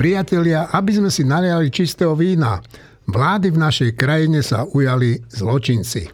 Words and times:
Priatelia, 0.00 0.72
aby 0.72 0.96
sme 0.96 1.12
si 1.12 1.28
naliali 1.28 1.68
čistého 1.68 2.16
vína, 2.16 2.56
vlády 3.04 3.52
v 3.52 3.60
našej 3.60 3.90
krajine 4.00 4.40
sa 4.40 4.64
ujali 4.64 5.20
zločinci. 5.28 6.08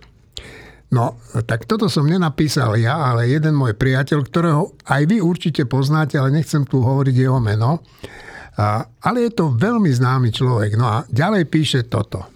No, 0.90 1.22
tak 1.47 1.71
toto 1.71 1.87
som 1.87 2.03
nenapísal 2.03 2.74
ja, 2.83 2.99
ale 2.99 3.31
jeden 3.31 3.54
môj 3.54 3.78
priateľ, 3.78 4.19
ktorého 4.27 4.74
aj 4.91 5.03
vy 5.06 5.22
určite 5.22 5.71
poznáte, 5.71 6.19
ale 6.19 6.35
nechcem 6.35 6.67
tu 6.67 6.83
hovoriť 6.83 7.14
jeho 7.14 7.38
meno. 7.38 7.87
Ale 9.06 9.31
je 9.31 9.31
to 9.31 9.54
veľmi 9.54 9.95
známy 9.95 10.35
človek. 10.35 10.74
No 10.74 10.91
a 10.91 11.06
ďalej 11.06 11.46
píše 11.46 11.87
toto. 11.87 12.27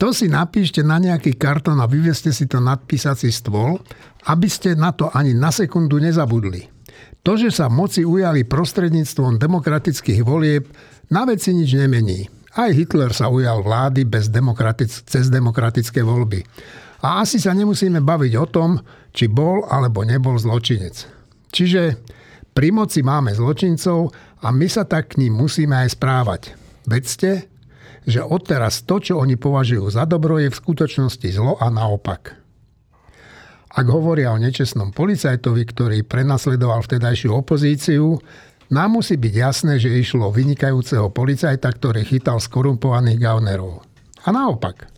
To 0.00 0.08
si 0.16 0.32
napíšte 0.32 0.80
na 0.80 0.96
nejaký 0.96 1.36
kartón 1.36 1.84
a 1.84 1.90
vyveste 1.90 2.32
si 2.32 2.48
to 2.48 2.64
na 2.64 2.80
písací 2.80 3.28
stôl, 3.28 3.76
aby 4.24 4.48
ste 4.48 4.72
na 4.72 4.96
to 4.96 5.12
ani 5.12 5.36
na 5.36 5.52
sekundu 5.52 6.00
nezabudli. 6.00 6.79
To, 7.20 7.36
že 7.36 7.52
sa 7.52 7.68
moci 7.68 8.00
ujali 8.00 8.48
prostredníctvom 8.48 9.36
demokratických 9.36 10.20
volieb, 10.24 10.72
na 11.12 11.28
veci 11.28 11.52
nič 11.52 11.76
nemení. 11.76 12.30
Aj 12.56 12.72
Hitler 12.72 13.12
sa 13.12 13.28
ujal 13.28 13.62
vlády 13.62 14.08
bez 14.08 14.32
demokratic- 14.32 15.04
cez 15.04 15.28
demokratické 15.28 16.00
voľby. 16.00 16.42
A 17.04 17.24
asi 17.24 17.36
sa 17.40 17.52
nemusíme 17.52 18.00
baviť 18.00 18.32
o 18.40 18.46
tom, 18.48 18.70
či 19.12 19.28
bol 19.28 19.64
alebo 19.68 20.04
nebol 20.04 20.36
zločinec. 20.36 21.06
Čiže 21.50 21.98
pri 22.50 22.68
moci 22.74 23.00
máme 23.04 23.32
zločincov 23.36 24.10
a 24.42 24.48
my 24.50 24.66
sa 24.66 24.88
tak 24.88 25.14
k 25.14 25.26
ním 25.26 25.38
musíme 25.38 25.76
aj 25.86 25.96
správať. 25.96 26.42
Vedzte, 26.88 27.46
že 28.08 28.24
odteraz 28.24 28.82
to, 28.88 28.98
čo 28.98 29.20
oni 29.20 29.36
považujú 29.36 29.92
za 29.92 30.08
dobro, 30.08 30.40
je 30.40 30.48
v 30.48 30.60
skutočnosti 30.60 31.28
zlo 31.30 31.60
a 31.60 31.68
naopak. 31.68 32.39
Ak 33.70 33.86
hovoria 33.86 34.34
o 34.34 34.42
nečestnom 34.42 34.90
policajtovi, 34.90 35.62
ktorý 35.62 35.98
prenasledoval 36.02 36.82
vtedajšiu 36.82 37.30
opozíciu, 37.38 38.18
nám 38.70 38.98
musí 38.98 39.14
byť 39.14 39.34
jasné, 39.34 39.78
že 39.78 39.90
išlo 39.90 40.30
o 40.30 40.34
vynikajúceho 40.34 41.10
policajta, 41.10 41.70
ktorý 41.70 42.02
chytal 42.02 42.42
skorumpovaných 42.42 43.18
gaunerov. 43.18 43.82
A 44.26 44.34
naopak. 44.34 44.90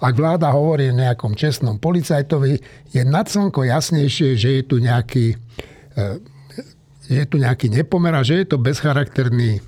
Ak 0.00 0.16
vláda 0.16 0.50
hovorí 0.50 0.90
o 0.90 0.96
nejakom 0.96 1.38
čestnom 1.38 1.76
policajtovi, 1.78 2.58
je 2.90 3.02
nad 3.06 3.28
slnko 3.28 3.68
jasnejšie, 3.68 4.34
že 4.34 4.50
je 4.58 4.62
tu 4.64 4.80
nejaký, 4.80 5.36
e, 5.94 6.06
je 7.06 7.24
tu 7.30 7.36
nejaký 7.38 7.68
nepomer 7.70 8.16
a 8.16 8.26
že 8.26 8.42
je 8.42 8.46
to 8.48 8.56
bezcharakterný, 8.58 9.60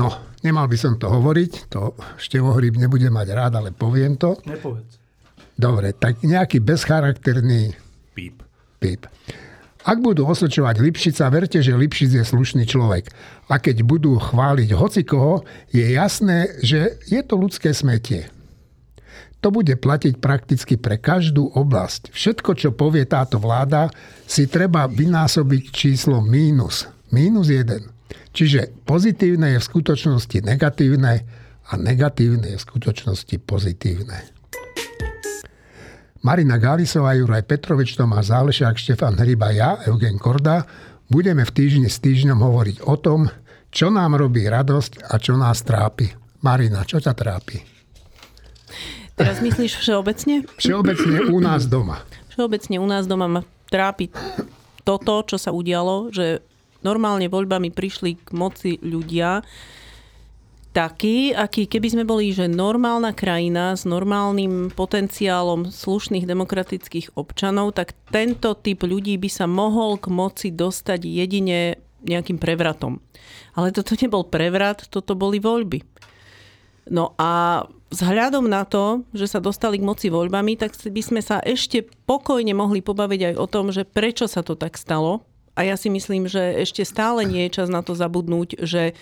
no, 0.00 0.08
nemal 0.42 0.66
by 0.66 0.78
som 0.80 0.96
to 0.96 1.06
hovoriť, 1.06 1.68
to 1.68 1.94
Števo 2.16 2.56
Hryb 2.56 2.80
nebude 2.80 3.06
mať 3.12 3.28
rád, 3.36 3.52
ale 3.60 3.70
poviem 3.70 4.16
to. 4.16 4.40
Nepovedz. 4.48 4.97
Dobre, 5.58 5.90
tak 5.90 6.22
nejaký 6.22 6.62
bezcharakterný 6.62 7.74
Píp. 8.14 8.46
píp. 8.78 9.10
Ak 9.82 9.98
budú 9.98 10.22
osočovať 10.30 10.78
Lipšica, 10.78 11.26
verte, 11.34 11.58
že 11.58 11.74
Lipšic 11.74 12.22
je 12.22 12.24
slušný 12.24 12.62
človek. 12.62 13.10
A 13.50 13.58
keď 13.58 13.82
budú 13.82 14.14
chváliť 14.22 14.70
hocikoho, 14.78 15.42
je 15.74 15.82
jasné, 15.82 16.54
že 16.62 17.02
je 17.10 17.20
to 17.26 17.34
ľudské 17.34 17.74
smetie. 17.74 18.30
To 19.38 19.54
bude 19.54 19.70
platiť 19.78 20.18
prakticky 20.18 20.74
pre 20.78 20.98
každú 20.98 21.54
oblasť. 21.54 22.10
Všetko, 22.10 22.50
čo 22.58 22.70
povie 22.74 23.06
táto 23.06 23.38
vláda, 23.38 23.90
si 24.26 24.50
treba 24.50 24.90
vynásobiť 24.90 25.62
číslo 25.74 26.22
mínus. 26.22 26.90
Mínus 27.14 27.50
jeden. 27.50 27.90
Čiže 28.34 28.84
pozitívne 28.86 29.56
je 29.56 29.62
v 29.62 29.68
skutočnosti 29.72 30.38
negatívne 30.42 31.26
a 31.66 31.72
negatívne 31.74 32.54
je 32.54 32.58
v 32.58 32.66
skutočnosti 32.66 33.36
pozitívne. 33.46 34.37
Marina 36.18 36.58
Gálisová, 36.58 37.14
Juraj 37.14 37.46
Petrovič, 37.46 37.94
Tomáš 37.94 38.34
Zálešák, 38.34 38.74
Štefan 38.74 39.14
Hryba, 39.14 39.54
ja, 39.54 39.78
Eugen 39.86 40.18
Korda, 40.18 40.66
budeme 41.06 41.46
v 41.46 41.54
týždni 41.54 41.86
s 41.86 42.02
týždňom 42.02 42.42
hovoriť 42.42 42.76
o 42.90 42.94
tom, 42.98 43.30
čo 43.70 43.86
nám 43.94 44.18
robí 44.18 44.42
radosť 44.42 45.06
a 45.06 45.14
čo 45.22 45.38
nás 45.38 45.62
trápi. 45.62 46.10
Marina, 46.42 46.82
čo 46.82 46.98
ťa 46.98 47.14
trápi? 47.14 47.62
Teraz 49.14 49.38
myslíš 49.42 49.78
všeobecne? 49.78 50.46
Všeobecne 50.58 51.30
u 51.30 51.38
nás 51.38 51.66
doma. 51.70 52.02
Všeobecne 52.34 52.76
u 52.82 52.86
nás 52.86 53.06
doma 53.06 53.26
ma 53.26 53.42
trápi 53.70 54.10
toto, 54.82 55.22
čo 55.22 55.38
sa 55.38 55.54
udialo, 55.54 56.10
že 56.10 56.42
normálne 56.82 57.26
voľbami 57.26 57.70
prišli 57.70 58.10
k 58.26 58.28
moci 58.34 58.78
ľudia, 58.82 59.42
taký, 60.78 61.34
aký 61.34 61.66
keby 61.66 61.88
sme 61.90 62.04
boli, 62.06 62.30
že 62.30 62.46
normálna 62.46 63.10
krajina 63.10 63.74
s 63.74 63.82
normálnym 63.82 64.70
potenciálom 64.70 65.74
slušných 65.74 66.22
demokratických 66.22 67.18
občanov, 67.18 67.74
tak 67.74 67.98
tento 68.14 68.54
typ 68.54 68.86
ľudí 68.86 69.18
by 69.18 69.26
sa 69.26 69.50
mohol 69.50 69.98
k 69.98 70.06
moci 70.06 70.54
dostať 70.54 71.02
jedine 71.02 71.82
nejakým 72.06 72.38
prevratom. 72.38 73.02
Ale 73.58 73.74
toto 73.74 73.98
nebol 73.98 74.22
prevrat, 74.30 74.86
toto 74.86 75.18
boli 75.18 75.42
voľby. 75.42 75.82
No 76.94 77.18
a 77.18 77.66
vzhľadom 77.90 78.46
na 78.46 78.62
to, 78.62 79.02
že 79.10 79.34
sa 79.34 79.42
dostali 79.42 79.82
k 79.82 79.88
moci 79.88 80.14
voľbami, 80.14 80.54
tak 80.54 80.78
by 80.78 81.02
sme 81.02 81.18
sa 81.26 81.42
ešte 81.42 81.90
pokojne 82.06 82.54
mohli 82.54 82.86
pobaviť 82.86 83.34
aj 83.34 83.34
o 83.34 83.46
tom, 83.50 83.74
že 83.74 83.82
prečo 83.82 84.30
sa 84.30 84.46
to 84.46 84.54
tak 84.54 84.78
stalo. 84.78 85.26
A 85.58 85.66
ja 85.66 85.74
si 85.74 85.90
myslím, 85.90 86.30
že 86.30 86.54
ešte 86.54 86.86
stále 86.86 87.26
nie 87.26 87.50
je 87.50 87.58
čas 87.58 87.66
na 87.66 87.82
to 87.82 87.98
zabudnúť, 87.98 88.62
že 88.62 88.94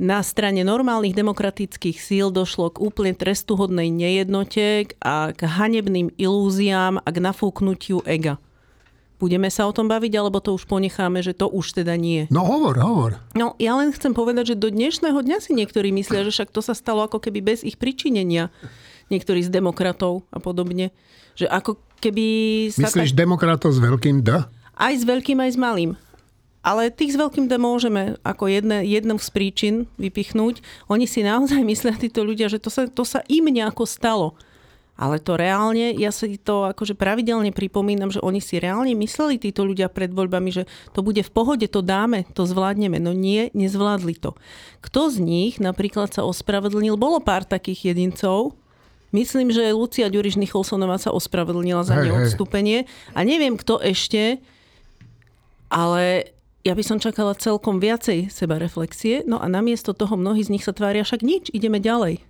na 0.00 0.24
strane 0.24 0.64
normálnych 0.64 1.12
demokratických 1.12 2.00
síl 2.00 2.32
došlo 2.32 2.72
k 2.72 2.80
úplne 2.80 3.12
trestuhodnej 3.12 3.92
nejednote 3.92 4.96
a 5.04 5.36
k 5.36 5.40
hanebným 5.44 6.10
ilúziám 6.16 6.98
a 7.00 7.08
k 7.12 7.18
nafúknutiu 7.20 8.00
ega. 8.08 8.40
Budeme 9.22 9.46
sa 9.54 9.70
o 9.70 9.72
tom 9.76 9.86
baviť, 9.86 10.18
alebo 10.18 10.42
to 10.42 10.50
už 10.50 10.66
ponecháme, 10.66 11.22
že 11.22 11.30
to 11.30 11.46
už 11.46 11.78
teda 11.78 11.94
nie? 11.94 12.26
No 12.26 12.42
hovor, 12.42 12.74
hovor. 12.74 13.22
No 13.38 13.54
ja 13.62 13.78
len 13.78 13.94
chcem 13.94 14.10
povedať, 14.10 14.54
že 14.54 14.56
do 14.58 14.66
dnešného 14.66 15.14
dňa 15.14 15.38
si 15.38 15.54
niektorí 15.54 15.94
myslia, 15.94 16.26
že 16.26 16.34
však 16.34 16.50
to 16.50 16.58
sa 16.58 16.74
stalo 16.74 17.06
ako 17.06 17.22
keby 17.22 17.38
bez 17.38 17.62
ich 17.62 17.78
pričinenia. 17.78 18.50
Niektorí 19.14 19.46
z 19.46 19.54
demokratov 19.54 20.26
a 20.34 20.42
podobne. 20.42 20.90
Že 21.38 21.46
ako 21.54 21.78
keby 22.02 22.26
sa 22.74 22.90
Myslíš 22.90 23.14
tak... 23.14 23.22
demokratov 23.22 23.70
s 23.70 23.78
veľkým 23.78 24.26
D? 24.26 24.42
Aj 24.74 24.94
s 24.96 25.06
veľkým, 25.06 25.38
aj 25.38 25.50
s 25.54 25.58
malým. 25.60 25.94
Ale 26.62 26.94
tých 26.94 27.14
s 27.14 27.20
veľkým 27.20 27.50
D 27.50 27.58
môžeme 27.58 28.14
ako 28.22 28.46
jedne, 28.46 28.86
jednou 28.86 29.18
z 29.18 29.28
príčin 29.34 29.74
vypichnúť. 29.98 30.62
Oni 30.86 31.10
si 31.10 31.26
naozaj 31.26 31.58
myslia, 31.70 31.98
títo 31.98 32.22
ľudia, 32.22 32.46
že 32.46 32.62
to 32.62 32.70
sa, 32.70 32.86
to 32.86 33.02
sa 33.02 33.26
im 33.26 33.50
nejako 33.50 33.82
stalo. 33.84 34.38
Ale 34.92 35.18
to 35.18 35.34
reálne, 35.34 35.96
ja 35.98 36.14
si 36.14 36.38
to 36.38 36.68
akože 36.70 36.94
pravidelne 36.94 37.50
pripomínam, 37.50 38.12
že 38.12 38.22
oni 38.22 38.38
si 38.38 38.62
reálne 38.62 38.94
mysleli 38.94 39.40
títo 39.40 39.66
ľudia 39.66 39.90
pred 39.90 40.12
voľbami, 40.12 40.52
že 40.52 40.68
to 40.94 41.02
bude 41.02 41.18
v 41.18 41.32
pohode, 41.32 41.64
to 41.66 41.82
dáme, 41.82 42.28
to 42.36 42.46
zvládneme. 42.46 43.02
No 43.02 43.10
nie, 43.10 43.50
nezvládli 43.56 44.20
to. 44.20 44.38
Kto 44.84 45.10
z 45.10 45.18
nich 45.18 45.58
napríklad 45.58 46.12
sa 46.14 46.22
ospravedlnil? 46.22 46.94
Bolo 46.94 47.18
pár 47.18 47.42
takých 47.42 47.92
jedincov, 47.92 48.54
Myslím, 49.12 49.52
že 49.52 49.76
Lucia 49.76 50.08
Ďuriš 50.08 50.40
Nicholsonová 50.40 50.96
sa 50.96 51.12
ospravedlnila 51.12 51.84
za 51.84 52.00
neodstúpenie. 52.00 52.88
A 53.12 53.20
neviem, 53.28 53.60
kto 53.60 53.76
ešte, 53.76 54.40
ale 55.68 56.32
ja 56.62 56.72
by 56.78 56.82
som 56.86 57.02
čakala 57.02 57.34
celkom 57.34 57.82
viacej 57.82 58.30
seba 58.30 58.58
reflexie, 58.58 59.26
no 59.26 59.42
a 59.42 59.50
namiesto 59.50 59.90
toho 59.94 60.14
mnohí 60.14 60.46
z 60.46 60.54
nich 60.54 60.64
sa 60.64 60.70
tvária 60.70 61.02
však 61.02 61.22
nič, 61.26 61.50
ideme 61.50 61.82
ďalej. 61.82 62.22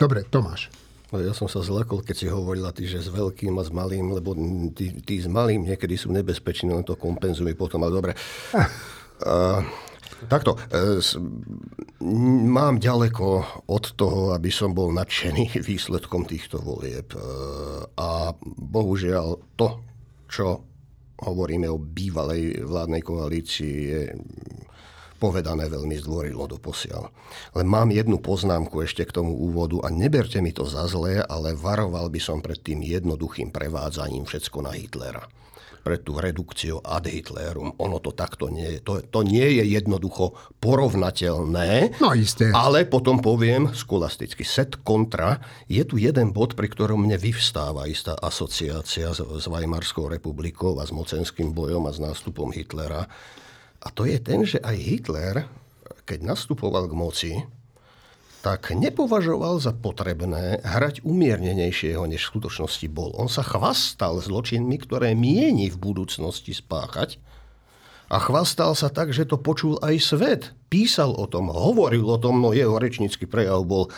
Dobre, 0.00 0.24
Tomáš. 0.26 0.72
No, 1.12 1.20
ja 1.20 1.36
som 1.36 1.44
sa 1.44 1.60
zlakol, 1.60 2.00
keď 2.00 2.16
si 2.16 2.26
hovorila 2.32 2.72
ty, 2.72 2.88
že 2.88 3.04
s 3.04 3.12
veľkým 3.12 3.52
a 3.60 3.62
s 3.62 3.68
malým, 3.68 4.16
lebo 4.16 4.32
tí, 4.72 4.96
tí 5.04 5.20
s 5.20 5.28
malým 5.28 5.68
niekedy 5.68 5.92
sú 5.92 6.08
nebezpeční, 6.08 6.72
len 6.72 6.88
to 6.88 6.96
kompenzujú 6.96 7.52
potom, 7.52 7.84
ale 7.84 7.92
dobre. 7.92 8.12
Uh, 9.22 9.62
takto, 10.26 10.58
uh, 10.58 10.98
mám 12.50 12.82
ďaleko 12.82 13.62
od 13.70 13.84
toho, 13.94 14.34
aby 14.34 14.50
som 14.50 14.74
bol 14.74 14.90
nadšený 14.90 15.54
výsledkom 15.70 16.26
týchto 16.26 16.58
volieb. 16.58 17.06
Uh, 17.14 17.86
a 17.94 18.34
bohužiaľ 18.42 19.38
to, 19.54 19.78
čo 20.26 20.66
hovoríme 21.22 21.70
o 21.70 21.78
bývalej 21.78 22.62
vládnej 22.66 23.02
koalícii, 23.02 23.76
je 23.88 24.02
povedané 25.22 25.70
veľmi 25.70 25.94
zdvorilo 26.02 26.50
do 26.50 26.58
posiaľ. 26.58 27.14
Ale 27.54 27.62
mám 27.62 27.94
jednu 27.94 28.18
poznámku 28.18 28.82
ešte 28.82 29.06
k 29.06 29.14
tomu 29.22 29.38
úvodu 29.38 29.78
a 29.86 29.88
neberte 29.94 30.42
mi 30.42 30.50
to 30.50 30.66
za 30.66 30.90
zlé, 30.90 31.22
ale 31.22 31.54
varoval 31.54 32.10
by 32.10 32.18
som 32.18 32.42
pred 32.42 32.58
tým 32.58 32.82
jednoduchým 32.82 33.54
prevádzaním 33.54 34.26
všetko 34.26 34.58
na 34.66 34.74
Hitlera 34.74 35.22
pre 35.82 35.98
tú 35.98 36.22
redukciu 36.22 36.78
ad 36.78 37.10
Hitlerum. 37.10 37.74
Ono 37.82 37.98
to 37.98 38.14
takto 38.14 38.46
nie 38.46 38.78
je. 38.78 38.80
To, 38.86 39.02
to 39.02 39.26
nie 39.26 39.58
je 39.58 39.66
jednoducho 39.66 40.38
porovnateľné. 40.62 41.98
No 41.98 42.14
isté. 42.14 42.54
Ale 42.54 42.86
potom 42.86 43.18
poviem 43.18 43.74
skolasticky. 43.74 44.46
Set 44.46 44.80
kontra. 44.86 45.42
Je 45.66 45.82
tu 45.82 45.98
jeden 45.98 46.30
bod, 46.30 46.54
pri 46.54 46.70
ktorom 46.70 47.02
mne 47.02 47.18
vyvstáva 47.18 47.90
istá 47.90 48.14
asociácia 48.14 49.10
s, 49.10 49.20
s 49.20 49.46
Weimarskou 49.50 50.06
republikou 50.06 50.78
a 50.78 50.86
s 50.86 50.94
mocenským 50.94 51.50
bojom 51.50 51.90
a 51.90 51.92
s 51.92 51.98
nástupom 51.98 52.54
Hitlera. 52.54 53.10
A 53.82 53.88
to 53.90 54.06
je 54.06 54.22
ten, 54.22 54.46
že 54.46 54.62
aj 54.62 54.76
Hitler, 54.78 55.36
keď 56.06 56.22
nastupoval 56.22 56.86
k 56.86 56.94
moci, 56.94 57.32
tak 58.42 58.74
nepovažoval 58.74 59.62
za 59.62 59.70
potrebné 59.70 60.58
hrať 60.66 61.06
umiernenejšieho, 61.06 62.02
než 62.10 62.26
v 62.26 62.30
skutočnosti 62.36 62.86
bol. 62.90 63.14
On 63.14 63.30
sa 63.30 63.46
chvastal 63.46 64.18
zločinmi, 64.18 64.82
ktoré 64.82 65.14
mieni 65.14 65.70
v 65.70 65.78
budúcnosti 65.78 66.50
spáchať 66.50 67.22
a 68.10 68.18
chvastal 68.18 68.74
sa 68.74 68.90
tak, 68.90 69.14
že 69.14 69.24
to 69.24 69.38
počul 69.38 69.78
aj 69.80 69.94
svet 70.02 70.42
písal 70.66 71.14
o 71.14 71.24
tom, 71.30 71.48
hovoril 71.48 72.04
o 72.04 72.18
tom, 72.18 72.42
no 72.42 72.50
jeho 72.50 72.76
rečnícky 72.76 73.30
prejav 73.30 73.62
bol 73.62 73.88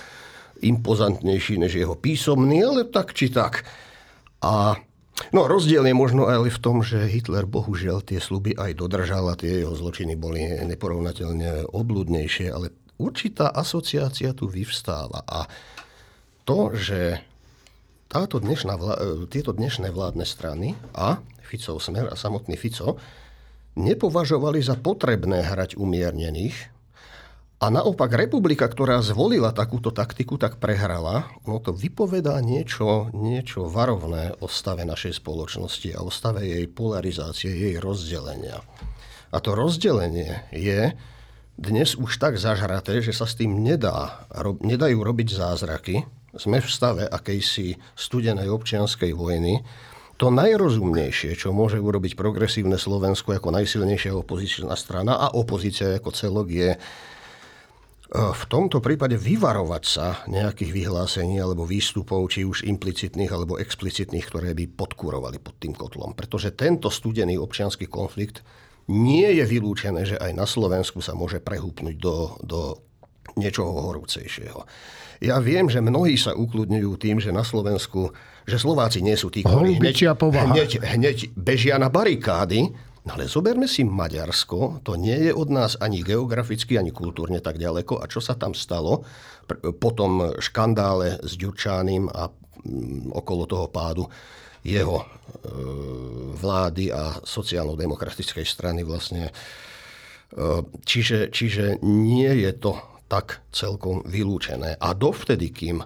impozantnejší 0.61 1.59
než 1.59 1.81
jeho 1.81 1.97
písomný, 1.99 2.63
ale 2.63 2.87
tak 2.87 3.17
či 3.17 3.33
tak. 3.33 3.65
A 4.45 4.77
No 5.31 5.47
rozdiel 5.47 5.87
je 5.87 5.95
možno 5.95 6.27
aj 6.27 6.51
v 6.51 6.59
tom, 6.59 6.83
že 6.83 7.07
Hitler 7.07 7.47
bohužiaľ 7.47 8.03
tie 8.03 8.19
sluby 8.19 8.59
aj 8.59 8.75
dodržal 8.75 9.31
a 9.31 9.39
tie 9.39 9.63
jeho 9.63 9.71
zločiny 9.71 10.19
boli 10.19 10.43
neporovnateľne 10.43 11.71
obludnejšie, 11.71 12.51
ale 12.51 12.75
určitá 13.01 13.51
asociácia 13.51 14.33
tu 14.37 14.47
vyvstáva. 14.47 15.25
A 15.27 15.47
to, 16.45 16.73
že 16.77 17.23
táto 18.07 18.39
dnešná 18.39 18.75
vlá- 18.77 19.27
tieto 19.27 19.51
dnešné 19.57 19.91
vládne 19.91 20.29
strany 20.29 20.79
a 20.95 21.19
Ficov 21.45 21.83
smer 21.83 22.09
a 22.09 22.17
samotný 22.17 22.55
Fico 22.55 22.97
nepovažovali 23.75 24.63
za 24.63 24.79
potrebné 24.79 25.43
hrať 25.43 25.75
umiernených, 25.75 26.75
a 27.65 27.73
naopak 27.73 28.13
republika, 28.13 28.69
ktorá 28.69 29.01
zvolila 29.01 29.49
takúto 29.55 29.89
taktiku, 29.89 30.37
tak 30.37 30.61
prehrala. 30.61 31.33
No 31.49 31.63
to 31.65 31.73
vypovedá 31.73 32.37
niečo, 32.45 33.09
niečo 33.17 33.71
varovné 33.73 34.37
o 34.45 34.51
stave 34.53 34.85
našej 34.85 35.25
spoločnosti 35.25 35.97
a 35.97 36.05
o 36.05 36.13
stave 36.13 36.45
jej 36.45 36.69
polarizácie, 36.69 37.49
jej 37.49 37.81
rozdelenia. 37.81 38.61
A 39.33 39.41
to 39.41 39.57
rozdelenie 39.57 40.45
je 40.53 40.93
dnes 41.55 41.95
už 41.95 42.19
tak 42.19 42.35
zažraté, 42.35 42.99
že 42.99 43.15
sa 43.15 43.25
s 43.25 43.39
tým 43.39 43.63
nedá, 43.63 44.27
nedajú 44.63 45.01
robiť 45.03 45.39
zázraky. 45.39 46.03
Sme 46.35 46.59
v 46.59 46.67
stave 46.67 47.05
akejsi 47.07 47.79
studenej 47.95 48.51
občianskej 48.51 49.15
vojny. 49.15 49.63
To 50.19 50.31
najrozumnejšie, 50.31 51.35
čo 51.39 51.55
môže 51.55 51.79
urobiť 51.79 52.19
progresívne 52.19 52.79
Slovensko 52.79 53.35
ako 53.35 53.55
najsilnejšia 53.55 54.15
opozičná 54.15 54.75
strana 54.75 55.19
a 55.19 55.31
opozícia 55.35 55.95
ako 55.95 56.11
celok 56.15 56.49
je 56.51 56.71
v 58.15 58.45
tomto 58.47 58.79
prípade 58.79 59.19
vyvarovať 59.19 59.83
sa 59.83 60.23
nejakých 60.31 60.71
vyhlásení 60.71 61.43
alebo 61.43 61.67
výstupov, 61.67 62.31
či 62.31 62.47
už 62.47 62.63
implicitných 62.63 63.27
alebo 63.27 63.59
explicitných, 63.59 64.23
ktoré 64.23 64.55
by 64.55 64.71
podkurovali 64.71 65.43
pod 65.43 65.59
tým 65.59 65.75
kotlom. 65.75 66.15
Pretože 66.15 66.55
tento 66.55 66.95
studený 66.95 67.35
občianský 67.43 67.91
konflikt 67.91 68.47
nie 68.91 69.29
je 69.41 69.45
vylúčené, 69.49 70.05
že 70.05 70.17
aj 70.21 70.33
na 70.37 70.45
Slovensku 70.45 71.01
sa 71.01 71.17
môže 71.17 71.41
prehúpnuť 71.41 71.97
do, 71.97 72.17
do 72.45 72.61
niečoho 73.41 73.91
horúcejšieho. 73.91 74.61
Ja 75.25 75.41
viem, 75.41 75.73
že 75.73 75.81
mnohí 75.81 76.21
sa 76.21 76.37
ukludňujú 76.37 76.93
tým, 77.01 77.17
že 77.23 77.33
na 77.33 77.47
Slovensku, 77.47 78.13
že 78.45 78.61
Slováci 78.61 79.01
nie 79.01 79.17
sú 79.17 79.33
tí, 79.33 79.41
ktorí 79.41 79.81
hneď, 79.81 80.13
hneď, 80.21 80.71
hneď 80.85 81.19
bežia 81.33 81.81
na 81.81 81.89
barikády, 81.89 82.75
No 83.05 83.21
ale 83.21 83.29
zoberme 83.29 83.69
si 83.69 83.85
Maďarsko, 83.85 84.81
to 84.81 84.97
nie 84.97 85.29
je 85.29 85.33
od 85.37 85.53
nás 85.53 85.77
ani 85.77 86.01
geograficky, 86.01 86.81
ani 86.81 86.89
kultúrne 86.89 87.37
tak 87.45 87.61
ďaleko. 87.61 88.01
A 88.01 88.09
čo 88.09 88.25
sa 88.25 88.33
tam 88.33 88.57
stalo? 88.57 89.05
Po 89.61 89.91
tom 89.93 90.41
škandále 90.41 91.21
s 91.21 91.37
Ďurčánim 91.37 92.09
a 92.09 92.33
mm, 92.33 93.13
okolo 93.13 93.45
toho 93.45 93.69
pádu 93.69 94.09
jeho 94.65 95.05
e, 95.05 95.07
vlády 96.35 96.89
a 96.91 97.21
sociálno-demokratickej 97.21 98.47
strany 98.49 98.81
vlastne. 98.83 99.29
E, 99.29 99.33
čiže, 100.83 101.29
čiže 101.29 101.85
nie 101.85 102.33
je 102.43 102.53
to 102.57 102.81
tak 103.07 103.45
celkom 103.53 104.03
vylúčené. 104.09 104.81
A 104.81 104.97
dovtedy, 104.97 105.53
kým 105.53 105.85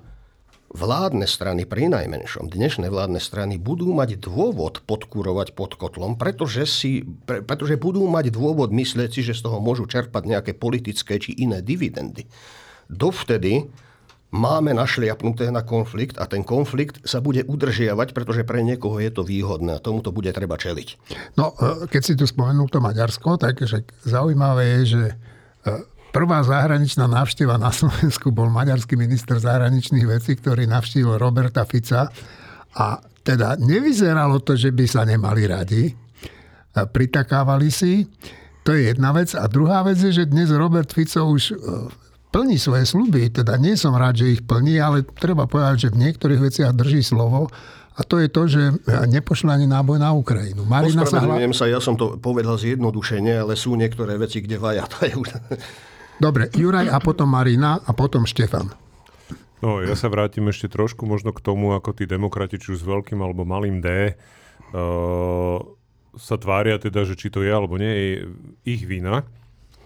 vládne 0.71 1.25
strany 1.25 1.65
pri 1.65 1.89
najmenšom, 1.89 2.53
dnešné 2.53 2.93
vládne 2.93 3.19
strany 3.19 3.57
budú 3.57 3.91
mať 3.91 4.21
dôvod 4.21 4.85
podkurovať 4.85 5.57
pod 5.57 5.75
kotlom, 5.81 6.21
pretože, 6.21 6.69
si, 6.69 7.03
pre, 7.03 7.41
pretože 7.41 7.81
budú 7.81 8.05
mať 8.07 8.31
dôvod 8.31 8.71
myslieť 8.71 9.11
si, 9.11 9.21
že 9.25 9.35
z 9.35 9.49
toho 9.49 9.59
môžu 9.59 9.89
čerpať 9.89 10.23
nejaké 10.29 10.53
politické 10.55 11.17
či 11.19 11.35
iné 11.35 11.65
dividendy. 11.65 12.29
Dovtedy 12.89 13.69
máme 14.29 14.77
našliapnuté 14.77 15.49
na 15.49 15.65
konflikt 15.65 16.21
a 16.21 16.29
ten 16.29 16.45
konflikt 16.45 17.01
sa 17.09 17.25
bude 17.25 17.45
udržiavať, 17.49 18.13
pretože 18.13 18.45
pre 18.45 18.61
niekoho 18.61 19.01
je 19.01 19.09
to 19.09 19.25
výhodné 19.25 19.81
a 19.81 19.85
tomuto 19.85 20.13
bude 20.13 20.29
treba 20.37 20.61
čeliť. 20.61 20.89
No, 21.41 21.57
e, 21.57 21.89
keď 21.89 22.03
si 22.05 22.15
tu 22.15 22.29
spomenul 22.29 22.69
to 22.69 22.85
Maďarsko, 22.85 23.41
tak 23.41 23.65
že 23.65 23.89
zaujímavé 24.05 24.81
je, 24.81 24.81
že 24.85 25.05
e, 25.65 25.97
Prvá 26.09 26.41
zahraničná 26.41 27.05
návšteva 27.05 27.61
na 27.61 27.69
Slovensku 27.69 28.33
bol 28.33 28.49
maďarský 28.49 28.97
minister 28.97 29.37
zahraničných 29.37 30.09
vecí, 30.09 30.41
ktorý 30.41 30.65
navštívil 30.65 31.21
Roberta 31.21 31.69
Fica 31.69 32.09
a 32.75 32.87
teda 33.21 33.61
nevyzeralo 33.61 34.41
to, 34.41 34.57
že 34.57 34.73
by 34.73 34.89
sa 34.89 35.05
nemali 35.05 35.45
radi. 35.45 35.93
Pritakávali 36.73 37.69
si. 37.69 38.09
To 38.65 38.73
je 38.73 38.89
jedna 38.89 39.13
vec. 39.13 39.37
A 39.37 39.45
druhá 39.53 39.85
vec 39.85 40.01
je, 40.01 40.11
že 40.11 40.25
dnes 40.25 40.49
Robert 40.49 40.89
Fico 40.89 41.29
už 41.29 41.53
e, 41.53 41.55
plní 42.29 42.57
svoje 42.61 42.85
sluby. 42.85 43.33
Teda 43.33 43.57
nie 43.57 43.75
som 43.75 43.97
rád, 43.97 44.25
že 44.25 44.39
ich 44.39 44.43
plní, 44.45 44.79
ale 44.81 45.05
treba 45.05 45.49
povedať, 45.49 45.89
že 45.89 45.93
v 45.95 46.09
niektorých 46.09 46.41
veciach 46.41 46.73
drží 46.77 47.01
slovo. 47.01 47.49
A 47.99 48.07
to 48.07 48.23
je 48.23 48.31
to, 48.31 48.47
že 48.47 48.63
nepošla 49.11 49.59
ani 49.59 49.67
náboj 49.67 49.99
na 49.99 50.15
Ukrajinu. 50.15 50.63
Marina 50.63 51.03
sa, 51.03 51.19
hla... 51.19 51.35
sa, 51.51 51.67
ja 51.67 51.83
som 51.83 51.99
to 51.99 52.15
povedal 52.23 52.55
zjednodušene, 52.55 53.43
ale 53.43 53.59
sú 53.59 53.75
niektoré 53.75 54.15
veci, 54.15 54.39
kde 54.39 54.55
vaja. 54.55 54.87
To 54.87 54.99
je 55.03 55.13
už... 55.19 55.29
Dobre, 56.23 56.47
Juraj 56.55 56.87
a 56.91 56.99
potom 57.03 57.27
Marina 57.27 57.83
a 57.83 57.91
potom 57.91 58.23
Štefan. 58.23 58.71
No, 59.59 59.83
ja 59.83 59.99
sa 59.99 60.07
vrátim 60.07 60.47
ešte 60.47 60.71
trošku 60.71 61.03
možno 61.11 61.35
k 61.35 61.43
tomu, 61.43 61.75
ako 61.75 61.91
tí 61.91 62.07
demokrati, 62.07 62.63
či 62.63 62.79
už 62.79 62.83
s 62.83 62.87
veľkým 62.87 63.19
alebo 63.19 63.43
malým 63.43 63.83
D, 63.83 64.15
uh, 64.15 65.59
sa 66.15 66.39
tvária 66.39 66.79
teda, 66.79 67.03
že 67.03 67.19
či 67.19 67.35
to 67.35 67.43
je 67.43 67.51
alebo 67.51 67.75
nie 67.75 67.91
je 67.91 68.11
ich 68.63 68.87
vina. 68.87 69.27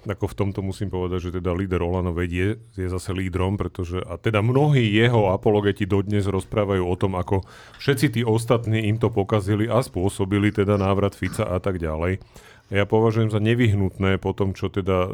Ako 0.03 0.27
v 0.27 0.35
tomto 0.35 0.67
musím 0.67 0.91
povedať, 0.91 1.31
že 1.31 1.39
teda 1.39 1.55
líder 1.55 1.79
Olano 1.79 2.11
vedie, 2.11 2.59
je 2.75 2.87
zase 2.91 3.15
lídrom, 3.15 3.55
pretože 3.55 4.03
a 4.03 4.19
teda 4.19 4.43
mnohí 4.43 4.83
jeho 4.83 5.31
apologeti 5.31 5.87
dodnes 5.87 6.27
rozprávajú 6.27 6.83
o 6.83 6.97
tom, 6.99 7.15
ako 7.15 7.47
všetci 7.79 8.19
tí 8.19 8.21
ostatní 8.27 8.91
im 8.91 8.99
to 8.99 9.15
pokazili 9.15 9.71
a 9.71 9.79
spôsobili 9.79 10.51
teda 10.51 10.75
návrat 10.75 11.15
Fica 11.15 11.47
a 11.47 11.63
tak 11.63 11.79
ďalej 11.79 12.19
ja 12.73 12.89
považujem 12.89 13.29
za 13.29 13.37
nevyhnutné 13.37 14.17
po 14.17 14.33
tom, 14.33 14.57
čo 14.57 14.73
teda 14.73 15.05
uh, 15.05 15.11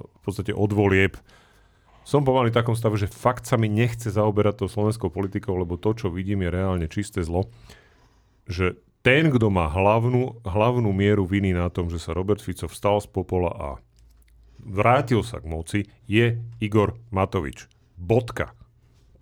v 0.00 0.20
podstate 0.24 0.56
odvolieb 0.56 1.20
som 2.02 2.26
pomaly 2.26 2.50
v 2.50 2.58
takom 2.58 2.74
stave, 2.74 2.98
že 2.98 3.06
fakt 3.06 3.46
sa 3.46 3.54
mi 3.54 3.70
nechce 3.70 4.10
zaoberať 4.10 4.64
tou 4.64 4.68
slovenskou 4.68 5.06
politikou, 5.06 5.54
lebo 5.54 5.78
to, 5.78 5.94
čo 5.94 6.10
vidím, 6.10 6.42
je 6.42 6.50
reálne 6.50 6.86
čisté 6.90 7.22
zlo. 7.22 7.46
Že 8.50 8.74
ten, 9.06 9.30
kto 9.30 9.54
má 9.54 9.70
hlavnú, 9.70 10.42
hlavnú 10.42 10.90
mieru 10.90 11.22
viny 11.22 11.54
na 11.54 11.70
tom, 11.70 11.86
že 11.86 12.02
sa 12.02 12.10
Robert 12.10 12.42
Fico 12.42 12.66
vstal 12.66 12.98
z 12.98 13.06
popola 13.06 13.50
a 13.54 13.68
vrátil 14.62 15.26
sa 15.26 15.42
k 15.42 15.46
moci, 15.50 15.80
je 16.06 16.38
Igor 16.62 16.96
Matovič. 17.10 17.66
Bodka. 17.98 18.54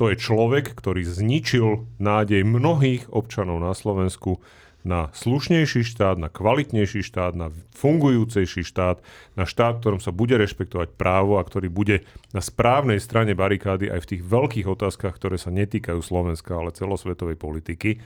To 0.00 0.09
je 0.09 0.16
človek, 0.16 0.73
ktorý 0.73 1.04
zničil 1.04 1.85
nádej 2.00 2.40
mnohých 2.44 3.12
občanov 3.12 3.61
na 3.61 3.76
Slovensku, 3.76 4.40
na 4.80 5.12
slušnejší 5.12 5.85
štát, 5.85 6.16
na 6.16 6.32
kvalitnejší 6.32 7.04
štát, 7.04 7.37
na 7.37 7.52
fungujúcejší 7.76 8.64
štát, 8.64 9.04
na 9.37 9.44
štát, 9.44 9.76
v 9.76 9.80
ktorom 9.85 10.00
sa 10.00 10.09
bude 10.09 10.40
rešpektovať 10.40 10.97
právo 10.97 11.37
a 11.37 11.44
ktorý 11.44 11.68
bude 11.68 12.09
na 12.32 12.40
správnej 12.40 12.97
strane 12.97 13.37
barikády 13.37 13.92
aj 13.92 14.00
v 14.00 14.11
tých 14.16 14.23
veľkých 14.25 14.66
otázkach, 14.73 15.12
ktoré 15.12 15.37
sa 15.37 15.52
netýkajú 15.52 16.00
Slovenska, 16.00 16.56
ale 16.56 16.73
celosvetovej 16.73 17.37
politiky. 17.37 18.00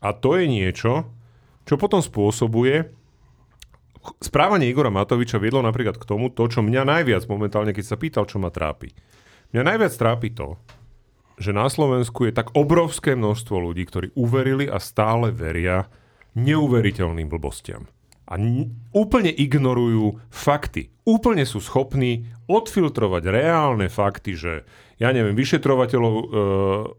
A 0.00 0.16
to 0.16 0.40
je 0.40 0.48
niečo, 0.48 1.12
čo 1.68 1.76
potom 1.76 2.00
spôsobuje 2.00 2.88
správanie 4.18 4.70
Igora 4.70 4.88
Matoviča 4.88 5.36
viedlo 5.36 5.60
napríklad 5.60 6.00
k 6.00 6.08
tomu, 6.08 6.32
to, 6.32 6.48
čo 6.48 6.64
mňa 6.64 6.82
najviac 6.84 7.24
momentálne, 7.28 7.72
keď 7.72 7.84
sa 7.84 8.00
pýtal, 8.00 8.24
čo 8.24 8.40
ma 8.40 8.48
trápi. 8.48 8.92
Mňa 9.52 9.62
najviac 9.64 9.92
trápi 9.96 10.28
to, 10.32 10.60
že 11.38 11.54
na 11.54 11.70
Slovensku 11.70 12.26
je 12.26 12.34
tak 12.34 12.52
obrovské 12.58 13.14
množstvo 13.14 13.56
ľudí, 13.56 13.86
ktorí 13.86 14.12
uverili 14.18 14.66
a 14.66 14.82
stále 14.82 15.30
veria 15.30 15.86
neuveriteľným 16.34 17.30
blbostiam. 17.30 17.86
A 18.28 18.36
n- 18.36 18.76
úplne 18.92 19.32
ignorujú 19.32 20.20
fakty. 20.28 20.92
Úplne 21.08 21.48
sú 21.48 21.64
schopní 21.64 22.28
odfiltrovať 22.44 23.22
reálne 23.24 23.88
fakty, 23.88 24.36
že 24.36 24.52
ja 25.00 25.08
neviem, 25.14 25.32
vyšetrovateľov 25.32 26.12
e, 26.12 26.24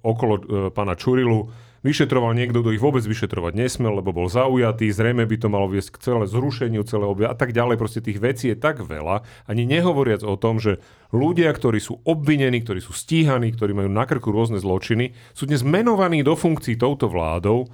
okolo 0.02 0.34
e, 0.34 0.42
pána 0.74 0.98
Čurilu 0.98 1.52
vyšetroval 1.82 2.36
niekto, 2.36 2.60
kto 2.60 2.76
ich 2.76 2.84
vôbec 2.84 3.04
vyšetrovať 3.04 3.54
nesmel, 3.56 4.00
lebo 4.00 4.12
bol 4.12 4.28
zaujatý, 4.28 4.92
zrejme 4.92 5.24
by 5.24 5.36
to 5.40 5.48
malo 5.48 5.72
viesť 5.72 5.96
k 5.96 6.02
celé 6.12 6.26
zrušeniu 6.28 6.84
celého 6.84 7.16
a 7.26 7.36
tak 7.36 7.56
ďalej. 7.56 7.80
Proste 7.80 8.04
tých 8.04 8.20
vecí 8.20 8.52
je 8.52 8.58
tak 8.60 8.84
veľa, 8.84 9.24
ani 9.48 9.64
nehovoriac 9.64 10.24
o 10.24 10.36
tom, 10.36 10.60
že 10.60 10.84
ľudia, 11.16 11.52
ktorí 11.52 11.80
sú 11.80 12.04
obvinení, 12.04 12.62
ktorí 12.64 12.84
sú 12.84 12.92
stíhaní, 12.92 13.56
ktorí 13.56 13.72
majú 13.72 13.90
na 13.90 14.04
krku 14.04 14.30
rôzne 14.30 14.60
zločiny, 14.60 15.16
sú 15.32 15.48
dnes 15.48 15.64
menovaní 15.64 16.24
do 16.24 16.36
funkcií 16.36 16.76
touto 16.76 17.08
vládou. 17.08 17.72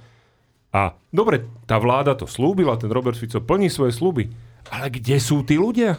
A 0.76 0.92
dobre, 1.08 1.48
tá 1.64 1.80
vláda 1.80 2.12
to 2.12 2.28
slúbila, 2.28 2.76
ten 2.76 2.92
Robert 2.92 3.16
Fico 3.16 3.40
plní 3.40 3.72
svoje 3.72 3.96
sluby. 3.96 4.28
Ale 4.68 4.92
kde 4.92 5.16
sú 5.22 5.40
tí 5.46 5.56
ľudia? 5.56 5.96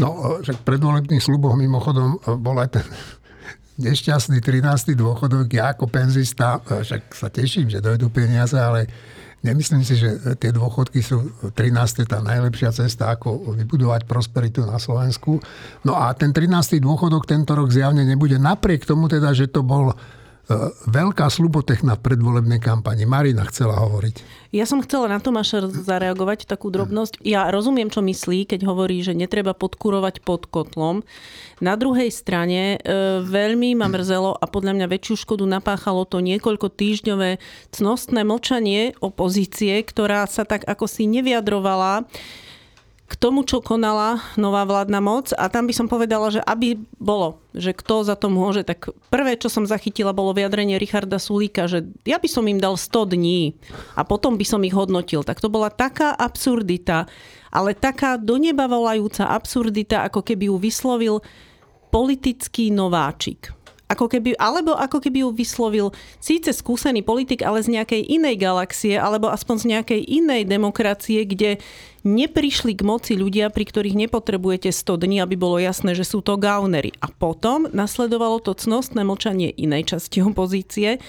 No, 0.00 0.40
že 0.40 0.56
predvolebných 0.56 1.20
sluboch 1.20 1.52
mimochodom 1.56 2.20
bol 2.40 2.56
aj 2.56 2.80
ten 2.80 2.86
nešťastný 3.78 4.42
13. 4.42 4.98
dôchodok, 4.98 5.46
ja 5.54 5.72
ako 5.72 5.86
penzista, 5.86 6.58
však 6.60 7.14
sa 7.14 7.30
teším, 7.30 7.70
že 7.70 7.78
dojdú 7.78 8.10
peniaze, 8.10 8.58
ale 8.58 8.90
Nemyslím 9.38 9.86
si, 9.86 9.94
že 9.94 10.18
tie 10.42 10.50
dôchodky 10.50 10.98
sú 10.98 11.30
13. 11.54 12.10
tá 12.10 12.18
najlepšia 12.18 12.74
cesta, 12.74 13.14
ako 13.14 13.54
vybudovať 13.54 14.02
prosperitu 14.02 14.66
na 14.66 14.82
Slovensku. 14.82 15.38
No 15.86 15.94
a 15.94 16.10
ten 16.18 16.34
13. 16.34 16.82
dôchodok 16.82 17.22
tento 17.22 17.54
rok 17.54 17.70
zjavne 17.70 18.02
nebude. 18.02 18.34
Napriek 18.34 18.82
tomu 18.82 19.06
teda, 19.06 19.30
že 19.30 19.46
to 19.46 19.62
bol 19.62 19.94
veľká 20.88 21.28
slubotechna 21.28 22.00
v 22.00 22.04
predvolebnej 22.08 22.56
kampani. 22.56 23.04
Marina 23.04 23.44
chcela 23.52 23.76
hovoriť. 23.84 24.48
Ja 24.48 24.64
som 24.64 24.80
chcela 24.80 25.12
na 25.12 25.20
Tomáša 25.20 25.68
zareagovať 25.68 26.48
takú 26.48 26.72
drobnosť. 26.72 27.20
Ja 27.20 27.52
rozumiem, 27.52 27.92
čo 27.92 28.00
myslí, 28.00 28.48
keď 28.48 28.64
hovorí, 28.64 29.04
že 29.04 29.12
netreba 29.12 29.52
podkurovať 29.52 30.24
pod 30.24 30.48
kotlom. 30.48 31.04
Na 31.60 31.76
druhej 31.76 32.08
strane 32.08 32.80
e, 32.80 32.88
veľmi 33.28 33.76
ma 33.76 33.92
mrzelo 33.92 34.40
a 34.40 34.44
podľa 34.48 34.72
mňa 34.80 34.86
väčšiu 34.88 35.28
škodu 35.28 35.44
napáchalo 35.44 36.08
to 36.08 36.24
niekoľko 36.24 36.72
týždňové 36.72 37.36
cnostné 37.76 38.24
mlčanie 38.24 38.96
opozície, 39.04 39.76
ktorá 39.84 40.24
sa 40.24 40.48
tak 40.48 40.64
ako 40.64 40.88
si 40.88 41.04
nevyjadrovala 41.04 42.08
k 43.08 43.16
tomu, 43.16 43.40
čo 43.40 43.64
konala 43.64 44.20
nová 44.36 44.68
vládna 44.68 45.00
moc 45.00 45.32
a 45.32 45.48
tam 45.48 45.64
by 45.64 45.72
som 45.72 45.88
povedala, 45.88 46.28
že 46.28 46.44
aby 46.44 46.76
bolo, 47.00 47.40
že 47.56 47.72
kto 47.72 48.04
za 48.04 48.20
to 48.20 48.28
môže, 48.28 48.68
tak 48.68 48.92
prvé, 49.08 49.40
čo 49.40 49.48
som 49.48 49.64
zachytila, 49.64 50.12
bolo 50.12 50.36
vyjadrenie 50.36 50.76
Richarda 50.76 51.16
Sulíka, 51.16 51.64
že 51.64 51.88
ja 52.04 52.20
by 52.20 52.28
som 52.28 52.44
im 52.44 52.60
dal 52.60 52.76
100 52.76 53.16
dní 53.16 53.56
a 53.96 54.04
potom 54.04 54.36
by 54.36 54.44
som 54.44 54.60
ich 54.60 54.76
hodnotil. 54.76 55.24
Tak 55.24 55.40
to 55.40 55.48
bola 55.48 55.72
taká 55.72 56.12
absurdita, 56.12 57.08
ale 57.48 57.72
taká 57.72 58.20
do 58.20 58.36
neba 58.36 58.68
volajúca 58.68 59.32
absurdita, 59.32 60.04
ako 60.04 60.20
keby 60.20 60.52
ju 60.52 60.56
vyslovil 60.60 61.14
politický 61.88 62.68
nováčik 62.68 63.57
ako 63.88 64.06
keby, 64.12 64.36
alebo 64.36 64.76
ako 64.76 65.00
keby 65.00 65.24
ju 65.24 65.30
vyslovil 65.32 65.86
síce 66.20 66.52
skúsený 66.52 67.00
politik, 67.00 67.40
ale 67.40 67.64
z 67.64 67.72
nejakej 67.80 68.04
inej 68.04 68.36
galaxie, 68.36 69.00
alebo 69.00 69.32
aspoň 69.32 69.56
z 69.56 69.66
nejakej 69.74 70.00
inej 70.04 70.42
demokracie, 70.44 71.24
kde 71.24 71.56
neprišli 72.04 72.76
k 72.76 72.86
moci 72.86 73.16
ľudia, 73.16 73.48
pri 73.48 73.64
ktorých 73.64 74.08
nepotrebujete 74.08 74.70
100 74.70 75.02
dní, 75.02 75.16
aby 75.24 75.34
bolo 75.34 75.56
jasné, 75.58 75.96
že 75.96 76.06
sú 76.06 76.20
to 76.20 76.36
gaunery. 76.36 76.92
A 77.00 77.08
potom 77.10 77.66
nasledovalo 77.72 78.38
to 78.44 78.54
cnostné 78.54 79.02
mlčanie 79.02 79.50
inej 79.56 79.96
časti 79.96 80.20
opozície, 80.22 81.00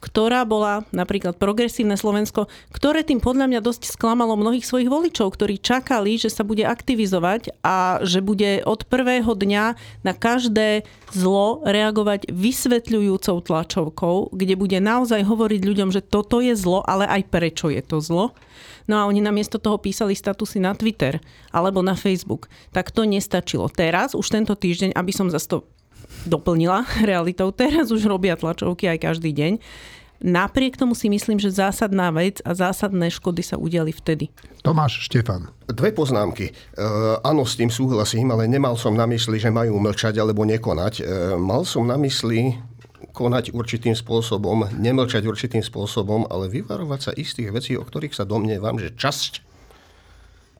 ktorá 0.00 0.48
bola 0.48 0.88
napríklad 0.90 1.36
progresívne 1.36 1.94
Slovensko, 1.94 2.48
ktoré 2.72 3.04
tým 3.04 3.20
podľa 3.20 3.46
mňa 3.52 3.60
dosť 3.60 3.92
sklamalo 3.92 4.34
mnohých 4.34 4.64
svojich 4.64 4.88
voličov, 4.88 5.36
ktorí 5.36 5.60
čakali, 5.60 6.16
že 6.16 6.32
sa 6.32 6.42
bude 6.42 6.64
aktivizovať 6.64 7.60
a 7.60 8.00
že 8.00 8.24
bude 8.24 8.64
od 8.64 8.88
prvého 8.88 9.36
dňa 9.36 9.64
na 10.02 10.12
každé 10.16 10.88
zlo 11.12 11.60
reagovať 11.68 12.32
vysvetľujúcou 12.32 13.36
tlačovkou, 13.44 14.32
kde 14.32 14.54
bude 14.56 14.78
naozaj 14.80 15.20
hovoriť 15.22 15.60
ľuďom, 15.62 15.92
že 15.92 16.00
toto 16.00 16.40
je 16.40 16.56
zlo, 16.56 16.80
ale 16.88 17.04
aj 17.04 17.22
prečo 17.28 17.68
je 17.68 17.84
to 17.84 18.00
zlo. 18.00 18.32
No 18.90 18.98
a 18.98 19.06
oni 19.06 19.22
namiesto 19.22 19.62
toho 19.62 19.78
písali 19.78 20.18
statusy 20.18 20.58
na 20.58 20.74
Twitter 20.74 21.22
alebo 21.54 21.78
na 21.78 21.94
Facebook. 21.94 22.50
Tak 22.74 22.90
to 22.90 23.06
nestačilo. 23.06 23.70
Teraz, 23.70 24.18
už 24.18 24.26
tento 24.26 24.58
týždeň, 24.58 24.98
aby 24.98 25.12
som 25.14 25.30
zase 25.30 25.46
to 25.46 25.62
doplnila 26.28 26.84
realitou. 27.10 27.52
Teraz 27.54 27.88
už 27.92 28.04
robia 28.06 28.36
tlačovky 28.36 28.88
aj 28.90 28.98
každý 29.10 29.32
deň. 29.32 29.52
Napriek 30.20 30.76
tomu 30.76 30.92
si 30.92 31.08
myslím, 31.08 31.40
že 31.40 31.48
zásadná 31.48 32.12
vec 32.12 32.44
a 32.44 32.52
zásadné 32.52 33.08
škody 33.08 33.40
sa 33.40 33.56
udiali 33.56 33.88
vtedy. 33.88 34.28
Tomáš 34.60 35.08
Štefan. 35.08 35.48
Dve 35.64 35.96
poznámky. 35.96 36.52
E, 36.52 36.52
áno, 37.24 37.48
s 37.48 37.56
tým 37.56 37.72
súhlasím, 37.72 38.28
ale 38.28 38.44
nemal 38.44 38.76
som 38.76 38.92
na 38.92 39.08
mysli, 39.08 39.40
že 39.40 39.48
majú 39.48 39.80
mlčať 39.80 40.20
alebo 40.20 40.44
nekonať. 40.44 40.94
E, 41.00 41.02
mal 41.40 41.64
som 41.64 41.88
na 41.88 41.96
mysli 41.96 42.52
konať 43.16 43.56
určitým 43.56 43.96
spôsobom, 43.96 44.68
nemlčať 44.76 45.24
určitým 45.24 45.64
spôsobom, 45.64 46.28
ale 46.28 46.52
vyvarovať 46.52 47.00
sa 47.00 47.12
istých 47.16 47.48
vecí, 47.56 47.72
o 47.80 47.82
ktorých 47.82 48.12
sa 48.12 48.28
domnievam, 48.28 48.76
že 48.76 48.92
časť 48.92 49.49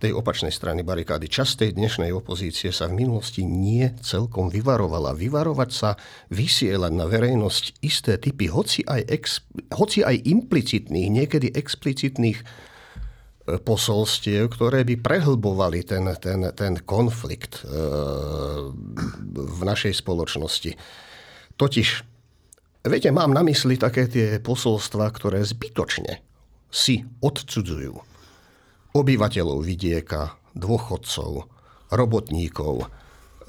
tej 0.01 0.17
opačnej 0.17 0.49
strany 0.49 0.81
barikády. 0.81 1.29
Časť 1.29 1.69
tej 1.69 1.71
dnešnej 1.77 2.11
opozície 2.17 2.73
sa 2.73 2.89
v 2.89 3.05
minulosti 3.05 3.45
nie 3.45 3.93
celkom 4.01 4.49
vyvarovala. 4.49 5.13
Vyvarovať 5.13 5.71
sa, 5.71 6.01
vysielať 6.33 6.93
na 6.97 7.05
verejnosť 7.05 7.85
isté 7.85 8.17
typy, 8.17 8.49
hoci 8.49 8.81
aj, 8.89 9.01
ex, 9.13 9.45
hoci 9.77 10.01
aj 10.01 10.25
implicitných, 10.25 11.09
niekedy 11.13 11.53
explicitných 11.53 12.41
e, 12.41 12.45
posolstiev, 13.61 14.49
ktoré 14.49 14.89
by 14.89 14.97
prehlbovali 15.05 15.85
ten, 15.85 16.09
ten, 16.17 16.49
ten 16.57 16.81
konflikt 16.89 17.61
e, 17.61 17.77
v 19.37 19.61
našej 19.61 20.01
spoločnosti. 20.01 20.73
Totiž, 21.61 21.89
viete, 22.89 23.13
mám 23.13 23.37
na 23.37 23.45
mysli 23.45 23.77
také 23.77 24.09
tie 24.09 24.41
posolstva, 24.41 25.13
ktoré 25.13 25.45
zbytočne 25.45 26.25
si 26.73 27.05
odcudzujú 27.21 28.10
obyvateľov 28.97 29.63
vidieka, 29.63 30.35
dôchodcov, 30.55 31.47
robotníkov, 31.91 32.91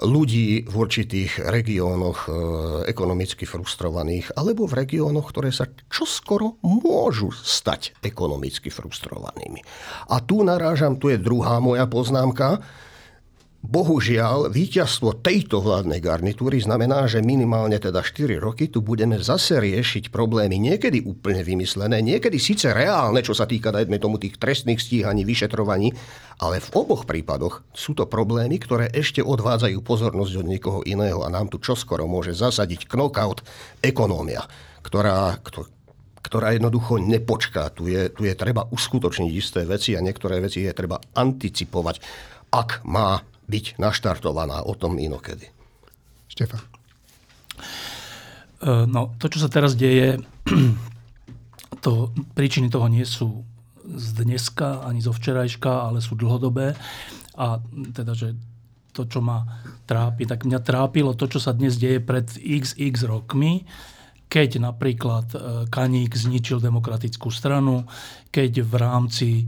ľudí 0.02 0.66
v 0.66 0.74
určitých 0.74 1.46
regiónoch 1.46 2.26
e, 2.26 2.30
ekonomicky 2.90 3.46
frustrovaných 3.46 4.34
alebo 4.34 4.66
v 4.66 4.82
regiónoch, 4.82 5.30
ktoré 5.30 5.54
sa 5.54 5.70
čoskoro 5.94 6.58
môžu 6.66 7.30
stať 7.30 7.94
ekonomicky 8.02 8.74
frustrovanými. 8.74 9.62
A 10.10 10.18
tu 10.26 10.42
narážam, 10.42 10.98
tu 10.98 11.14
je 11.14 11.22
druhá 11.22 11.62
moja 11.62 11.86
poznámka, 11.86 12.66
Bohužiaľ, 13.62 14.50
víťazstvo 14.50 15.22
tejto 15.22 15.62
vládnej 15.62 16.02
garnitúry 16.02 16.66
znamená, 16.66 17.06
že 17.06 17.22
minimálne 17.22 17.78
teda 17.78 18.02
4 18.02 18.42
roky 18.42 18.74
tu 18.74 18.82
budeme 18.82 19.22
zase 19.22 19.62
riešiť 19.62 20.10
problémy 20.10 20.58
niekedy 20.58 21.06
úplne 21.06 21.46
vymyslené, 21.46 22.02
niekedy 22.02 22.42
síce 22.42 22.74
reálne, 22.74 23.22
čo 23.22 23.38
sa 23.38 23.46
týka 23.46 23.70
dajme 23.70 24.02
tomu 24.02 24.18
tých 24.18 24.42
trestných 24.42 24.82
stíhaní, 24.82 25.22
vyšetrovaní, 25.30 25.94
ale 26.42 26.58
v 26.58 26.70
oboch 26.74 27.06
prípadoch 27.06 27.62
sú 27.70 27.94
to 27.94 28.10
problémy, 28.10 28.58
ktoré 28.58 28.90
ešte 28.90 29.22
odvádzajú 29.22 29.78
pozornosť 29.86 30.34
od 30.42 30.50
niekoho 30.50 30.80
iného 30.82 31.22
a 31.22 31.30
nám 31.30 31.54
tu 31.54 31.62
čoskoro 31.62 32.10
môže 32.10 32.34
zasadiť 32.34 32.90
knockout 32.90 33.46
ekonómia, 33.86 34.42
ktorá, 34.82 35.38
ktorá 36.26 36.58
jednoducho 36.58 36.98
nepočká. 36.98 37.70
Tu 37.78 37.94
je, 37.94 38.10
tu 38.10 38.26
je 38.26 38.34
treba 38.34 38.66
uskutočniť 38.74 39.32
isté 39.38 39.70
veci 39.70 39.94
a 39.94 40.02
niektoré 40.02 40.42
veci 40.42 40.66
je 40.66 40.74
treba 40.74 40.98
anticipovať, 40.98 42.02
ak 42.52 42.84
má 42.90 43.31
byť 43.48 43.82
naštartovaná 43.82 44.66
o 44.66 44.74
tom 44.78 44.98
inokedy. 45.02 45.50
Štefan. 46.32 46.62
E, 48.62 48.86
no, 48.88 49.16
to, 49.18 49.26
čo 49.28 49.42
sa 49.42 49.50
teraz 49.50 49.74
deje, 49.74 50.22
to, 51.84 52.14
príčiny 52.38 52.70
toho 52.70 52.88
nie 52.88 53.04
sú 53.04 53.44
z 53.92 54.24
dneska 54.24 54.86
ani 54.86 55.04
zo 55.04 55.12
včerajška, 55.12 55.92
ale 55.92 56.00
sú 56.00 56.16
dlhodobé. 56.16 56.78
A 57.36 57.60
teda, 57.92 58.14
že 58.14 58.38
to, 58.92 59.08
čo 59.08 59.24
ma 59.24 59.44
trápi, 59.88 60.28
tak 60.28 60.44
mňa 60.44 60.60
trápilo 60.62 61.16
to, 61.16 61.28
čo 61.28 61.40
sa 61.40 61.56
dnes 61.56 61.80
deje 61.80 62.04
pred 62.04 62.28
xx 62.38 63.08
rokmi, 63.08 63.64
keď 64.32 64.64
napríklad 64.64 65.28
e, 65.36 65.38
Kaník 65.68 66.16
zničil 66.16 66.64
demokratickú 66.64 67.28
stranu, 67.28 67.84
keď 68.32 68.64
v 68.64 68.74
rámci 68.80 69.30
e, 69.44 69.46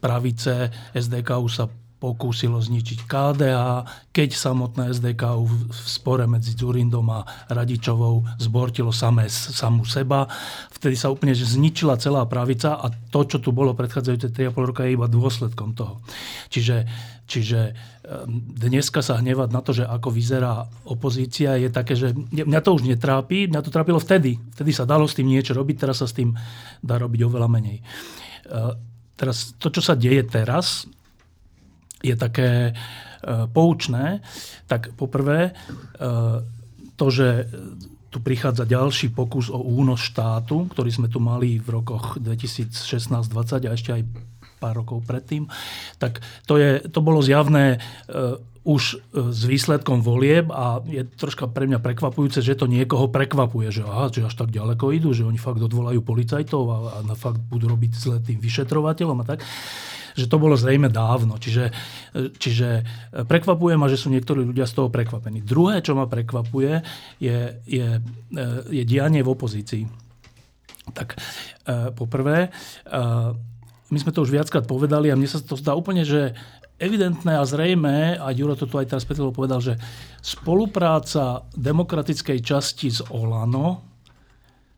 pravice 0.00 0.72
SDKU 0.96 1.48
sa 1.52 1.68
pokúsilo 2.04 2.60
zničiť 2.60 3.08
KDA, 3.08 3.80
keď 4.12 4.36
samotné 4.36 4.92
SDK 4.92 5.40
v 5.40 5.72
spore 5.72 6.28
medzi 6.28 6.52
Zurindom 6.52 7.08
a 7.08 7.24
Radičovou 7.48 8.28
zbortilo 8.36 8.92
samé 8.92 9.32
samú 9.32 9.88
seba. 9.88 10.28
Vtedy 10.68 11.00
sa 11.00 11.08
úplne 11.08 11.32
zničila 11.32 11.96
celá 11.96 12.28
pravica 12.28 12.76
a 12.76 12.92
to, 12.92 13.24
čo 13.24 13.40
tu 13.40 13.56
bolo 13.56 13.72
predchádzajúce 13.72 14.36
3,5 14.36 14.68
roka, 14.68 14.84
je 14.84 15.00
iba 15.00 15.08
dôsledkom 15.08 15.72
toho. 15.72 16.04
Čiže, 16.52 16.84
čiže 17.24 17.72
ehm, 17.72 18.52
dneska 18.52 19.00
sa 19.00 19.16
hnevať 19.16 19.48
na 19.48 19.64
to, 19.64 19.72
že 19.72 19.88
ako 19.88 20.12
vyzerá 20.12 20.68
opozícia, 20.84 21.56
je 21.56 21.72
také, 21.72 21.96
že 21.96 22.12
mňa 22.12 22.60
to 22.60 22.76
už 22.76 22.84
netrápi, 22.84 23.48
mňa 23.48 23.64
to 23.64 23.72
trápilo 23.72 23.96
vtedy. 23.96 24.36
Vtedy 24.52 24.76
sa 24.76 24.84
dalo 24.84 25.08
s 25.08 25.16
tým 25.16 25.32
niečo 25.32 25.56
robiť, 25.56 25.88
teraz 25.88 26.04
sa 26.04 26.06
s 26.06 26.12
tým 26.12 26.36
dá 26.84 27.00
robiť 27.00 27.24
oveľa 27.24 27.48
menej. 27.48 27.80
Ehm, 28.52 28.76
teraz 29.16 29.56
to, 29.56 29.72
čo 29.72 29.80
sa 29.80 29.96
deje 29.96 30.20
teraz, 30.28 30.84
je 32.04 32.14
také 32.20 32.50
e, 32.68 32.72
poučné, 33.48 34.20
tak 34.68 34.92
poprvé 34.92 35.50
e, 35.50 35.52
to, 37.00 37.06
že 37.08 37.48
tu 38.12 38.22
prichádza 38.22 38.68
ďalší 38.68 39.10
pokus 39.10 39.50
o 39.50 39.58
únos 39.58 40.04
štátu, 40.04 40.70
ktorý 40.70 40.90
sme 40.92 41.08
tu 41.10 41.18
mali 41.18 41.58
v 41.58 41.80
rokoch 41.80 42.20
2016-2020 42.22 43.66
a 43.66 43.74
ešte 43.74 43.90
aj 43.90 44.02
pár 44.62 44.78
rokov 44.78 45.02
predtým, 45.02 45.50
tak 45.98 46.22
to, 46.46 46.54
je, 46.54 46.78
to 46.86 47.02
bolo 47.02 47.18
zjavné 47.18 47.82
uh, 47.82 48.38
už 48.64 48.96
s 49.12 49.40
výsledkom 49.44 50.00
volieb 50.00 50.48
a 50.48 50.80
je 50.88 51.04
troška 51.04 51.52
pre 51.52 51.68
mňa 51.68 51.84
prekvapujúce, 51.84 52.40
že 52.40 52.56
to 52.56 52.64
niekoho 52.64 53.12
prekvapuje, 53.12 53.68
že, 53.68 53.84
aha, 53.84 54.08
že 54.08 54.24
až 54.24 54.40
tak 54.40 54.48
ďaleko 54.54 54.88
idú, 54.96 55.12
že 55.12 55.28
oni 55.28 55.36
fakt 55.36 55.60
odvolajú 55.60 56.00
policajtov 56.00 56.62
a, 56.72 56.76
a 57.04 57.14
fakt 57.18 57.44
budú 57.44 57.68
robiť 57.68 57.92
zle 57.92 58.16
tým 58.24 58.40
vyšetrovateľom 58.40 59.20
a 59.20 59.24
tak 59.26 59.44
že 60.14 60.30
to 60.30 60.38
bolo 60.38 60.54
zrejme 60.54 60.88
dávno. 60.88 61.36
Čiže, 61.42 61.74
čiže 62.38 62.86
prekvapuje 63.26 63.74
ma, 63.74 63.90
že 63.90 63.98
sú 63.98 64.08
niektorí 64.14 64.46
ľudia 64.46 64.64
z 64.64 64.78
toho 64.78 64.88
prekvapení. 64.88 65.42
Druhé, 65.42 65.82
čo 65.82 65.98
ma 65.98 66.06
prekvapuje, 66.06 66.80
je, 67.18 67.38
je, 67.66 67.86
je 68.70 68.82
dianie 68.86 69.20
v 69.26 69.32
opozícii. 69.34 69.84
Tak 70.94 71.16
e, 71.16 71.18
poprvé, 71.96 72.48
e, 72.48 72.50
my 73.90 73.98
sme 73.98 74.12
to 74.12 74.22
už 74.22 74.30
viackrát 74.30 74.68
povedali 74.68 75.08
a 75.08 75.18
mne 75.18 75.26
sa 75.26 75.40
to 75.40 75.56
zdá 75.56 75.72
úplne, 75.72 76.04
že 76.04 76.36
evidentné 76.76 77.38
a 77.38 77.44
zrejme, 77.46 78.18
a 78.18 78.26
Juro 78.34 78.58
to 78.58 78.66
tu 78.66 78.76
aj 78.76 78.90
teraz 78.92 79.06
Petrov 79.06 79.32
povedal, 79.32 79.62
že 79.62 79.78
spolupráca 80.20 81.46
demokratickej 81.54 82.38
časti 82.42 82.90
z 82.90 83.00
Olano, 83.14 83.94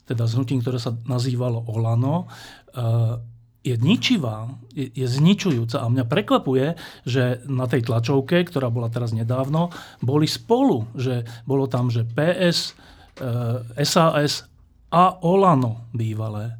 teda 0.06 0.28
s 0.28 0.38
hnutím, 0.38 0.62
ktoré 0.62 0.78
sa 0.78 0.94
nazývalo 1.10 1.66
Olano, 1.66 2.24
e, 2.24 3.34
je 3.66 3.74
ničivá, 3.74 4.46
je, 4.70 4.86
je 4.94 5.06
zničujúca. 5.10 5.82
A 5.82 5.90
mňa 5.90 6.06
prekvapuje, 6.06 6.78
že 7.02 7.42
na 7.50 7.66
tej 7.66 7.82
tlačovke, 7.90 8.46
ktorá 8.46 8.70
bola 8.70 8.86
teraz 8.86 9.10
nedávno, 9.10 9.74
boli 9.98 10.30
spolu. 10.30 10.86
Že 10.94 11.26
bolo 11.42 11.66
tam, 11.66 11.90
že 11.90 12.06
PS, 12.06 12.78
e, 13.18 13.82
SAS 13.82 14.46
a 14.94 15.18
Olano 15.26 15.90
bývalé. 15.90 16.54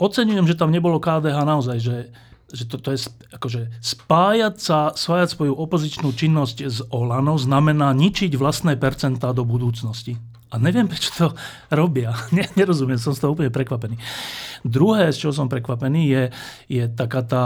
Oceňujem, 0.00 0.48
že 0.48 0.56
tam 0.56 0.72
nebolo 0.72 0.96
KDH 0.96 1.38
naozaj, 1.44 1.78
že, 1.82 2.08
že 2.48 2.64
to, 2.70 2.80
to 2.80 2.96
je 2.96 3.12
akože 3.34 3.68
spájať 3.84 4.54
sa, 4.56 4.78
spájať 4.96 5.28
svoju 5.36 5.52
opozičnú 5.52 6.08
činnosť 6.14 6.56
s 6.64 6.78
Olano 6.88 7.36
znamená 7.36 7.92
ničiť 7.92 8.32
vlastné 8.38 8.80
percentá 8.80 9.34
do 9.36 9.44
budúcnosti. 9.44 10.16
A 10.52 10.60
neviem, 10.60 10.84
prečo 10.84 11.10
to 11.16 11.26
robia. 11.72 12.12
Nerozumiem, 12.60 13.00
som 13.00 13.16
z 13.16 13.24
toho 13.24 13.32
úplne 13.32 13.48
prekvapený. 13.48 13.96
Druhé, 14.62 15.08
z 15.10 15.26
čoho 15.26 15.32
som 15.32 15.48
prekvapený, 15.48 16.02
je, 16.06 16.22
je 16.68 16.84
taká 16.92 17.24
tá... 17.24 17.44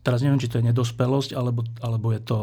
Teraz 0.00 0.20
neviem, 0.20 0.40
či 0.40 0.48
to 0.48 0.60
je 0.60 0.68
nedospelosť, 0.72 1.36
alebo, 1.36 1.64
alebo 1.84 2.12
je 2.16 2.20
to... 2.24 2.38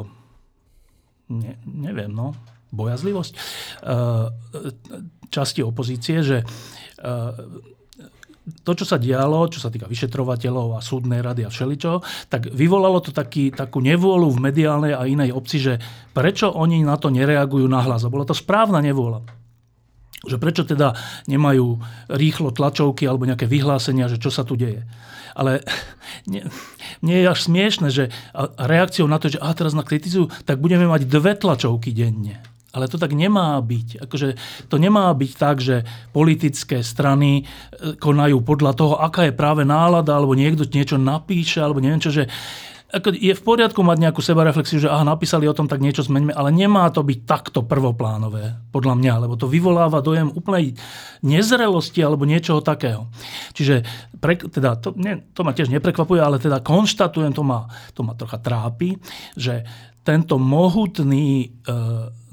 Ne, 1.33 1.57
neviem, 1.65 2.13
no. 2.13 2.37
Bojazlivosť. 2.69 3.33
Uh, 3.83 4.29
časti 5.33 5.65
opozície, 5.65 6.21
že 6.21 6.45
to, 8.61 8.71
čo 8.73 8.85
sa 8.85 8.97
dialo, 8.97 9.45
čo 9.49 9.61
sa 9.61 9.69
týka 9.69 9.85
vyšetrovateľov 9.85 10.77
a 10.77 10.79
súdnej 10.81 11.21
rady 11.21 11.45
a 11.45 11.53
všeličo, 11.53 12.01
tak 12.25 12.49
vyvolalo 12.49 12.97
to 13.01 13.13
taký, 13.13 13.53
takú 13.53 13.81
nevôľu 13.81 14.33
v 14.33 14.43
mediálnej 14.43 14.93
a 14.97 15.05
inej 15.05 15.33
obci, 15.33 15.61
že 15.61 15.73
prečo 16.13 16.49
oni 16.49 16.81
na 16.81 16.97
to 16.97 17.13
nereagujú 17.13 17.69
nahlas. 17.69 18.01
A 18.01 18.13
bola 18.13 18.25
to 18.25 18.33
správna 18.33 18.81
nevôľa. 18.81 19.21
Že 20.21 20.37
prečo 20.37 20.63
teda 20.65 20.93
nemajú 21.25 21.81
rýchlo 22.13 22.53
tlačovky 22.53 23.09
alebo 23.09 23.25
nejaké 23.25 23.49
vyhlásenia, 23.49 24.09
že 24.09 24.21
čo 24.21 24.29
sa 24.29 24.45
tu 24.45 24.57
deje. 24.57 24.85
Ale 25.37 25.61
nie 27.05 27.17
je 27.21 27.25
až 27.29 27.39
smiešne, 27.45 27.93
že 27.93 28.09
reakciou 28.57 29.05
na 29.05 29.21
to, 29.21 29.29
že 29.29 29.41
a 29.41 29.53
teraz 29.53 29.77
na 29.77 29.85
kritizujú, 29.85 30.33
tak 30.45 30.57
budeme 30.57 30.89
mať 30.89 31.05
dve 31.05 31.37
tlačovky 31.37 31.93
denne. 31.93 32.50
Ale 32.71 32.87
to 32.87 32.95
tak 32.95 33.11
nemá 33.11 33.59
byť. 33.59 33.99
Akože 34.07 34.39
to 34.71 34.75
nemá 34.79 35.11
byť 35.11 35.31
tak, 35.35 35.59
že 35.59 35.83
politické 36.15 36.79
strany 36.81 37.43
e, 37.43 37.99
konajú 37.99 38.39
podľa 38.43 38.71
toho, 38.75 38.93
aká 38.95 39.27
je 39.27 39.35
práve 39.35 39.67
nálada, 39.67 40.15
alebo 40.15 40.35
niekto 40.35 40.63
niečo 40.63 40.95
napíše, 40.95 41.59
alebo 41.59 41.83
neviem 41.83 41.99
čo, 41.99 42.15
že 42.15 42.31
je 42.99 43.31
v 43.31 43.45
poriadku 43.45 43.79
mať 43.79 43.97
nejakú 44.03 44.19
sebareflexiu, 44.19 44.83
že 44.83 44.91
aha, 44.91 45.07
napísali 45.07 45.47
o 45.47 45.55
tom, 45.55 45.71
tak 45.71 45.79
niečo 45.79 46.03
zmeňme, 46.03 46.35
ale 46.35 46.51
nemá 46.51 46.91
to 46.91 47.07
byť 47.07 47.19
takto 47.23 47.63
prvoplánové, 47.63 48.59
podľa 48.75 48.99
mňa, 48.99 49.13
lebo 49.27 49.39
to 49.39 49.47
vyvoláva 49.47 50.03
dojem 50.03 50.27
úplnej 50.27 50.75
nezrelosti 51.23 52.03
alebo 52.03 52.27
niečoho 52.27 52.59
takého. 52.59 53.07
Čiže, 53.55 53.87
pre, 54.19 54.35
teda, 54.35 54.75
to, 54.75 54.91
nie, 54.99 55.23
to 55.31 55.47
ma 55.47 55.55
tiež 55.55 55.71
neprekvapuje, 55.71 56.19
ale 56.19 56.35
teda 56.43 56.59
konštatujem, 56.59 57.31
to 57.31 57.47
ma, 57.47 57.71
to 57.95 58.03
ma 58.03 58.11
trocha 58.19 58.43
trápi, 58.43 58.99
že 59.39 59.63
tento 60.01 60.41
mohutný 60.41 61.45
e, 61.45 61.47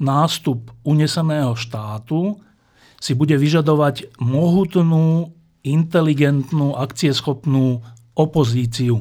nástup 0.01 0.73
uneseného 0.81 1.53
štátu 1.53 2.41
si 2.99 3.13
bude 3.15 3.37
vyžadovať 3.37 4.19
mohutnú, 4.19 5.31
inteligentnú, 5.63 6.75
akcieschopnú 6.75 7.83
opozíciu 8.15 8.99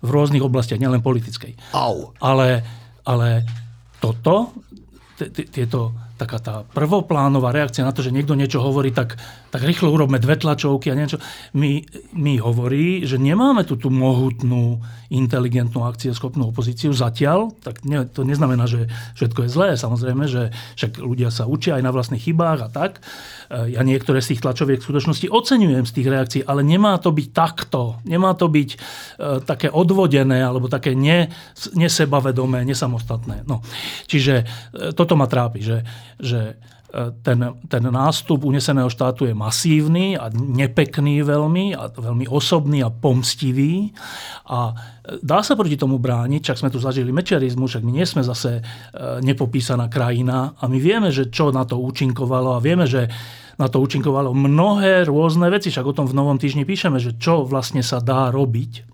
v 0.00 0.08
rôznych 0.08 0.42
oblastiach, 0.42 0.80
nielen 0.80 1.04
politickej. 1.04 1.76
Au. 1.76 2.16
Ale, 2.18 2.64
ale 3.04 3.44
toto, 4.00 4.56
tieto 5.52 5.92
taká 6.20 6.38
tá 6.40 6.54
prvoplánová 6.68 7.48
reakcia 7.48 7.80
na 7.80 7.96
to, 7.96 8.04
že 8.04 8.12
niekto 8.12 8.36
niečo 8.36 8.60
hovorí, 8.60 8.92
tak, 8.92 9.16
tak 9.50 9.66
rýchlo 9.66 9.90
urobme 9.90 10.22
dve 10.22 10.38
tlačovky 10.38 10.94
a 10.94 10.98
niečo. 10.98 11.18
Mi, 11.58 11.82
mi 12.14 12.38
hovorí, 12.38 13.02
že 13.02 13.18
nemáme 13.18 13.66
tu 13.66 13.74
tú 13.74 13.90
mohutnú, 13.90 14.78
inteligentnú 15.10 15.82
akcieschopnú 15.82 16.54
opozíciu 16.54 16.94
zatiaľ. 16.94 17.50
Tak 17.66 17.82
ne, 17.82 18.06
to 18.06 18.22
neznamená, 18.22 18.70
že 18.70 18.86
všetko 19.18 19.44
je 19.44 19.50
zlé. 19.50 19.68
Samozrejme, 19.74 20.30
že 20.30 20.54
však 20.78 21.02
ľudia 21.02 21.34
sa 21.34 21.50
učia 21.50 21.76
aj 21.76 21.82
na 21.82 21.90
vlastných 21.90 22.22
chybách 22.30 22.58
a 22.62 22.68
tak. 22.70 23.02
E, 23.50 23.74
ja 23.74 23.82
niektoré 23.82 24.22
z 24.22 24.34
tých 24.34 24.46
tlačoviek 24.46 24.78
v 24.78 24.86
skutočnosti 24.86 25.26
oceňujem 25.26 25.82
z 25.82 25.94
tých 25.98 26.08
reakcií, 26.08 26.42
ale 26.46 26.62
nemá 26.62 26.94
to 27.02 27.10
byť 27.10 27.28
takto. 27.34 27.98
Nemá 28.06 28.38
to 28.38 28.46
byť 28.46 28.70
e, 28.70 28.78
také 29.42 29.66
odvodené 29.66 30.46
alebo 30.46 30.70
také 30.70 30.94
ne, 30.94 31.26
nesebavedomé, 31.74 32.62
nesamostatné. 32.62 33.42
No. 33.50 33.66
Čiže 34.06 34.46
e, 34.46 34.94
toto 34.94 35.18
ma 35.18 35.26
trápi, 35.26 35.58
že, 35.58 35.82
že 36.22 36.54
ten, 37.22 37.40
ten 37.70 37.84
nástup 37.86 38.42
uneseného 38.42 38.90
štátu 38.90 39.30
je 39.30 39.34
masívny 39.34 40.18
a 40.18 40.26
nepekný 40.34 41.22
veľmi, 41.22 41.78
a 41.78 41.86
veľmi 41.90 42.26
osobný 42.26 42.82
a 42.82 42.90
pomstivý. 42.90 43.94
A 44.50 44.70
e, 44.70 44.74
dá 45.22 45.40
sa 45.46 45.54
proti 45.54 45.78
tomu 45.78 46.02
brániť, 46.02 46.50
čak 46.50 46.58
sme 46.58 46.72
tu 46.74 46.82
zažili 46.82 47.14
mečerizmu, 47.14 47.70
však 47.70 47.86
my 47.86 47.92
nie 47.94 48.06
sme 48.06 48.26
zase 48.26 48.62
nepopísaná 49.22 49.86
krajina 49.86 50.58
a 50.58 50.66
my 50.66 50.78
vieme, 50.82 51.14
že 51.14 51.30
čo 51.30 51.54
na 51.54 51.62
to 51.62 51.78
účinkovalo 51.78 52.58
a 52.58 52.62
vieme, 52.62 52.84
že 52.90 53.06
na 53.60 53.68
to 53.68 53.78
účinkovalo 53.78 54.32
mnohé 54.32 55.04
rôzne 55.04 55.52
veci. 55.52 55.68
Však 55.68 55.84
o 55.84 55.96
tom 55.96 56.08
v 56.08 56.16
Novom 56.16 56.40
týždni 56.40 56.64
píšeme, 56.64 56.96
že 56.96 57.20
čo 57.20 57.44
vlastne 57.44 57.84
sa 57.84 58.00
dá 58.00 58.32
robiť. 58.32 58.89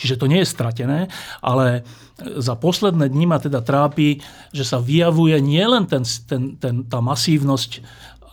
Čiže 0.00 0.20
to 0.20 0.26
nie 0.30 0.42
je 0.42 0.52
stratené, 0.52 0.98
ale 1.44 1.84
za 2.18 2.54
posledné 2.54 3.10
dni 3.10 3.26
ma 3.26 3.42
teda 3.42 3.58
trápi, 3.58 4.22
že 4.54 4.62
sa 4.62 4.78
vyjavuje 4.78 5.34
nielen 5.42 5.90
ten, 5.90 6.06
ten, 6.06 6.54
ten, 6.56 6.86
tá 6.86 7.02
masívnosť 7.02 7.82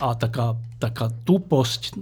a 0.02 0.18
taká, 0.18 0.58
taká 0.82 1.14
tuposť 1.22 1.82
e, 1.86 1.92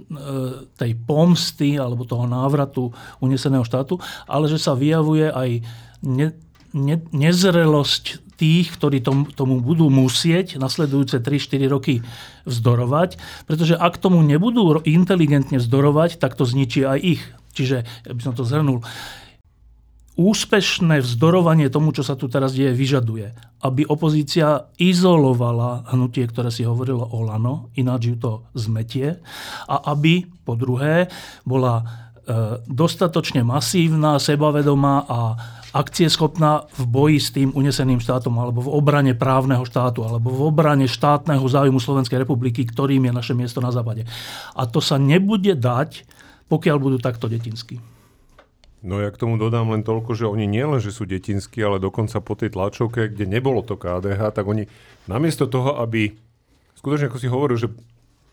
tej 0.73 0.91
pomsty 1.05 1.77
alebo 1.77 2.05
toho 2.05 2.25
návratu 2.25 2.89
uneseného 3.21 3.61
štátu, 3.61 4.01
ale 4.25 4.49
že 4.49 4.57
sa 4.57 4.73
vyjavuje 4.73 5.29
aj 5.29 5.49
ne, 6.01 6.33
ne, 6.73 6.97
nezrelosť 7.13 8.33
tých, 8.41 8.73
ktorí 8.73 9.05
tomu, 9.05 9.29
tomu 9.29 9.61
budú 9.61 9.93
musieť 9.93 10.57
nasledujúce 10.57 11.21
3-4 11.21 11.61
roky 11.69 12.01
vzdorovať, 12.49 13.21
pretože 13.45 13.77
ak 13.77 14.01
tomu 14.01 14.25
nebudú 14.25 14.81
inteligentne 14.81 15.61
vzdorovať, 15.61 16.17
tak 16.17 16.33
to 16.33 16.49
zničí 16.49 16.81
aj 16.81 16.97
ich. 16.97 17.21
Čiže, 17.53 17.85
ja 17.85 18.11
by 18.17 18.21
som 18.25 18.33
to 18.33 18.41
zhrnul, 18.41 18.81
úspešné 20.19 20.99
vzdorovanie 20.99 21.71
tomu, 21.71 21.95
čo 21.95 22.03
sa 22.03 22.19
tu 22.19 22.27
teraz 22.27 22.51
deje, 22.51 22.75
vyžaduje, 22.75 23.31
aby 23.63 23.87
opozícia 23.87 24.67
izolovala 24.75 25.87
hnutie, 25.95 26.27
ktoré 26.27 26.51
si 26.51 26.67
hovorilo 26.67 27.07
o 27.07 27.23
Lano, 27.23 27.71
ináč 27.79 28.11
ju 28.11 28.15
to 28.19 28.31
zmetie, 28.51 29.23
a 29.65 29.75
aby, 29.95 30.27
po 30.43 30.59
druhé, 30.59 31.07
bola 31.47 31.79
e, 31.79 31.83
dostatočne 32.67 33.47
masívna, 33.47 34.19
sebavedomá 34.19 35.07
a 35.07 35.19
akcieschopná 35.71 36.67
v 36.75 36.83
boji 36.83 37.19
s 37.23 37.29
tým 37.31 37.49
uneseným 37.55 38.03
štátom 38.03 38.35
alebo 38.35 38.59
v 38.67 38.73
obrane 38.75 39.15
právneho 39.15 39.63
štátu 39.63 40.03
alebo 40.03 40.27
v 40.27 40.51
obrane 40.51 40.83
štátneho 40.83 41.43
záujmu 41.47 41.79
Slovenskej 41.79 42.27
republiky, 42.27 42.67
ktorým 42.67 43.07
je 43.07 43.13
naše 43.15 43.31
miesto 43.31 43.63
na 43.63 43.71
západe. 43.71 44.03
A 44.51 44.67
to 44.67 44.83
sa 44.83 44.99
nebude 44.99 45.55
dať, 45.55 46.03
pokiaľ 46.51 46.75
budú 46.75 46.97
takto 46.99 47.31
detinskí. 47.31 47.90
No 48.81 48.97
ja 48.97 49.13
k 49.13 49.21
tomu 49.21 49.37
dodám 49.37 49.69
len 49.69 49.85
toľko, 49.85 50.17
že 50.17 50.25
oni 50.25 50.49
nielen, 50.49 50.81
že 50.81 50.89
sú 50.89 51.05
detinskí, 51.05 51.61
ale 51.61 51.77
dokonca 51.77 52.17
po 52.17 52.33
tej 52.33 52.49
tlačovke, 52.57 53.13
kde 53.13 53.29
nebolo 53.29 53.61
to 53.61 53.77
KDH, 53.77 54.33
tak 54.33 54.45
oni 54.49 54.65
namiesto 55.05 55.45
toho, 55.45 55.77
aby 55.77 56.17
skutočne 56.81 57.13
ako 57.13 57.21
si 57.21 57.29
hovoril, 57.29 57.57
že 57.61 57.69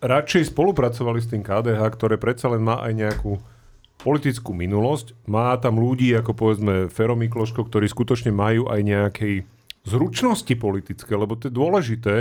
radšej 0.01 0.57
spolupracovali 0.57 1.21
s 1.21 1.29
tým 1.29 1.45
KDH, 1.45 1.85
ktoré 1.93 2.17
predsa 2.17 2.49
len 2.49 2.65
má 2.65 2.81
aj 2.81 2.93
nejakú 2.97 3.37
politickú 4.01 4.57
minulosť. 4.57 5.13
Má 5.29 5.53
tam 5.61 5.77
ľudí, 5.77 6.17
ako 6.17 6.33
povedzme 6.33 6.89
Fero 6.89 7.19
Mikloško, 7.19 7.67
ktorí 7.67 7.85
skutočne 7.91 8.33
majú 8.33 8.71
aj 8.71 8.81
nejakej 8.81 9.35
zručnosti 9.85 10.55
politické, 10.57 11.13
lebo 11.13 11.37
to 11.37 11.51
je 11.51 11.55
dôležité. 11.55 12.15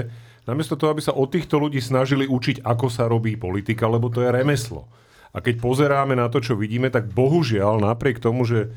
Namiesto 0.49 0.75
toho, 0.75 0.91
aby 0.91 1.03
sa 1.03 1.15
od 1.15 1.31
týchto 1.31 1.59
ľudí 1.59 1.79
snažili 1.79 2.27
učiť, 2.27 2.63
ako 2.65 2.87
sa 2.91 3.05
robí 3.07 3.39
politika, 3.39 3.85
lebo 3.85 4.11
to 4.11 4.23
je 4.25 4.33
remeslo. 4.35 4.89
A 5.37 5.41
keď 5.45 5.61
pozeráme 5.61 6.17
na 6.17 6.25
to, 6.33 6.41
čo 6.41 6.57
vidíme, 6.57 6.89
tak 6.89 7.13
bohužiaľ, 7.13 7.77
napriek 7.77 8.17
tomu, 8.17 8.41
že 8.41 8.73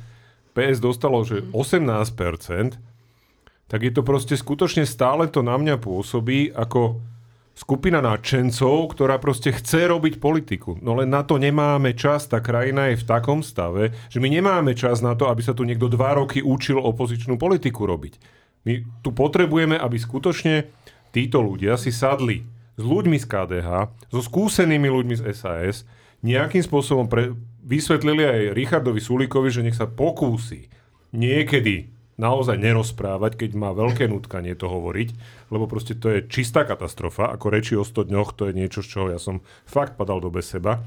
PS 0.53 0.85
dostalo 0.85 1.25
že 1.25 1.41
18%, 1.57 2.77
tak 3.71 3.81
je 3.81 3.93
to 3.95 4.05
proste 4.05 4.37
skutočne 4.37 4.85
stále 4.85 5.25
to 5.33 5.41
na 5.41 5.57
mňa 5.57 5.81
pôsobí 5.81 6.53
ako 6.53 7.01
skupina 7.57 8.05
nadšencov, 8.05 8.93
ktorá 8.93 9.17
proste 9.17 9.57
chce 9.57 9.89
robiť 9.89 10.21
politiku. 10.21 10.77
No 10.85 11.01
len 11.01 11.09
na 11.09 11.25
to 11.25 11.41
nemáme 11.41 11.97
čas, 11.97 12.29
tá 12.29 12.45
krajina 12.45 12.93
je 12.93 13.01
v 13.01 13.09
takom 13.09 13.41
stave, 13.41 13.97
že 14.13 14.21
my 14.21 14.29
nemáme 14.29 14.77
čas 14.77 15.01
na 15.01 15.17
to, 15.17 15.33
aby 15.33 15.41
sa 15.41 15.57
tu 15.57 15.65
niekto 15.65 15.89
dva 15.89 16.21
roky 16.21 16.45
učil 16.45 16.77
opozičnú 16.77 17.41
politiku 17.41 17.89
robiť. 17.89 18.21
My 18.69 18.85
tu 19.01 19.17
potrebujeme, 19.17 19.81
aby 19.81 19.97
skutočne 19.97 20.69
títo 21.15 21.41
ľudia 21.41 21.81
si 21.81 21.89
sadli 21.89 22.45
s 22.45 22.61
s 22.81 22.83
ľuďmi 22.83 23.21
z 23.21 23.27
KDH, 23.29 23.69
so 24.09 24.21
skúsenými 24.25 24.89
ľuďmi 24.89 25.15
z 25.21 25.23
SAS, 25.37 25.85
nejakým 26.21 26.65
spôsobom 26.65 27.09
pre, 27.09 27.33
vysvetlili 27.65 28.23
aj 28.25 28.41
Richardovi 28.57 29.01
Sulíkovi, 29.01 29.49
že 29.53 29.65
nech 29.65 29.79
sa 29.79 29.89
pokúsi 29.89 30.69
niekedy 31.15 31.91
naozaj 32.21 32.61
nerozprávať, 32.61 33.41
keď 33.41 33.51
má 33.57 33.73
veľké 33.73 34.05
nutkanie 34.05 34.53
to 34.53 34.69
hovoriť, 34.69 35.09
lebo 35.49 35.65
proste 35.65 35.97
to 35.97 36.13
je 36.13 36.29
čistá 36.29 36.69
katastrofa, 36.69 37.33
ako 37.33 37.47
reči 37.49 37.73
o 37.81 37.85
100 37.85 38.13
dňoch, 38.13 38.37
to 38.37 38.53
je 38.53 38.59
niečo, 38.61 38.85
z 38.85 38.89
čoho 38.93 39.07
ja 39.09 39.17
som 39.17 39.41
fakt 39.65 39.97
padal 39.97 40.21
do 40.21 40.29
bez 40.29 40.53
seba. 40.53 40.85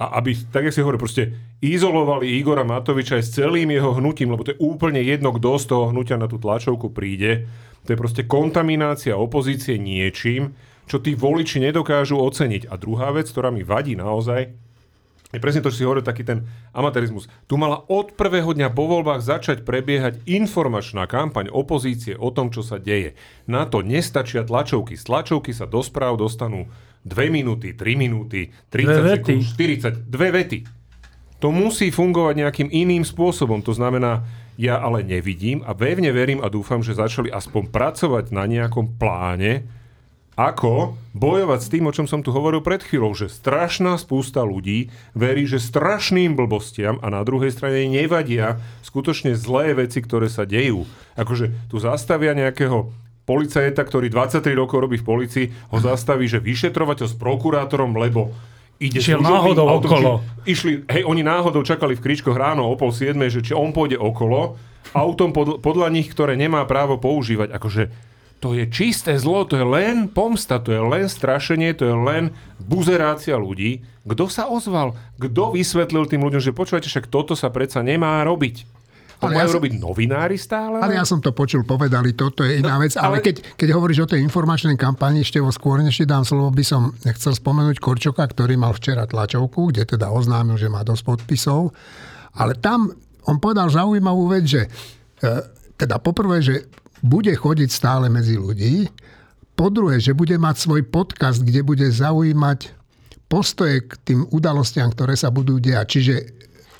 A 0.00 0.16
aby, 0.16 0.32
tak 0.48 0.64
jak 0.64 0.74
si 0.74 0.80
hovorí, 0.80 0.96
proste 0.96 1.36
izolovali 1.60 2.40
Igora 2.40 2.64
Matoviča 2.64 3.20
aj 3.20 3.24
s 3.24 3.36
celým 3.36 3.68
jeho 3.68 3.94
hnutím, 4.00 4.32
lebo 4.32 4.42
to 4.42 4.56
je 4.56 4.62
úplne 4.64 4.98
jedno, 5.04 5.30
kto 5.36 5.60
z 5.60 5.64
toho 5.68 5.92
hnutia 5.92 6.16
na 6.16 6.24
tú 6.24 6.40
tlačovku 6.40 6.88
príde. 6.90 7.46
To 7.84 7.92
je 7.92 8.00
proste 8.00 8.24
kontaminácia 8.24 9.12
opozície 9.12 9.76
niečím, 9.76 10.56
čo 10.90 10.98
tí 10.98 11.14
voliči 11.14 11.62
nedokážu 11.62 12.18
oceniť. 12.18 12.66
A 12.66 12.74
druhá 12.74 13.14
vec, 13.14 13.30
ktorá 13.30 13.54
mi 13.54 13.62
vadí 13.62 13.94
naozaj, 13.94 14.50
je 15.30 15.38
presne 15.38 15.62
to, 15.62 15.70
čo 15.70 15.78
si 15.78 15.86
hovoril, 15.86 16.02
taký 16.02 16.26
ten 16.26 16.42
amatérizmus. 16.74 17.30
Tu 17.46 17.54
mala 17.54 17.86
od 17.86 18.18
prvého 18.18 18.50
dňa 18.50 18.74
po 18.74 18.90
voľbách 18.90 19.22
začať 19.22 19.62
prebiehať 19.62 20.26
informačná 20.26 21.06
kampaň 21.06 21.46
opozície 21.54 22.18
o 22.18 22.34
tom, 22.34 22.50
čo 22.50 22.66
sa 22.66 22.82
deje. 22.82 23.14
Na 23.46 23.62
to 23.62 23.86
nestačia 23.86 24.42
tlačovky. 24.42 24.98
Z 24.98 25.06
tlačovky 25.06 25.54
sa 25.54 25.70
do 25.70 25.86
správ 25.86 26.18
dostanú 26.18 26.66
2 27.06 27.30
minúty, 27.30 27.78
3 27.78 27.94
minúty, 27.94 28.50
30 28.74 29.22
sekúnd, 29.22 29.40
40, 29.54 30.10
dve 30.10 30.34
vety. 30.34 30.58
To 31.38 31.54
musí 31.54 31.94
fungovať 31.94 32.34
nejakým 32.34 32.68
iným 32.68 33.06
spôsobom. 33.06 33.62
To 33.62 33.72
znamená, 33.72 34.26
ja 34.58 34.82
ale 34.82 35.06
nevidím 35.06 35.62
a 35.62 35.72
pevne 35.72 36.10
verím 36.10 36.42
a 36.42 36.50
dúfam, 36.50 36.82
že 36.82 36.98
začali 36.98 37.30
aspoň 37.30 37.70
pracovať 37.70 38.34
na 38.34 38.44
nejakom 38.44 38.98
pláne, 38.98 39.64
ako 40.40 40.96
bojovať 41.12 41.60
s 41.60 41.68
tým, 41.68 41.84
o 41.84 41.92
čom 41.92 42.08
som 42.08 42.24
tu 42.24 42.32
hovoril 42.32 42.64
pred 42.64 42.80
chvíľou, 42.80 43.12
že 43.12 43.28
strašná 43.28 44.00
spústa 44.00 44.40
ľudí 44.40 44.88
verí, 45.12 45.44
že 45.44 45.60
strašným 45.60 46.32
blbostiam 46.32 46.96
a 47.04 47.12
na 47.12 47.20
druhej 47.20 47.52
strane 47.52 47.84
nevadia 47.92 48.56
skutočne 48.80 49.36
zlé 49.36 49.76
veci, 49.76 50.00
ktoré 50.00 50.32
sa 50.32 50.48
dejú. 50.48 50.88
Akože 51.20 51.52
tu 51.68 51.76
zastavia 51.76 52.32
nejakého 52.32 52.88
policajta, 53.28 53.84
ktorý 53.84 54.08
23 54.08 54.56
rokov 54.56 54.80
robí 54.80 54.96
v 54.96 55.06
policii, 55.06 55.46
ho 55.68 55.78
zastaví, 55.78 56.24
že 56.24 56.40
vyšetrovateľ 56.40 57.06
s 57.12 57.14
prokurátorom, 57.20 57.92
lebo 58.00 58.32
ide 58.80 59.04
Šiel 59.04 59.20
náhodou 59.20 59.68
autom, 59.68 59.92
okolo. 59.92 60.10
Išli, 60.48 60.88
hej, 60.88 61.04
oni 61.04 61.20
náhodou 61.20 61.60
čakali 61.60 62.00
v 62.00 62.02
kričkoch 62.02 62.34
ráno 62.34 62.64
o 62.64 62.74
pol 62.80 62.96
siedmej, 62.96 63.28
že 63.28 63.44
či 63.44 63.52
on 63.52 63.76
pôjde 63.76 64.00
okolo, 64.00 64.56
autom 64.96 65.36
pod, 65.36 65.60
podľa 65.60 65.92
nich, 65.92 66.08
ktoré 66.08 66.32
nemá 66.32 66.64
právo 66.64 66.96
používať. 66.96 67.52
Akože 67.52 67.92
to 68.40 68.56
je 68.56 68.64
čisté 68.72 69.20
zlo, 69.20 69.44
to 69.44 69.60
je 69.60 69.66
len 69.68 70.08
pomsta, 70.08 70.56
to 70.64 70.72
je 70.72 70.80
len 70.80 71.06
strašenie, 71.06 71.76
to 71.76 71.84
je 71.84 71.96
len 71.96 72.32
buzerácia 72.56 73.36
ľudí. 73.36 73.84
Kto 74.08 74.32
sa 74.32 74.48
ozval? 74.48 74.96
Kto 75.20 75.52
vysvetlil 75.52 76.08
tým 76.08 76.24
ľuďom, 76.24 76.40
že 76.40 76.56
počúvate, 76.56 76.88
však 76.88 77.12
toto 77.12 77.36
sa 77.36 77.52
predsa 77.52 77.84
nemá 77.84 78.24
robiť? 78.24 78.80
To 79.20 79.28
ale 79.28 79.36
majú 79.36 79.44
ja 79.44 79.52
som, 79.52 79.56
robiť 79.60 79.72
novinári 79.76 80.36
stále? 80.40 80.80
Ale 80.80 80.96
ja 80.96 81.04
som 81.04 81.20
to 81.20 81.36
počul, 81.36 81.60
povedali, 81.68 82.16
toto 82.16 82.40
je 82.40 82.64
iná 82.64 82.80
no, 82.80 82.88
vec. 82.88 82.96
Ale, 82.96 83.04
ale 83.04 83.16
keď, 83.20 83.52
keď 83.60 83.68
hovoríš 83.76 84.08
o 84.08 84.10
tej 84.16 84.24
informačnej 84.24 84.80
kampani, 84.80 85.20
ešte 85.20 85.44
vo 85.44 85.52
skôr, 85.52 85.84
než 85.84 86.00
dám 86.08 86.24
slovo, 86.24 86.48
by 86.48 86.64
som 86.64 86.96
chcel 87.04 87.36
spomenúť 87.36 87.76
Korčoka, 87.76 88.24
ktorý 88.24 88.56
mal 88.56 88.72
včera 88.72 89.04
tlačovku, 89.04 89.68
kde 89.68 89.84
teda 89.84 90.08
oznámil, 90.08 90.56
že 90.56 90.72
má 90.72 90.80
dosť 90.80 91.04
podpisov. 91.04 91.76
Ale 92.40 92.56
tam 92.56 92.88
on 93.28 93.36
povedal 93.36 93.68
zaujímavú 93.68 94.32
vec, 94.32 94.48
že 94.48 94.62
e, 94.64 95.28
teda 95.76 96.00
poprvé, 96.00 96.40
že 96.40 96.79
bude 97.00 97.32
chodiť 97.32 97.70
stále 97.72 98.06
medzi 98.12 98.36
ľudí. 98.36 98.88
Po 99.56 99.68
druhé, 99.68 100.00
že 100.00 100.16
bude 100.16 100.36
mať 100.40 100.56
svoj 100.56 100.88
podcast, 100.88 101.44
kde 101.44 101.60
bude 101.60 101.84
zaujímať 101.84 102.72
postoje 103.30 103.86
k 103.86 103.92
tým 104.02 104.20
udalostiam, 104.34 104.90
ktoré 104.90 105.14
sa 105.14 105.30
budú 105.30 105.60
diať. 105.62 105.86
Čiže, 105.96 106.14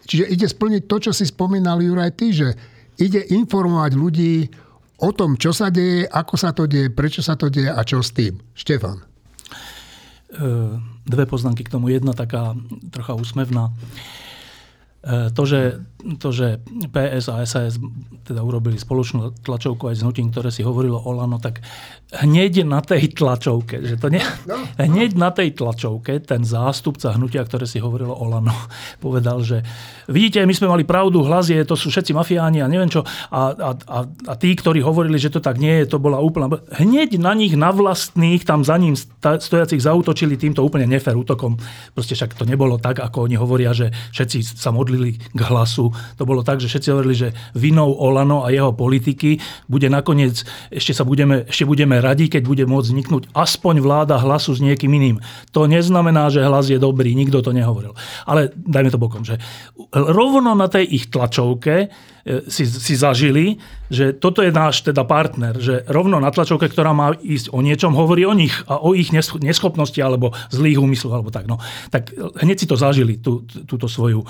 čiže 0.09 0.24
ide 0.26 0.46
splniť 0.48 0.83
to, 0.88 0.96
čo 0.98 1.12
si 1.14 1.28
spomínal 1.28 1.78
Juraj 1.78 2.12
ty, 2.18 2.35
že 2.35 2.56
ide 2.98 3.22
informovať 3.30 3.92
ľudí 3.94 4.50
o 5.00 5.11
tom, 5.16 5.38
čo 5.40 5.54
sa 5.56 5.72
deje, 5.72 6.04
ako 6.04 6.35
sa 6.37 6.52
to 6.52 6.68
deje, 6.68 6.92
prečo 6.92 7.24
sa 7.24 7.38
to 7.38 7.48
deje 7.48 7.72
a 7.72 7.80
čo 7.87 8.04
s 8.04 8.12
tým. 8.12 8.37
Štefan. 8.52 9.00
Dve 11.06 11.24
poznámky 11.26 11.64
k 11.64 11.72
tomu. 11.72 11.90
Jedna 11.90 12.12
taká 12.14 12.54
trocha 12.92 13.16
úsmevná. 13.16 13.72
E, 15.00 15.33
to, 15.33 15.42
že, 15.48 15.80
to, 16.20 16.28
že 16.30 16.60
PS 16.92 17.32
a 17.32 17.40
SAS 17.48 17.80
teda 18.20 18.44
urobili 18.44 18.76
spoločnú 18.76 19.42
tlačovku 19.42 19.90
aj 19.90 19.96
s 19.98 20.04
hnutím, 20.04 20.28
ktoré 20.30 20.52
si 20.52 20.60
hovorilo 20.60 21.00
o 21.00 21.10
Lano, 21.16 21.40
tak 21.40 21.64
hneď 22.14 22.68
na 22.68 22.84
tej 22.84 23.10
tlačovke, 23.16 23.80
že 23.80 23.96
to 23.96 24.12
nie, 24.12 24.22
no, 24.46 24.60
no. 24.60 24.66
hneď 24.76 25.16
na 25.16 25.32
tej 25.32 25.56
tlačovke 25.56 26.20
ten 26.22 26.44
zástupca 26.46 27.16
hnutia, 27.16 27.42
ktoré 27.42 27.64
si 27.64 27.80
hovorilo 27.82 28.12
o 28.12 28.24
Lano, 28.28 28.52
povedal, 29.04 29.40
že 29.40 29.64
vidíte, 30.06 30.44
my 30.44 30.54
sme 30.54 30.68
mali 30.68 30.84
pravdu, 30.84 31.24
hlas 31.24 31.48
je, 31.48 31.58
to 31.64 31.74
sú 31.74 31.88
všetci 31.88 32.12
mafiáni 32.12 32.60
a 32.60 32.70
neviem 32.70 32.92
čo. 32.92 33.02
A, 33.32 33.56
a, 33.56 33.70
a, 33.74 33.98
a 34.04 34.32
tí, 34.36 34.52
ktorí 34.52 34.84
hovorili, 34.84 35.16
že 35.16 35.32
to 35.32 35.40
tak 35.40 35.56
nie 35.56 35.82
je, 35.82 35.96
to 35.96 35.98
bola 35.98 36.20
úplná... 36.20 36.52
Hneď 36.76 37.16
na 37.16 37.32
nich, 37.32 37.56
na 37.56 37.72
vlastných, 37.72 38.44
tam 38.44 38.62
za 38.62 38.76
ním 38.76 38.94
stojacich 38.98 39.80
zautočili 39.80 40.36
týmto 40.36 40.60
úplne 40.60 40.86
nefer 40.86 41.16
útokom. 41.16 41.56
Proste 41.96 42.14
však 42.14 42.36
to 42.36 42.44
nebolo 42.44 42.76
tak, 42.76 43.00
ako 43.00 43.26
oni 43.26 43.40
hovoria, 43.40 43.72
že 43.72 43.90
všetci 44.12 44.38
sa 44.44 44.70
modli 44.70 44.90
modlili 44.90 45.18
k 45.18 45.40
hlasu. 45.46 45.89
To 46.18 46.24
bolo 46.24 46.42
tak, 46.42 46.59
že 46.62 46.70
všetci 46.70 46.88
hovorili, 46.90 47.14
že 47.16 47.29
vinou 47.55 47.92
Olano 47.94 48.42
a 48.46 48.53
jeho 48.53 48.72
politiky 48.72 49.40
bude 49.68 49.87
nakoniec, 49.90 50.42
ešte 50.70 50.96
sa 50.96 51.05
budeme, 51.05 51.46
ešte 51.46 51.68
budeme 51.68 51.98
radi, 51.98 52.31
keď 52.31 52.42
bude 52.46 52.64
môcť 52.66 52.88
vzniknúť 52.90 53.22
aspoň 53.35 53.83
vláda 53.83 54.18
hlasu 54.18 54.57
s 54.57 54.61
niekým 54.64 54.90
iným. 54.90 55.16
To 55.55 55.70
neznamená, 55.70 56.31
že 56.33 56.44
hlas 56.44 56.70
je 56.70 56.79
dobrý, 56.81 57.12
nikto 57.14 57.44
to 57.44 57.55
nehovoril. 57.55 57.94
Ale 58.24 58.50
dajme 58.55 58.90
to 58.90 59.03
bokom, 59.03 59.22
že 59.22 59.38
rovno 59.92 60.55
na 60.55 60.70
tej 60.70 60.87
ich 60.87 61.05
tlačovke 61.11 61.74
e, 61.76 61.88
si, 62.46 62.64
si 62.66 62.94
zažili, 62.94 63.59
že 63.90 64.14
toto 64.14 64.40
je 64.40 64.55
náš 64.55 64.87
teda 64.87 65.03
partner, 65.03 65.59
že 65.59 65.83
rovno 65.90 66.22
na 66.22 66.31
tlačovke, 66.31 66.70
ktorá 66.70 66.94
má 66.94 67.14
ísť 67.18 67.50
o 67.50 67.59
niečom, 67.61 67.94
hovorí 67.94 68.22
o 68.26 68.35
nich 68.35 68.55
a 68.70 68.79
o 68.79 68.94
ich 68.94 69.11
neschopnosti 69.14 69.98
alebo 69.98 70.31
zlých 70.55 70.79
úmysloch 70.79 71.14
alebo 71.14 71.31
tak. 71.35 71.50
No, 71.50 71.59
tak 71.90 72.14
hneď 72.14 72.57
si 72.62 72.66
to 72.70 72.79
zažili, 72.79 73.18
tú, 73.18 73.42
túto 73.66 73.90
svoju 73.90 74.22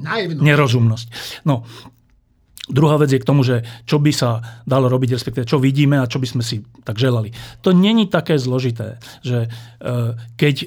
Naivnosť. 0.00 0.42
nerozumnosť. 0.42 1.06
No, 1.44 1.64
Druhá 2.70 2.96
vec 3.02 3.10
je 3.10 3.18
k 3.18 3.26
tomu, 3.26 3.42
že 3.42 3.66
čo 3.82 3.98
by 3.98 4.14
sa 4.14 4.62
dalo 4.62 4.86
robiť, 4.86 5.18
respektíve 5.18 5.44
čo 5.44 5.58
vidíme 5.58 5.98
a 5.98 6.06
čo 6.06 6.22
by 6.22 6.26
sme 6.30 6.42
si 6.46 6.62
tak 6.86 6.96
želali. 7.02 7.34
To 7.66 7.74
není 7.74 8.06
také 8.06 8.38
zložité, 8.38 9.02
že 9.26 9.50
e, 9.50 10.14
keď 10.38 10.54
e, 10.62 10.66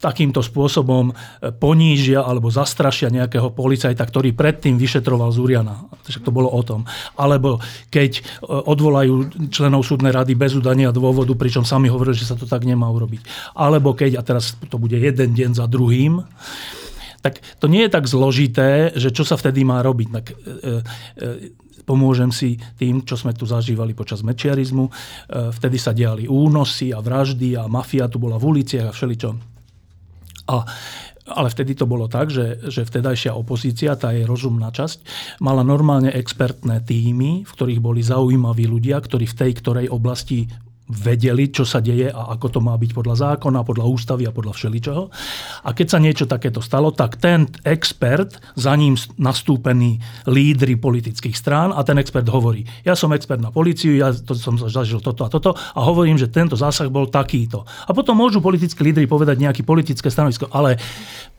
takýmto 0.00 0.40
spôsobom 0.40 1.12
e, 1.12 1.14
ponížia 1.52 2.24
alebo 2.24 2.48
zastrašia 2.48 3.12
nejakého 3.12 3.52
policajta, 3.52 4.00
ktorý 4.00 4.32
predtým 4.32 4.80
vyšetroval 4.80 5.28
Zuriana. 5.36 5.84
Takže 6.00 6.24
to 6.24 6.32
bolo 6.32 6.48
o 6.48 6.62
tom. 6.64 6.88
Alebo 7.20 7.60
keď 7.92 8.24
odvolajú 8.48 9.46
členov 9.52 9.84
súdnej 9.84 10.16
rady 10.16 10.32
bez 10.32 10.56
udania 10.56 10.96
dôvodu, 10.96 11.36
pričom 11.36 11.68
sami 11.68 11.92
hovorili, 11.92 12.16
že 12.16 12.26
sa 12.32 12.40
to 12.40 12.48
tak 12.48 12.64
nemá 12.64 12.88
urobiť. 12.88 13.52
Alebo 13.52 13.92
keď, 13.92 14.16
a 14.16 14.22
teraz 14.24 14.56
to 14.56 14.80
bude 14.80 14.96
jeden 14.96 15.36
deň 15.36 15.60
za 15.60 15.68
druhým, 15.68 16.24
tak 17.22 17.38
to 17.62 17.70
nie 17.70 17.86
je 17.86 17.94
tak 17.94 18.10
zložité, 18.10 18.90
že 18.98 19.14
čo 19.14 19.22
sa 19.22 19.38
vtedy 19.38 19.62
má 19.62 19.78
robiť. 19.80 20.08
Tak, 20.10 20.26
e, 20.26 20.34
e, 20.34 21.30
pomôžem 21.86 22.34
si 22.34 22.58
tým, 22.76 23.06
čo 23.06 23.14
sme 23.14 23.30
tu 23.32 23.46
zažívali 23.46 23.94
počas 23.94 24.26
mečiarizmu. 24.26 24.90
E, 24.90 24.92
vtedy 25.54 25.78
sa 25.78 25.94
diali 25.94 26.26
únosy 26.26 26.90
a 26.90 26.98
vraždy 26.98 27.54
a 27.54 27.70
mafia 27.70 28.10
tu 28.10 28.18
bola 28.18 28.36
v 28.42 28.58
uliciach 28.58 28.90
a 28.90 28.94
všeličo. 28.94 29.30
A 30.50 30.56
ale 31.22 31.54
vtedy 31.54 31.78
to 31.78 31.86
bolo 31.86 32.10
tak, 32.10 32.34
že, 32.34 32.58
že 32.66 32.82
vtedajšia 32.82 33.38
opozícia, 33.38 33.94
tá 33.94 34.10
jej 34.10 34.26
rozumná 34.26 34.74
časť, 34.74 35.06
mala 35.38 35.62
normálne 35.62 36.10
expertné 36.10 36.82
týmy, 36.82 37.46
v 37.46 37.50
ktorých 37.50 37.78
boli 37.78 38.02
zaujímaví 38.02 38.66
ľudia, 38.66 38.98
ktorí 38.98 39.30
v 39.30 39.38
tej 39.38 39.52
ktorej 39.62 39.86
oblasti 39.86 40.50
vedeli, 40.92 41.48
čo 41.48 41.64
sa 41.64 41.80
deje 41.80 42.12
a 42.12 42.36
ako 42.36 42.58
to 42.58 42.60
má 42.60 42.76
byť 42.76 42.92
podľa 42.92 43.16
zákona, 43.16 43.64
podľa 43.64 43.88
ústavy 43.88 44.28
a 44.28 44.32
podľa 44.36 44.52
všeličoho. 44.52 45.02
A 45.64 45.70
keď 45.72 45.86
sa 45.88 45.98
niečo 45.98 46.28
takéto 46.28 46.60
stalo, 46.60 46.92
tak 46.92 47.16
ten 47.16 47.48
expert, 47.64 48.36
za 48.54 48.76
ním 48.76 48.94
nastúpení 49.16 49.98
lídry 50.28 50.76
politických 50.76 51.34
strán 51.34 51.72
a 51.72 51.80
ten 51.82 51.96
expert 51.96 52.28
hovorí, 52.28 52.68
ja 52.84 52.92
som 52.92 53.10
expert 53.16 53.40
na 53.40 53.48
policiu, 53.48 53.96
ja 53.96 54.12
to 54.12 54.36
som 54.36 54.60
zažil 54.60 55.00
toto 55.00 55.24
a 55.24 55.32
toto 55.32 55.56
a 55.56 55.80
hovorím, 55.80 56.20
že 56.20 56.28
tento 56.28 56.54
zásah 56.54 56.92
bol 56.92 57.08
takýto. 57.08 57.64
A 57.88 57.90
potom 57.96 58.14
môžu 58.14 58.44
politickí 58.44 58.84
lídry 58.84 59.08
povedať 59.08 59.40
nejaké 59.40 59.64
politické 59.64 60.12
stanovisko, 60.12 60.52
ale 60.52 60.76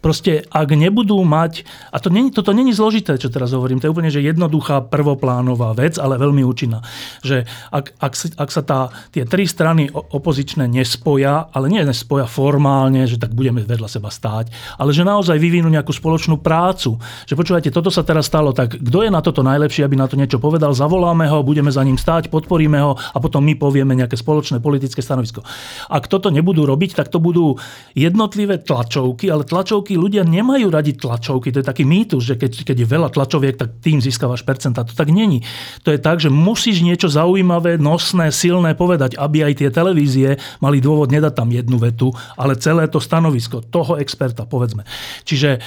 proste 0.04 0.44
ak 0.52 0.76
nebudú 0.76 1.16
mať, 1.24 1.64
a 1.94 2.02
to 2.02 2.12
není, 2.12 2.34
toto 2.34 2.52
není 2.52 2.76
zložité, 2.76 3.16
čo 3.16 3.32
teraz 3.32 3.56
hovorím, 3.56 3.80
to 3.80 3.88
je 3.88 3.94
úplne 3.94 4.12
že 4.12 4.20
jednoduchá 4.20 4.92
prvoplánová 4.92 5.72
vec, 5.72 5.96
ale 5.96 6.20
veľmi 6.20 6.44
účinná, 6.44 6.84
že 7.24 7.48
ak, 7.72 7.96
ak, 8.04 8.14
ak 8.36 8.50
sa 8.52 8.62
tá, 8.68 8.80
tie 9.16 9.24
tri 9.24 9.43
tri 9.44 9.52
strany 9.52 9.92
opozičné 9.92 10.72
nespoja, 10.72 11.52
ale 11.52 11.68
nie 11.68 11.84
nespoja 11.84 12.24
formálne, 12.24 13.04
že 13.04 13.20
tak 13.20 13.36
budeme 13.36 13.60
vedľa 13.60 13.92
seba 13.92 14.08
stáť, 14.08 14.48
ale 14.80 14.96
že 14.96 15.04
naozaj 15.04 15.36
vyvinú 15.36 15.68
nejakú 15.68 15.92
spoločnú 15.92 16.40
prácu. 16.40 16.96
Že 17.28 17.36
počúvajte, 17.36 17.68
toto 17.76 17.92
sa 17.92 18.08
teraz 18.08 18.32
stalo, 18.32 18.56
tak 18.56 18.80
kto 18.80 19.04
je 19.04 19.12
na 19.12 19.20
toto 19.20 19.44
najlepší, 19.44 19.84
aby 19.84 20.00
na 20.00 20.08
to 20.08 20.16
niečo 20.16 20.40
povedal, 20.40 20.72
zavoláme 20.72 21.28
ho, 21.28 21.44
budeme 21.44 21.68
za 21.68 21.84
ním 21.84 22.00
stáť, 22.00 22.32
podporíme 22.32 22.80
ho 22.80 22.96
a 22.96 23.18
potom 23.20 23.44
my 23.44 23.60
povieme 23.60 23.92
nejaké 23.92 24.16
spoločné 24.16 24.64
politické 24.64 25.04
stanovisko. 25.04 25.44
Ak 25.92 26.08
toto 26.08 26.32
nebudú 26.32 26.64
robiť, 26.64 27.04
tak 27.04 27.12
to 27.12 27.20
budú 27.20 27.60
jednotlivé 28.00 28.64
tlačovky, 28.64 29.28
ale 29.28 29.44
tlačovky 29.44 30.00
ľudia 30.00 30.24
nemajú 30.24 30.72
radi 30.72 30.96
tlačovky. 30.96 31.52
To 31.52 31.60
je 31.60 31.68
taký 31.68 31.84
mýtus, 31.84 32.24
že 32.32 32.40
keď, 32.40 32.64
keď 32.64 32.78
je 32.80 32.88
veľa 32.88 33.12
tlačoviek, 33.12 33.60
tak 33.60 33.84
tým 33.84 34.00
získavaš 34.00 34.48
percenta. 34.48 34.88
To 34.88 34.96
tak 34.96 35.12
není. 35.12 35.44
To 35.84 35.92
je 35.92 36.00
tak, 36.00 36.24
že 36.24 36.32
musíš 36.32 36.80
niečo 36.80 37.12
zaujímavé, 37.12 37.76
nosné, 37.76 38.32
silné 38.32 38.72
povedať, 38.72 39.20
aby 39.20 39.33
aj 39.42 39.54
tie 39.64 39.70
televízie 39.74 40.38
mali 40.62 40.78
dôvod 40.84 41.10
nedať 41.10 41.34
tam 41.34 41.50
jednu 41.50 41.82
vetu, 41.82 42.14
ale 42.38 42.60
celé 42.60 42.86
to 42.92 43.02
stanovisko 43.02 43.66
toho 43.66 43.98
experta, 43.98 44.46
povedzme. 44.46 44.86
Čiže 45.26 45.58
e, 45.58 45.60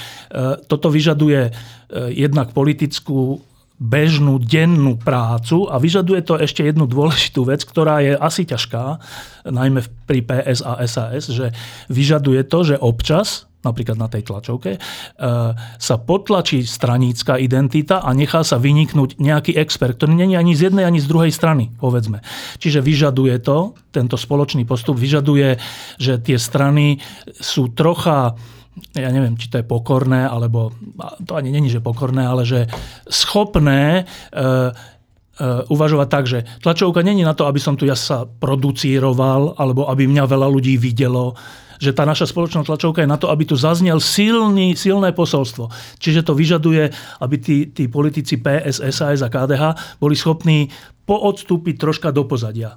toto 0.71 0.93
vyžaduje 0.93 1.41
e, 1.49 1.53
jednak 2.15 2.55
politickú 2.55 3.43
bežnú 3.77 4.41
dennú 4.41 4.97
prácu 4.97 5.69
a 5.69 5.77
vyžaduje 5.77 6.25
to 6.25 6.41
ešte 6.41 6.65
jednu 6.65 6.89
dôležitú 6.89 7.45
vec, 7.45 7.61
ktorá 7.61 8.01
je 8.01 8.17
asi 8.17 8.49
ťažká, 8.49 9.01
najmä 9.45 9.85
pri 10.09 10.25
PS 10.25 10.65
a 10.65 10.81
SAS, 10.89 11.29
že 11.29 11.53
vyžaduje 11.93 12.41
to, 12.49 12.59
že 12.65 12.77
občas 12.81 13.45
napríklad 13.67 13.99
na 13.99 14.07
tej 14.07 14.23
tlačovke, 14.23 14.79
e, 14.79 14.81
sa 15.59 15.97
potlačí 15.99 16.63
stranícka 16.63 17.35
identita 17.43 18.07
a 18.07 18.15
nechá 18.15 18.47
sa 18.47 18.63
vyniknúť 18.63 19.19
nejaký 19.19 19.59
expert, 19.59 19.99
ktorý 19.99 20.15
není 20.15 20.39
ani 20.39 20.55
z 20.55 20.71
jednej, 20.71 20.87
ani 20.87 21.03
z 21.03 21.11
druhej 21.11 21.35
strany, 21.35 21.75
povedzme. 21.83 22.23
Čiže 22.63 22.79
vyžaduje 22.79 23.43
to, 23.43 23.75
tento 23.91 24.15
spoločný 24.15 24.63
postup 24.63 24.95
vyžaduje, 24.95 25.59
že 25.99 26.23
tie 26.23 26.39
strany 26.39 27.03
sú 27.35 27.75
trocha 27.75 28.39
ja 28.93 29.09
neviem, 29.09 29.41
či 29.41 29.49
to 29.49 29.57
je 29.61 29.65
pokorné, 29.65 30.29
alebo 30.29 30.69
to 31.25 31.33
ani 31.33 31.49
není, 31.49 31.73
že 31.73 31.81
pokorné, 31.81 32.29
ale 32.29 32.45
že 32.45 32.69
schopné 33.09 34.05
uh, 34.05 34.69
uh, 35.41 35.65
uvažovať 35.73 36.09
tak, 36.13 36.25
že 36.29 36.45
tlačovka 36.61 37.01
není 37.01 37.25
na 37.25 37.33
to, 37.33 37.49
aby 37.49 37.57
som 37.57 37.77
tu 37.77 37.89
ja 37.89 37.97
sa 37.97 38.29
producíroval, 38.29 39.57
alebo 39.57 39.89
aby 39.89 40.05
mňa 40.05 40.25
veľa 40.29 40.49
ľudí 40.53 40.77
videlo, 40.77 41.33
že 41.81 41.95
tá 41.97 42.05
naša 42.05 42.29
spoločná 42.29 42.65
tlačovka 42.65 43.05
je 43.05 43.11
na 43.11 43.21
to, 43.21 43.29
aby 43.29 43.49
tu 43.49 43.57
zaznel 43.57 44.01
silný, 44.01 44.77
silné 44.77 45.13
posolstvo. 45.13 45.71
Čiže 46.01 46.27
to 46.27 46.33
vyžaduje, 46.33 46.91
aby 47.21 47.37
tí, 47.41 47.69
tí 47.73 47.87
politici 47.87 48.41
PS, 48.41 48.83
SAS 48.93 49.21
a 49.25 49.29
KDH 49.29 49.99
boli 50.01 50.15
schopní 50.19 50.69
poodstúpiť 51.07 51.75
troška 51.79 52.11
do 52.11 52.27
pozadia. 52.27 52.77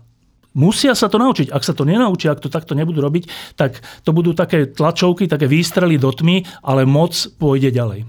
Musia 0.57 0.97
sa 0.97 1.05
to 1.05 1.21
naučiť. 1.21 1.53
Ak 1.53 1.62
sa 1.62 1.77
to 1.77 1.85
nenaučia, 1.85 2.33
ak 2.33 2.41
to 2.41 2.49
takto 2.49 2.73
nebudú 2.73 3.05
robiť, 3.05 3.53
tak 3.53 3.77
to 4.01 4.09
budú 4.09 4.33
také 4.33 4.65
tlačovky, 4.65 5.29
také 5.29 5.45
výstrely 5.45 6.01
do 6.01 6.09
tmy, 6.09 6.41
ale 6.65 6.89
moc 6.89 7.13
pôjde 7.38 7.69
ďalej. 7.69 8.05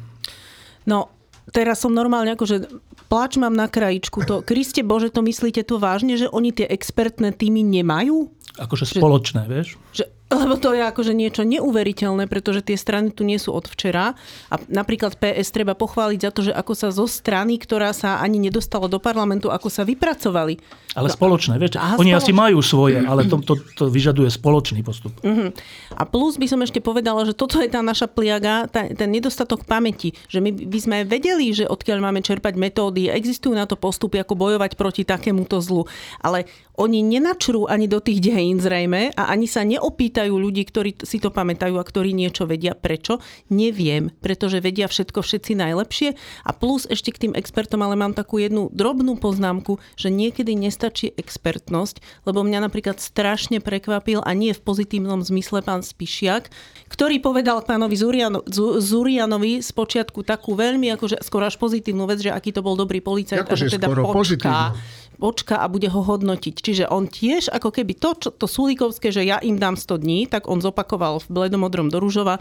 No, 0.88 1.12
teraz 1.52 1.84
som 1.84 1.92
normálne 1.92 2.32
akože 2.32 2.64
plač 3.12 3.36
mám 3.36 3.52
na 3.52 3.68
krajičku. 3.68 4.24
To, 4.24 4.40
Kriste 4.40 4.80
Bože, 4.80 5.12
to 5.12 5.20
myslíte 5.20 5.66
to 5.68 5.76
vážne, 5.76 6.16
že 6.16 6.32
oni 6.32 6.54
tie 6.54 6.64
expertné 6.64 7.36
týmy 7.36 7.60
nemajú? 7.60 8.32
Akože 8.56 8.88
spoločné, 8.88 9.44
že, 9.44 9.50
vieš? 9.50 9.68
Že 9.92 10.04
lebo 10.30 10.54
to 10.54 10.70
je 10.70 10.82
akože 10.86 11.10
niečo 11.10 11.42
neuveriteľné, 11.42 12.30
pretože 12.30 12.62
tie 12.62 12.78
strany 12.78 13.10
tu 13.10 13.26
nie 13.26 13.34
sú 13.36 13.50
od 13.50 13.66
včera. 13.66 14.14
A 14.46 14.54
napríklad 14.70 15.18
PS 15.18 15.50
treba 15.50 15.74
pochváliť 15.74 16.20
za 16.22 16.30
to, 16.30 16.40
že 16.46 16.52
ako 16.54 16.72
sa 16.78 16.88
zo 16.94 17.10
strany, 17.10 17.58
ktorá 17.58 17.90
sa 17.90 18.22
ani 18.22 18.38
nedostala 18.38 18.86
do 18.86 19.02
parlamentu, 19.02 19.50
ako 19.50 19.66
sa 19.66 19.82
vypracovali. 19.82 20.62
Ale 20.94 21.06
no, 21.06 21.14
spoločné, 21.14 21.54
vieš. 21.58 21.78
Aha, 21.78 21.98
oni 21.98 22.14
spoločné. 22.14 22.18
asi 22.18 22.32
majú 22.34 22.58
svoje, 22.62 22.98
ale 23.02 23.26
to, 23.26 23.42
to, 23.42 23.54
to 23.74 23.84
vyžaduje 23.90 24.26
spoločný 24.30 24.82
postup. 24.82 25.14
Uh-huh. 25.22 25.50
A 25.94 26.02
plus 26.06 26.38
by 26.38 26.46
som 26.50 26.62
ešte 26.62 26.82
povedala, 26.82 27.22
že 27.26 27.34
toto 27.34 27.62
je 27.62 27.70
tá 27.70 27.82
naša 27.82 28.10
pliaga, 28.10 28.66
tá, 28.70 28.86
ten 28.86 29.10
nedostatok 29.10 29.66
pamäti. 29.66 30.14
Že 30.30 30.38
my 30.42 30.50
by 30.66 30.78
sme 30.78 30.96
vedeli, 31.06 31.54
že 31.54 31.66
odkiaľ 31.66 32.02
máme 32.02 32.22
čerpať 32.22 32.58
metódy, 32.58 33.10
existujú 33.10 33.54
na 33.54 33.70
to 33.70 33.78
postupy, 33.78 34.18
ako 34.22 34.34
bojovať 34.34 34.74
proti 34.74 35.02
takémuto 35.06 35.62
zlu. 35.62 35.86
Ale 36.22 36.46
oni 36.80 37.04
nenačrú 37.04 37.68
ani 37.68 37.84
do 37.84 38.00
tých 38.00 38.24
dejín 38.24 38.56
zrejme 38.56 39.12
a 39.12 39.28
ani 39.28 39.44
sa 39.44 39.68
neopýtajú 39.68 40.32
ľudí, 40.32 40.64
ktorí 40.64 40.96
si 41.04 41.20
to 41.20 41.28
pamätajú 41.28 41.76
a 41.76 41.84
ktorí 41.84 42.16
niečo 42.16 42.48
vedia. 42.48 42.72
Prečo? 42.72 43.20
Neviem, 43.52 44.08
pretože 44.24 44.64
vedia 44.64 44.88
všetko 44.88 45.20
všetci 45.20 45.60
najlepšie 45.60 46.16
a 46.48 46.50
plus 46.56 46.88
ešte 46.88 47.12
k 47.12 47.28
tým 47.28 47.32
expertom, 47.36 47.84
ale 47.84 48.00
mám 48.00 48.16
takú 48.16 48.40
jednu 48.40 48.72
drobnú 48.72 49.20
poznámku, 49.20 49.76
že 50.00 50.08
niekedy 50.08 50.56
nestačí 50.56 51.12
expertnosť, 51.20 52.00
lebo 52.24 52.40
mňa 52.40 52.64
napríklad 52.64 52.96
strašne 52.96 53.60
prekvapil 53.60 54.24
a 54.24 54.32
nie 54.32 54.56
v 54.56 54.64
pozitívnom 54.64 55.20
zmysle 55.20 55.60
pán 55.60 55.84
Spišiak, 55.84 56.48
ktorý 56.88 57.20
povedal 57.20 57.60
pánovi 57.60 57.94
Zuriano, 58.00 58.40
Zurianovi 58.80 59.60
z 59.60 59.70
počiatku 59.76 60.24
takú 60.24 60.56
veľmi 60.56 60.88
akože 60.96 61.20
skoro 61.20 61.44
až 61.44 61.60
pozitívnu 61.60 62.08
vec, 62.08 62.24
že 62.24 62.32
aký 62.32 62.56
to 62.56 62.64
bol 62.64 62.72
dobrý 62.72 63.04
policajt 63.04 63.44
a 63.44 63.52
že 63.52 63.76
teda 63.76 63.92
počká. 63.92 64.72
Pozitívnu 64.72 65.08
počka 65.20 65.60
a 65.60 65.68
bude 65.68 65.92
ho 65.92 66.00
hodnotiť. 66.00 66.56
Čiže 66.56 66.84
on 66.88 67.06
tiež 67.06 67.52
ako 67.52 67.68
keby 67.68 67.92
to, 68.00 68.16
čo, 68.16 68.28
to 68.32 68.48
Sulikovské, 68.48 69.12
že 69.12 69.28
ja 69.28 69.36
im 69.44 69.60
dám 69.60 69.76
100 69.76 70.00
dní, 70.00 70.24
tak 70.26 70.48
on 70.48 70.64
zopakoval 70.64 71.20
v 71.20 71.28
bledomodrom 71.28 71.92
do 71.92 72.00
Ružova, 72.00 72.40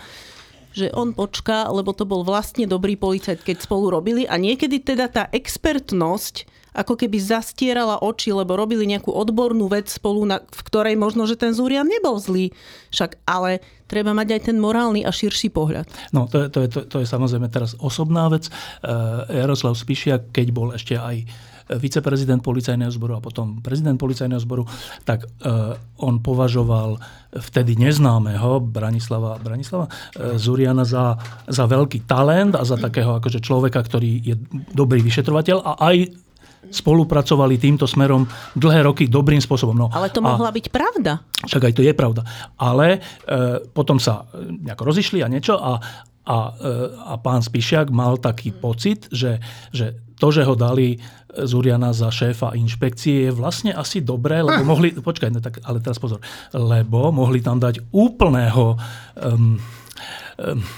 že 0.71 0.87
on 0.95 1.11
počká, 1.11 1.67
lebo 1.67 1.91
to 1.91 2.07
bol 2.07 2.23
vlastne 2.23 2.63
dobrý 2.69 2.95
policajt, 2.95 3.43
keď 3.43 3.67
spolu 3.67 3.91
robili 3.91 4.23
a 4.23 4.39
niekedy 4.39 4.79
teda 4.79 5.11
tá 5.11 5.23
expertnosť 5.33 6.47
ako 6.69 6.93
keby 6.95 7.17
zastierala 7.17 7.97
oči, 7.99 8.29
lebo 8.29 8.53
robili 8.53 8.85
nejakú 8.85 9.09
odbornú 9.09 9.65
vec 9.67 9.89
spolu, 9.89 10.21
na, 10.23 10.39
v 10.39 10.61
ktorej 10.63 10.95
možno, 10.95 11.25
že 11.25 11.35
ten 11.35 11.51
Zúrian 11.51 11.89
nebol 11.89 12.21
zlý. 12.21 12.53
Však 12.93 13.25
ale 13.25 13.65
treba 13.89 14.13
mať 14.13 14.37
aj 14.37 14.41
ten 14.53 14.57
morálny 14.61 15.01
a 15.01 15.09
širší 15.09 15.49
pohľad. 15.49 15.89
No, 16.13 16.29
to 16.29 16.45
je, 16.45 16.47
to 16.53 16.59
je, 16.61 16.67
to, 16.69 16.79
to 16.85 16.97
je 17.01 17.07
samozrejme 17.09 17.49
teraz 17.49 17.73
osobná 17.81 18.29
vec. 18.29 18.53
Uh, 18.85 19.25
Jaroslav 19.27 19.73
Spišiak, 19.73 20.29
keď 20.29 20.47
bol 20.53 20.69
ešte 20.77 20.93
aj 20.93 21.25
viceprezident 21.77 22.41
policajného 22.41 22.89
zboru 22.89 23.19
a 23.19 23.21
potom 23.21 23.61
prezident 23.61 23.99
policajného 24.01 24.41
zboru, 24.41 24.65
tak 25.05 25.27
uh, 25.27 25.77
on 26.01 26.17
považoval 26.23 26.97
vtedy 27.29 27.77
neznámeho 27.77 28.57
Branislava, 28.63 29.37
Branislava 29.37 29.85
uh, 29.85 30.33
Zuriana 30.39 30.81
za, 30.81 31.13
za 31.45 31.69
veľký 31.69 32.09
talent 32.09 32.57
a 32.57 32.65
za 32.65 32.79
takého 32.79 33.21
akože 33.21 33.37
človeka, 33.43 33.85
ktorý 33.85 34.11
je 34.23 34.35
dobrý 34.73 35.05
vyšetrovateľ 35.05 35.57
a 35.61 35.71
aj 35.93 35.97
spolupracovali 36.69 37.55
týmto 37.55 37.87
smerom 37.87 38.27
dlhé 38.53 38.83
roky 38.83 39.07
dobrým 39.07 39.39
spôsobom. 39.39 39.75
No, 39.75 39.87
Ale 39.89 40.11
to 40.11 40.19
mohla 40.19 40.51
a, 40.51 40.55
byť 40.55 40.65
pravda. 40.69 41.23
Však 41.47 41.71
aj 41.71 41.73
to 41.73 41.81
je 41.81 41.93
pravda. 41.95 42.21
Ale 42.59 42.99
e, 42.99 42.99
potom 43.71 43.97
sa 43.97 44.27
nejako 44.35 44.83
rozišli 44.91 45.23
a 45.23 45.31
niečo 45.31 45.55
a, 45.55 45.79
a, 46.27 46.37
e, 46.59 46.75
a 47.09 47.13
pán 47.17 47.41
Spišiak 47.41 47.89
mal 47.95 48.19
taký 48.19 48.51
pocit, 48.51 49.07
že, 49.09 49.39
že 49.71 49.97
to, 50.19 50.35
že 50.35 50.43
ho 50.43 50.53
dali 50.53 50.99
Zuriana 51.29 51.93
za 51.93 52.09
šéfa 52.09 52.57
inšpekcie 52.57 53.29
je 53.29 53.31
vlastne 53.31 53.71
asi 53.73 54.01
dobré, 54.01 54.41
lebo 54.41 54.65
mohli, 54.65 54.93
počkaj, 54.97 55.29
ne, 55.29 55.41
tak, 55.41 55.61
ale 55.61 55.77
teraz 55.77 56.01
pozor, 56.01 56.17
lebo 56.53 57.13
mohli 57.13 57.39
tam 57.39 57.61
dať 57.61 57.93
úplného 57.93 58.73
um, 58.73 59.61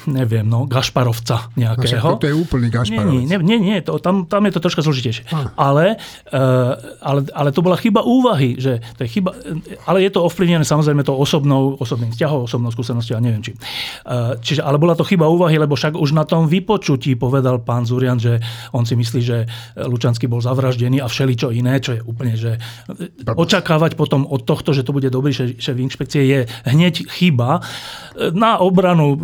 neviem, 0.10 0.46
no, 0.46 0.66
Gašparovca 0.66 1.54
nejakého. 1.54 2.18
To 2.18 2.28
je 2.28 2.36
úplný 2.36 2.68
Gašparovec. 2.74 3.30
Nie, 3.30 3.38
nie, 3.38 3.58
nie, 3.62 3.78
to, 3.86 4.02
tam, 4.02 4.26
tam 4.26 4.46
je 4.50 4.52
to 4.58 4.60
troška 4.60 4.82
zložitejšie. 4.82 5.30
Ale, 5.58 6.02
uh, 6.34 6.74
ale, 7.02 7.20
ale 7.30 7.50
to 7.54 7.62
bola 7.62 7.78
chyba 7.78 8.02
úvahy, 8.02 8.58
že 8.58 8.82
to 8.98 9.06
je 9.06 9.10
chyba, 9.20 9.38
ale 9.86 10.02
je 10.02 10.12
to 10.12 10.26
ovplyvnené 10.26 10.66
samozrejme 10.66 11.06
to 11.06 11.14
osobnou, 11.14 11.78
osobným 11.78 12.10
vzťahom, 12.10 12.50
osobnou 12.50 12.74
skúsenosťou 12.74 13.16
a 13.18 13.22
neviem 13.22 13.42
či. 13.46 13.54
Uh, 13.54 14.38
čiže, 14.42 14.66
ale 14.66 14.82
bola 14.82 14.98
to 14.98 15.06
chyba 15.06 15.30
úvahy, 15.30 15.62
lebo 15.62 15.78
však 15.78 15.94
už 15.94 16.18
na 16.18 16.26
tom 16.26 16.50
vypočutí 16.50 17.14
povedal 17.14 17.62
pán 17.62 17.86
Zurian, 17.86 18.18
že 18.18 18.42
on 18.74 18.88
si 18.88 18.98
myslí, 18.98 19.22
že 19.22 19.46
Lučanský 19.78 20.26
bol 20.26 20.42
zavraždený 20.42 21.04
a 21.04 21.08
všeličo 21.08 21.54
iné, 21.54 21.78
čo 21.78 21.98
je 21.98 22.02
úplne, 22.02 22.34
že 22.34 22.58
očakávať 23.30 23.94
potom 23.94 24.26
od 24.26 24.42
tohto, 24.42 24.74
že 24.74 24.82
to 24.82 24.96
bude 24.96 25.08
dobrý 25.14 25.32
šéf 25.34 25.78
inšpekcie 25.78 26.22
je 26.26 26.40
hneď 26.66 27.06
chyba. 27.14 27.62
Na 28.34 28.58
obranu 28.60 29.16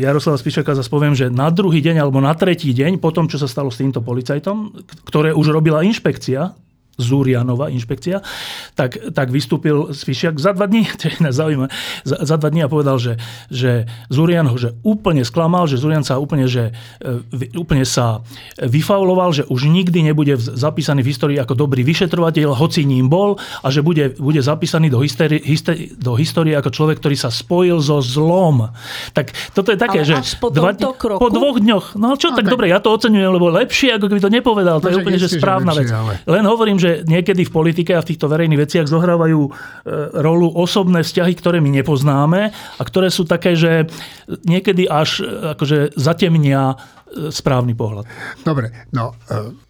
Jaroslava 0.00 0.38
Spišaka 0.38 0.76
zase 0.76 0.90
poviem, 0.92 1.16
že 1.16 1.32
na 1.32 1.48
druhý 1.48 1.80
deň 1.80 1.96
alebo 2.00 2.20
na 2.22 2.32
tretí 2.36 2.70
deň, 2.70 3.00
po 3.02 3.10
tom, 3.10 3.26
čo 3.26 3.40
sa 3.40 3.48
stalo 3.50 3.72
s 3.72 3.80
týmto 3.80 4.04
policajtom, 4.04 4.72
ktoré 5.08 5.34
už 5.34 5.50
robila 5.50 5.82
inšpekcia, 5.82 6.54
Zúrianova 7.00 7.72
inšpekcia, 7.72 8.20
tak, 8.76 9.00
tak 9.16 9.32
vystúpil 9.32 9.90
Sfišiak 9.90 10.36
za 10.38 10.52
dva 10.52 10.68
dní, 10.68 10.86
to 11.00 11.08
je 11.08 11.16
zaujímavé, 11.32 11.72
za, 12.04 12.16
za 12.20 12.36
dva 12.36 12.48
dní 12.52 12.60
a 12.62 12.68
povedal, 12.68 13.00
že, 13.00 13.16
že 13.50 13.88
Zúrian 14.12 14.46
ho 14.46 14.56
že 14.60 14.76
úplne 14.84 15.24
sklamal, 15.24 15.64
že 15.64 15.80
Zúrian 15.80 16.04
sa 16.04 16.20
úplne, 16.20 16.44
že, 16.44 16.76
e, 17.00 17.56
úplne 17.56 17.88
sa 17.88 18.20
vyfauloval, 18.60 19.32
že 19.32 19.48
už 19.48 19.72
nikdy 19.72 20.04
nebude 20.04 20.36
zapísaný 20.36 21.00
v 21.00 21.10
histórii 21.16 21.38
ako 21.40 21.56
dobrý 21.56 21.80
vyšetrovateľ, 21.80 22.52
hoci 22.52 22.84
ním 22.84 23.08
bol 23.08 23.40
a 23.64 23.72
že 23.72 23.80
bude, 23.80 24.12
bude 24.20 24.44
zapísaný 24.44 24.92
do, 24.92 25.00
histórie, 25.00 25.40
do 25.96 26.12
histórie 26.14 26.52
ako 26.52 26.68
človek, 26.68 27.00
ktorý 27.00 27.16
sa 27.16 27.32
spojil 27.32 27.80
so 27.80 28.04
zlom. 28.04 28.68
Tak 29.16 29.32
toto 29.56 29.72
je 29.72 29.78
také, 29.80 30.04
ale 30.04 30.08
že 30.08 30.36
po, 30.36 30.52
dva, 30.52 30.76
kroku? 30.76 31.20
po 31.22 31.28
dvoch 31.32 31.56
dňoch, 31.56 31.96
no 31.96 32.18
čo, 32.20 32.34
no, 32.34 32.36
tak, 32.36 32.50
dobre, 32.50 32.68
ja 32.68 32.82
to 32.82 32.92
oceňujem, 32.92 33.30
lebo 33.30 33.48
lepšie, 33.48 33.96
ako 33.96 34.06
keby 34.12 34.20
to 34.20 34.30
nepovedal, 34.30 34.76
to 34.82 34.92
je 34.92 34.96
úplne 34.98 35.18
že 35.20 35.30
správna 35.40 35.72
vec. 35.72 35.88
Ale... 35.88 36.12
Len 36.26 36.44
hovorím, 36.44 36.76
že 36.76 36.89
že 36.90 37.06
niekedy 37.06 37.46
v 37.46 37.54
politike 37.54 37.94
a 37.94 38.02
v 38.02 38.10
týchto 38.10 38.26
verejných 38.26 38.66
veciach 38.66 38.90
zohrávajú 38.90 39.40
e, 39.46 39.50
rolu 40.18 40.50
osobné 40.50 41.06
vzťahy, 41.06 41.32
ktoré 41.38 41.62
my 41.62 41.70
nepoznáme 41.70 42.50
a 42.50 42.82
ktoré 42.82 43.08
sú 43.14 43.22
také, 43.22 43.54
že 43.54 43.86
niekedy 44.42 44.90
až 44.90 45.22
e, 45.22 45.54
akože 45.54 45.94
zatemnia 45.94 46.74
e, 46.74 47.30
správny 47.30 47.78
pohľad. 47.78 48.10
Dobre, 48.42 48.90
no 48.90 49.14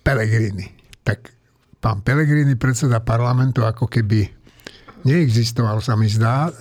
Pelegrini. 0.00 0.64
Tak 1.04 1.18
pán 1.76 2.00
Pelegrini, 2.00 2.56
predseda 2.56 3.04
parlamentu, 3.04 3.68
ako 3.68 3.85
keby 3.85 4.24
neexistoval, 5.04 5.80
sa 5.80 5.96
mi 5.96 6.09
zdá. 6.09 6.52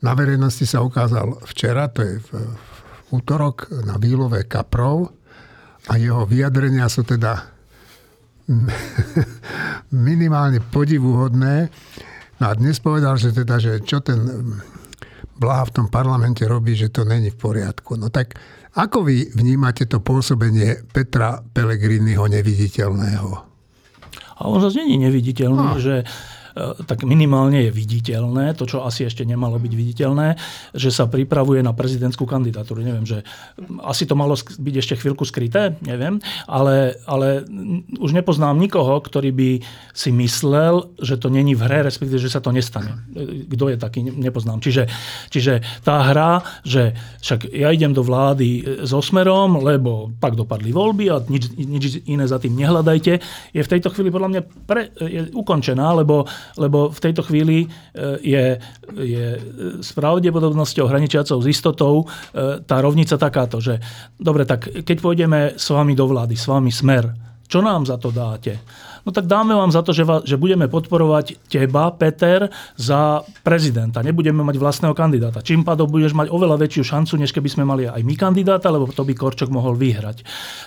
Na 0.00 0.12
verejnosti 0.14 0.64
sa 0.66 0.86
ukázal 0.86 1.42
včera, 1.50 1.90
to 1.90 2.06
je 2.06 2.14
v 2.22 2.28
útorok 3.10 3.66
na 3.82 3.98
výlove 3.98 4.46
kaprov 4.46 5.10
a 5.90 5.98
jeho 5.98 6.22
vyjadrenia 6.30 6.86
sú 6.86 7.02
teda 7.02 7.59
minimálne 10.10 10.58
podivuhodné. 10.58 11.70
No 12.40 12.44
a 12.44 12.52
dnes 12.56 12.80
povedal, 12.82 13.14
že 13.20 13.30
teda, 13.30 13.60
že 13.62 13.84
čo 13.84 14.02
ten 14.02 14.18
Blaha 15.40 15.64
v 15.72 15.74
tom 15.80 15.86
parlamente 15.88 16.44
robí, 16.44 16.76
že 16.76 16.92
to 16.92 17.08
není 17.08 17.32
v 17.32 17.38
poriadku. 17.40 17.96
No 17.96 18.12
tak 18.12 18.36
ako 18.76 19.08
vy 19.08 19.32
vnímate 19.32 19.88
to 19.88 19.98
pôsobenie 20.04 20.84
Petra 20.92 21.40
Pelegriniho 21.40 22.22
neviditeľného? 22.28 23.30
A 24.40 24.48
on 24.48 24.60
zase 24.60 24.84
není 24.84 25.00
neviditeľný, 25.00 25.68
no. 25.76 25.80
že 25.80 26.04
tak 26.86 27.02
minimálne 27.06 27.68
je 27.68 27.70
viditeľné, 27.72 28.54
to, 28.54 28.68
čo 28.68 28.84
asi 28.84 29.06
ešte 29.06 29.24
nemalo 29.24 29.56
byť 29.58 29.72
viditeľné, 29.72 30.36
že 30.76 30.90
sa 30.92 31.08
pripravuje 31.08 31.64
na 31.64 31.72
prezidentskú 31.74 32.24
kandidatúru. 32.24 32.84
Neviem, 32.84 33.06
že 33.06 33.22
asi 33.84 34.04
to 34.06 34.14
malo 34.14 34.36
byť 34.36 34.74
ešte 34.76 34.94
chvíľku 35.00 35.24
skryté, 35.26 35.76
neviem, 35.82 36.20
ale, 36.46 37.00
ale 37.04 37.44
už 37.98 38.12
nepoznám 38.12 38.58
nikoho, 38.58 39.00
ktorý 39.00 39.30
by 39.34 39.50
si 39.94 40.10
myslel, 40.14 40.92
že 41.00 41.16
to 41.16 41.32
není 41.32 41.56
v 41.56 41.64
hre, 41.66 41.86
respektíve, 41.86 42.20
že 42.20 42.32
sa 42.32 42.42
to 42.42 42.54
nestane. 42.54 42.96
Kto 43.50 43.72
je 43.72 43.76
taký, 43.80 44.00
nepoznám. 44.06 44.62
Čiže, 44.62 44.86
čiže 45.28 45.64
tá 45.84 46.06
hra, 46.12 46.44
že 46.64 46.94
však 47.20 47.50
ja 47.50 47.72
idem 47.74 47.92
do 47.92 48.04
vlády 48.04 48.82
so 48.86 49.02
smerom, 49.02 49.60
lebo 49.60 50.12
pak 50.20 50.36
dopadli 50.36 50.72
voľby 50.72 51.04
a 51.10 51.22
nič, 51.24 51.52
nič 51.56 51.84
iné 52.06 52.24
za 52.24 52.38
tým 52.40 52.56
nehľadajte, 52.56 53.12
je 53.54 53.62
v 53.62 53.70
tejto 53.70 53.90
chvíli 53.92 54.12
podľa 54.12 54.30
mňa 54.30 54.42
pre, 54.64 54.92
je 55.00 55.20
ukončená, 55.34 55.92
lebo 55.96 56.24
lebo 56.56 56.90
v 56.90 57.00
tejto 57.02 57.22
chvíli 57.22 57.64
e, 57.64 57.68
je, 58.22 58.44
je 58.96 59.26
s 59.78 59.90
pravdepodobnosťou 59.92 60.86
hraničiacou 60.88 61.38
s 61.42 61.46
istotou 61.46 61.94
e, 62.02 62.64
tá 62.64 62.76
rovnica 62.80 63.14
takáto, 63.20 63.58
že 63.62 63.78
dobre, 64.16 64.46
tak 64.46 64.86
keď 64.86 64.96
pôjdeme 64.98 65.40
s 65.54 65.66
vami 65.70 65.92
do 65.94 66.06
vlády, 66.08 66.34
s 66.34 66.46
vami 66.48 66.72
smer, 66.72 67.10
čo 67.50 67.58
nám 67.58 67.82
za 67.82 67.98
to 67.98 68.14
dáte? 68.14 68.62
No 69.06 69.10
tak 69.12 69.26
dáme 69.26 69.56
vám 69.56 69.72
za 69.72 69.80
to, 69.80 69.94
že, 69.96 70.04
že 70.24 70.36
budeme 70.36 70.68
podporovať 70.68 71.48
teba, 71.48 71.90
Peter, 71.94 72.52
za 72.76 73.24
prezidenta. 73.44 74.04
Nebudeme 74.04 74.44
mať 74.44 74.56
vlastného 74.60 74.94
kandidáta. 74.96 75.44
Čím 75.44 75.64
pádom 75.64 75.88
budeš 75.88 76.12
mať 76.12 76.28
oveľa 76.28 76.60
väčšiu 76.60 76.84
šancu, 76.84 77.14
než 77.20 77.30
keby 77.32 77.48
sme 77.48 77.64
mali 77.64 77.88
aj 77.88 78.02
my 78.04 78.14
kandidáta, 78.16 78.68
lebo 78.68 78.90
to 78.90 79.06
by 79.06 79.14
Korčok 79.16 79.48
mohol 79.48 79.76
vyhrať. 79.76 80.24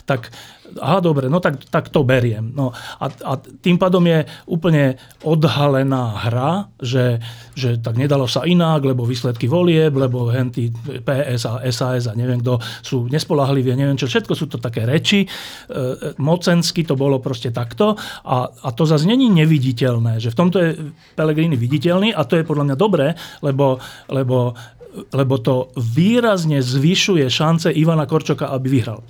Tak 0.08 0.34
aha, 0.80 1.00
dobre, 1.04 1.30
no 1.30 1.38
tak, 1.44 1.62
tak 1.70 1.92
to 1.94 2.02
beriem. 2.08 2.54
No 2.56 2.72
a, 2.74 3.06
a 3.10 3.32
tým 3.38 3.78
pádom 3.78 4.02
je 4.08 4.26
úplne 4.50 4.98
odhalená 5.22 6.18
hra, 6.30 6.72
že, 6.80 7.20
že 7.54 7.78
tak 7.78 8.00
nedalo 8.00 8.26
sa 8.26 8.48
inak, 8.48 8.82
lebo 8.82 9.06
výsledky 9.06 9.46
volieb, 9.46 9.94
lebo 9.94 10.32
henty 10.32 10.72
PS 11.04 11.46
a 11.46 11.54
SAS 11.70 12.10
a 12.10 12.14
neviem 12.16 12.40
kto 12.42 12.58
sú 12.82 13.06
nespolahliví, 13.12 13.76
neviem 13.76 14.00
čo, 14.00 14.10
všetko 14.10 14.34
sú 14.34 14.46
to 14.50 14.58
také 14.58 14.88
reči. 14.88 15.26
E, 15.26 15.28
e, 15.28 15.78
mocensky 16.18 16.88
to 16.88 16.98
bolo 16.98 17.20
proste 17.20 17.52
takto 17.52 18.00
a, 18.24 18.48
a 18.48 18.70
to 18.72 18.88
zase 18.88 19.04
není 19.04 19.28
neviditeľné, 19.30 20.24
že 20.24 20.32
v 20.32 20.40
tomto 20.40 20.58
je 20.64 20.70
Pelegrini 21.16 21.60
viditeľný 21.60 22.16
a 22.16 22.24
to 22.24 22.40
je 22.40 22.48
podľa 22.48 22.72
mňa 22.72 22.78
dobré, 22.80 23.08
lebo, 23.44 23.78
lebo 24.08 24.56
lebo 24.94 25.42
to 25.42 25.74
výrazne 25.74 26.62
zvyšuje 26.62 27.26
šance 27.26 27.74
Ivana 27.74 28.06
Korčoka, 28.06 28.54
aby 28.54 28.68
vyhral. 28.70 29.02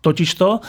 Totižto 0.00 0.48
e, 0.56 0.60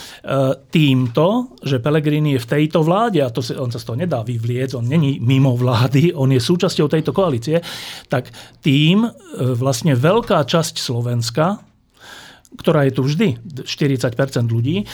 týmto, 0.67 1.55
že 1.63 1.79
Pellegrini 1.79 2.35
je 2.35 2.43
v 2.43 2.51
tejto 2.51 2.83
vláde, 2.83 3.23
a 3.23 3.31
to 3.31 3.39
si, 3.39 3.55
on 3.55 3.71
sa 3.71 3.79
z 3.79 3.87
toho 3.87 3.95
nedá 3.95 4.19
vyvliec, 4.27 4.75
on 4.75 4.83
není 4.83 5.23
mimo 5.23 5.55
vlády, 5.55 6.11
on 6.11 6.35
je 6.35 6.41
súčasťou 6.43 6.91
tejto 6.91 7.15
koalície, 7.15 7.63
tak 8.11 8.27
tým 8.59 9.07
e, 9.07 9.09
vlastne 9.55 9.95
veľká 9.95 10.43
časť 10.43 10.75
Slovenska, 10.75 11.63
ktorá 12.59 12.83
je 12.83 12.91
tu 12.91 13.07
vždy, 13.07 13.63
40% 13.63 14.51
ľudí, 14.51 14.83
e, 14.83 14.85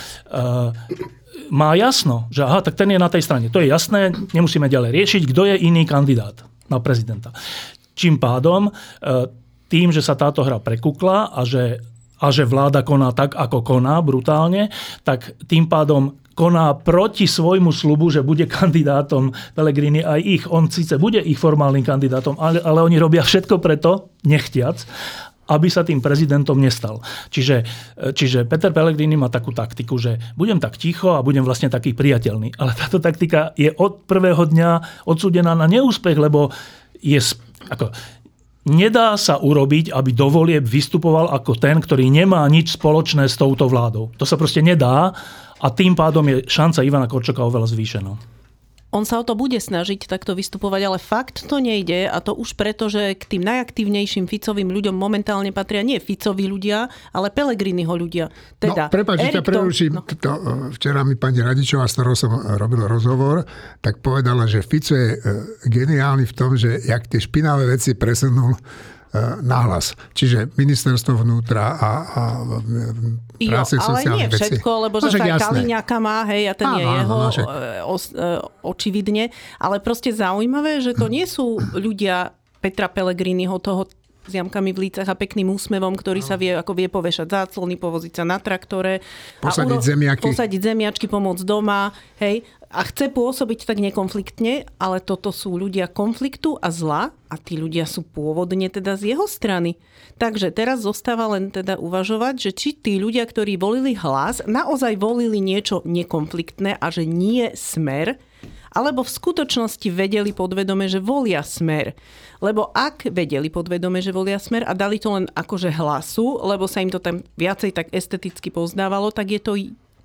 má 1.49 1.75
jasno, 1.75 2.27
že 2.31 2.43
aha, 2.43 2.62
tak 2.62 2.75
ten 2.75 2.91
je 2.91 2.99
na 2.99 3.10
tej 3.12 3.23
strane. 3.23 3.47
To 3.51 3.63
je 3.63 3.71
jasné, 3.71 4.12
nemusíme 4.36 4.67
ďalej 4.67 4.91
riešiť, 4.93 5.21
kto 5.31 5.41
je 5.53 5.55
iný 5.67 5.88
kandidát 5.88 6.43
na 6.67 6.77
prezidenta. 6.83 7.31
Čím 7.97 8.19
pádom, 8.21 8.69
tým, 9.67 9.89
že 9.91 10.05
sa 10.05 10.15
táto 10.15 10.45
hra 10.45 10.60
prekukla 10.63 11.33
a 11.33 11.41
že 11.47 11.81
a 12.17 12.33
že 12.33 12.49
vláda 12.49 12.81
koná 12.81 13.13
tak, 13.13 13.38
ako 13.38 13.62
koná 13.62 14.01
brutálne, 14.01 14.73
tak 15.05 15.38
tým 15.45 15.69
pádom 15.69 16.17
koná 16.38 16.73
proti 16.77 17.25
svojmu 17.25 17.73
slubu, 17.73 18.13
že 18.13 18.21
bude 18.21 18.45
kandidátom 18.45 19.33
Pelegrini 19.57 20.05
aj 20.05 20.21
ich. 20.21 20.43
On 20.49 20.69
síce 20.69 21.01
bude 21.01 21.17
ich 21.17 21.38
formálnym 21.41 21.81
kandidátom, 21.81 22.38
ale, 22.38 22.62
ale 22.62 22.86
oni 22.86 23.01
robia 23.01 23.25
všetko 23.25 23.57
preto, 23.57 24.13
nechtiac, 24.21 24.86
aby 25.47 25.67
sa 25.71 25.83
tým 25.88 26.03
prezidentom 26.03 26.60
nestal. 26.60 26.99
Čiže, 27.31 27.63
čiže 28.13 28.43
Peter 28.45 28.71
Pellegrini 28.75 29.15
má 29.15 29.31
takú 29.31 29.55
taktiku, 29.55 29.95
že 29.95 30.19
budem 30.36 30.60
tak 30.60 30.75
ticho 30.75 31.15
a 31.15 31.23
budem 31.23 31.43
vlastne 31.47 31.71
taký 31.71 31.95
priateľný. 31.95 32.60
Ale 32.60 32.75
táto 32.75 32.99
taktika 32.99 33.55
je 33.55 33.71
od 33.71 34.05
prvého 34.05 34.43
dňa 34.43 35.03
odsúdená 35.07 35.55
na 35.55 35.65
neúspech, 35.65 36.19
lebo 36.19 36.51
je, 36.99 37.19
ako, 37.71 37.91
nedá 38.67 39.15
sa 39.15 39.39
urobiť, 39.39 39.95
aby 39.95 40.12
do 40.12 40.27
volieb 40.27 40.67
vystupoval 40.67 41.31
ako 41.31 41.55
ten, 41.55 41.79
ktorý 41.79 42.12
nemá 42.12 42.43
nič 42.51 42.75
spoločné 42.75 43.31
s 43.31 43.39
touto 43.39 43.71
vládou. 43.71 44.12
To 44.19 44.25
sa 44.27 44.36
proste 44.36 44.60
nedá 44.60 45.15
a 45.57 45.67
tým 45.71 45.95
pádom 45.95 46.27
je 46.27 46.43
šanca 46.45 46.83
Ivana 46.83 47.07
Korčoka 47.07 47.41
oveľa 47.41 47.71
zvýšená. 47.71 48.37
On 48.95 49.04
sa 49.04 49.19
o 49.19 49.23
to 49.28 49.36
bude 49.36 49.60
snažiť 49.60 50.08
takto 50.08 50.32
vystupovať, 50.32 50.82
ale 50.88 50.97
fakt 50.97 51.43
to 51.43 51.60
nejde 51.60 52.08
a 52.08 52.17
to 52.23 52.32
už 52.32 52.56
preto, 52.56 52.88
že 52.88 53.19
k 53.19 53.36
tým 53.36 53.43
najaktívnejším 53.43 54.32
Ficovým 54.32 54.71
ľuďom 54.71 54.95
momentálne 54.95 55.52
patria 55.52 55.84
nie 55.84 56.00
Ficovi 56.00 56.47
ľudia, 56.47 56.88
ale 57.12 57.28
Pelegriniho 57.28 57.91
ľudia. 57.91 58.32
Teda, 58.56 58.88
no, 58.88 58.93
prepáč, 58.95 59.28
ťa 59.28 59.43
preruším. 59.43 59.91
No. 59.91 60.08
To, 60.08 60.32
včera 60.71 61.04
mi 61.04 61.19
pani 61.19 61.43
Radičová, 61.43 61.84
s 61.84 62.00
ktorou 62.00 62.15
som 62.15 62.32
robil 62.56 62.88
rozhovor, 62.88 63.43
tak 63.84 64.00
povedala, 64.00 64.47
že 64.47 64.63
Fico 64.63 64.95
je 64.95 65.13
e, 65.13 65.17
geniálny 65.67 66.23
v 66.23 66.34
tom, 66.34 66.56
že 66.56 66.80
jak 66.80 67.12
tie 67.12 67.19
špinavé 67.19 67.67
veci 67.67 67.91
presunul 67.91 68.56
E, 68.56 68.96
nahlas. 69.41 69.93
Čiže 70.13 70.51
ministerstvo 70.56 71.21
vnútra 71.23 71.77
a, 71.77 71.91
a 72.03 72.23
práce 73.45 73.75
jo, 73.77 73.84
ale 73.86 74.01
nie 74.17 74.27
všetko, 74.27 74.69
lebo 74.89 74.97
no, 74.97 75.08
že 75.08 75.19
no, 75.21 75.38
Kaliňaka 75.38 75.97
má, 76.01 76.25
hej, 76.30 76.49
a 76.49 76.53
ten 76.58 76.67
áno, 76.67 76.77
je 76.77 76.86
jeho 76.86 77.15
áno, 77.15 77.30
no, 77.30 77.30
o, 77.86 77.95
e, 77.97 78.27
očividne. 78.65 79.30
Ale 79.62 79.77
proste 79.80 80.10
zaujímavé, 80.10 80.82
že 80.82 80.97
to 80.97 81.08
nie 81.08 81.30
sú 81.30 81.62
ľudia 81.77 82.34
Petra 82.58 82.89
Pellegriniho, 82.89 83.62
toho 83.62 83.86
s 84.27 84.34
jamkami 84.36 84.75
v 84.75 84.91
lícach 84.91 85.08
a 85.08 85.15
pekným 85.15 85.47
úsmevom, 85.56 85.95
ktorý 85.95 86.19
sa 86.19 86.36
vie, 86.36 86.51
ako 86.51 86.75
vie 86.75 86.91
povešať 86.91 87.27
záclony, 87.32 87.80
povoziť 87.80 88.12
sa 88.12 88.23
na 88.27 88.38
traktore. 88.43 88.99
Posadiť 89.39 89.80
uro- 89.80 89.88
zemiaky. 89.88 90.23
Posadiť 90.27 90.62
zemiačky, 90.62 91.08
pomôcť 91.08 91.47
doma. 91.47 91.95
Hej 92.19 92.43
a 92.67 92.84
chce 92.84 93.08
pôsobiť 93.08 93.63
tak 93.63 93.80
nekonfliktne, 93.80 94.67
ale 94.75 94.97
toto 94.99 95.32
sú 95.32 95.56
ľudia 95.56 95.88
konfliktu 95.88 96.60
a 96.60 96.67
zla 96.67 97.15
a 97.32 97.36
tí 97.39 97.56
ľudia 97.56 97.88
sú 97.88 98.03
pôvodne 98.03 98.67
teda 98.67 98.99
z 98.99 99.15
jeho 99.15 99.23
strany. 99.23 99.80
Takže 100.19 100.51
teraz 100.51 100.84
zostáva 100.84 101.32
len 101.32 101.47
teda 101.47 101.80
uvažovať, 101.80 102.36
že 102.36 102.51
či 102.51 102.69
tí 102.75 102.99
ľudia, 102.99 103.23
ktorí 103.23 103.56
volili 103.56 103.95
hlas, 103.95 104.43
naozaj 104.43 104.99
volili 104.99 105.39
niečo 105.39 105.80
nekonfliktné 105.88 106.75
a 106.75 106.88
že 106.91 107.08
nie 107.08 107.56
smer, 107.56 108.19
alebo 108.75 109.01
v 109.01 109.15
skutočnosti 109.15 109.88
vedeli 109.89 110.36
podvedome, 110.36 110.86
že 110.91 111.01
volia 111.01 111.41
smer. 111.41 111.95
Lebo 112.43 112.69
ak 112.75 113.10
vedeli 113.10 113.49
podvedome, 113.49 114.03
že 114.03 114.13
volia 114.13 114.38
smer 114.38 114.67
a 114.67 114.77
dali 114.77 115.01
to 115.01 115.15
len 115.15 115.25
akože 115.34 115.73
hlasu, 115.73 116.43
lebo 116.45 116.69
sa 116.69 116.84
im 116.84 116.91
to 116.91 117.01
tam 117.01 117.23
viacej 117.39 117.73
tak 117.73 117.88
esteticky 117.95 118.53
poznávalo, 118.53 119.10
tak 119.10 119.34
je 119.34 119.41
to 119.41 119.53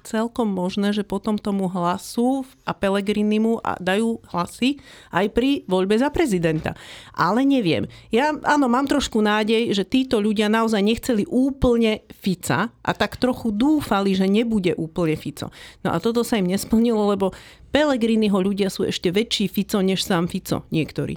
celkom 0.02 0.50
možné, 0.50 0.90
že 0.90 1.06
potom 1.06 1.38
tomu 1.38 1.70
hlasu 1.70 2.44
a 2.66 2.74
Pelegrinimu 2.74 3.62
dajú 3.78 4.18
hlasy 4.34 4.82
aj 5.14 5.30
pri 5.30 5.62
voľbe 5.70 5.96
za 5.96 6.10
prezidenta. 6.10 6.74
Ale 7.14 7.46
neviem. 7.46 7.86
Ja 8.10 8.34
áno, 8.34 8.66
mám 8.66 8.90
trošku 8.90 9.22
nádej, 9.22 9.72
že 9.72 9.86
títo 9.86 10.18
ľudia 10.18 10.50
naozaj 10.50 10.82
nechceli 10.82 11.24
úplne 11.30 12.02
Fica 12.10 12.74
a 12.74 12.90
tak 12.92 13.16
trochu 13.16 13.54
dúfali, 13.54 14.12
že 14.12 14.26
nebude 14.26 14.74
úplne 14.74 15.14
Fico. 15.14 15.54
No 15.86 15.94
a 15.94 16.02
toto 16.02 16.26
sa 16.26 16.36
im 16.36 16.50
nesplnilo, 16.50 17.06
lebo 17.08 17.30
Pelegriniho 17.72 18.36
ľudia 18.36 18.68
sú 18.68 18.84
ešte 18.84 19.08
väčší 19.08 19.48
Fico 19.48 19.80
než 19.80 20.04
sám 20.04 20.28
Fico 20.28 20.66
niektorí. 20.74 21.16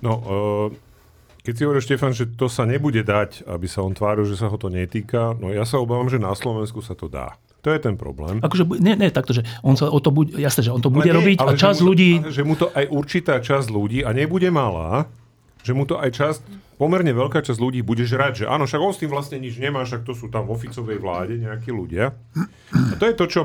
No, 0.00 0.12
uh... 0.24 0.84
Keď 1.46 1.54
si 1.54 1.62
hovoríš, 1.62 1.86
Štefan, 1.86 2.10
že 2.10 2.26
to 2.34 2.50
sa 2.50 2.66
nebude 2.66 3.06
dať, 3.06 3.46
aby 3.46 3.70
sa 3.70 3.78
on 3.86 3.94
tváril, 3.94 4.26
že 4.26 4.34
sa 4.34 4.50
ho 4.50 4.58
to 4.58 4.66
netýka, 4.66 5.38
no 5.38 5.54
ja 5.54 5.62
sa 5.62 5.78
obávam, 5.78 6.10
že 6.10 6.18
na 6.18 6.34
Slovensku 6.34 6.82
sa 6.82 6.98
to 6.98 7.06
dá. 7.06 7.38
To 7.66 7.74
je 7.74 7.82
ten 7.82 7.98
problém. 7.98 8.38
Akože, 8.46 8.62
nie, 8.78 8.94
nie, 8.94 9.10
takto, 9.10 9.34
že 9.34 9.42
on 9.66 9.74
sa 9.74 9.90
o 9.90 9.98
to 9.98 10.14
bude, 10.14 10.38
jasné, 10.38 10.62
že 10.62 10.70
on 10.70 10.78
to 10.78 10.86
bude 10.86 11.10
Ale 11.10 11.18
nie, 11.18 11.18
robiť 11.18 11.36
a 11.42 11.50
ale 11.50 11.52
že 11.58 11.66
čas 11.66 11.82
mu 11.82 11.90
ľudí, 11.90 12.10
ale 12.22 12.30
Že 12.30 12.42
mu 12.46 12.54
to 12.54 12.66
aj 12.70 12.84
určitá 12.94 13.34
časť 13.42 13.66
ľudí, 13.74 13.98
a 14.06 14.14
nebude 14.14 14.46
malá, 14.54 15.10
že 15.66 15.74
mu 15.74 15.82
to 15.82 15.98
aj 15.98 16.14
časť, 16.14 16.40
pomerne 16.78 17.10
veľká 17.10 17.42
časť 17.42 17.58
ľudí 17.58 17.82
bude 17.82 18.06
žrať, 18.06 18.32
že 18.38 18.44
áno, 18.46 18.70
však 18.70 18.78
on 18.78 18.94
s 18.94 19.02
tým 19.02 19.10
vlastne 19.10 19.42
nič 19.42 19.58
nemá, 19.58 19.82
však 19.82 20.06
to 20.06 20.14
sú 20.14 20.30
tam 20.30 20.46
v 20.46 20.54
oficovej 20.54 21.02
vláde 21.02 21.42
nejakí 21.42 21.74
ľudia. 21.74 22.14
A 22.70 22.94
to 23.02 23.10
je 23.10 23.14
to, 23.18 23.26
čo, 23.26 23.42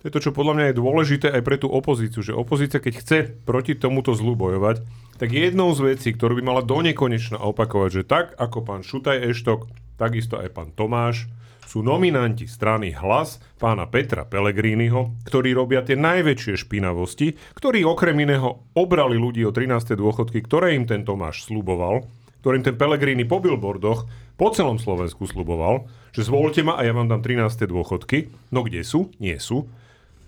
to 0.00 0.04
je 0.08 0.12
to, 0.16 0.20
čo 0.24 0.30
podľa 0.32 0.56
mňa 0.56 0.64
je 0.72 0.80
dôležité 0.80 1.26
aj 1.28 1.42
pre 1.44 1.60
tú 1.60 1.68
opozíciu, 1.68 2.24
že 2.24 2.32
opozícia, 2.32 2.80
keď 2.80 2.94
chce 3.04 3.18
proti 3.44 3.76
tomuto 3.76 4.16
zlu 4.16 4.32
bojovať, 4.32 4.80
tak 5.20 5.28
jednou 5.28 5.76
z 5.76 5.92
vecí, 5.92 6.16
ktorú 6.16 6.40
by 6.40 6.42
mala 6.56 6.62
do 6.64 6.80
nekonečna 6.80 7.36
opakovať, 7.36 7.90
že 8.00 8.02
tak 8.08 8.32
ako 8.40 8.64
pán 8.64 8.80
Šutaj 8.80 9.28
Eštok, 9.28 9.68
takisto 10.00 10.40
aj 10.40 10.56
pán 10.56 10.72
Tomáš, 10.72 11.28
sú 11.68 11.84
nominanti 11.84 12.48
strany 12.48 12.96
Hlas 12.96 13.36
pána 13.60 13.84
Petra 13.84 14.24
Pellegriniho, 14.24 15.20
ktorí 15.28 15.52
robia 15.52 15.84
tie 15.84 16.00
najväčšie 16.00 16.64
špinavosti, 16.64 17.36
ktorí 17.52 17.84
okrem 17.84 18.16
iného 18.24 18.64
obrali 18.72 19.20
ľudí 19.20 19.44
o 19.44 19.52
13. 19.52 19.92
dôchodky, 19.92 20.40
ktoré 20.40 20.72
im 20.72 20.88
ten 20.88 21.04
Tomáš 21.04 21.44
sluboval, 21.44 22.08
ktorým 22.40 22.64
ten 22.64 22.72
Pellegrini 22.72 23.28
po 23.28 23.44
billboardoch 23.44 24.08
po 24.40 24.48
celom 24.48 24.80
Slovensku 24.80 25.28
sluboval, 25.28 25.84
že 26.16 26.24
zvolte 26.24 26.64
ma 26.64 26.80
a 26.80 26.88
ja 26.88 26.96
vám 26.96 27.12
dám 27.12 27.20
13. 27.20 27.68
dôchodky. 27.68 28.32
No 28.48 28.64
kde 28.64 28.80
sú? 28.80 29.12
Nie 29.20 29.36
sú. 29.36 29.68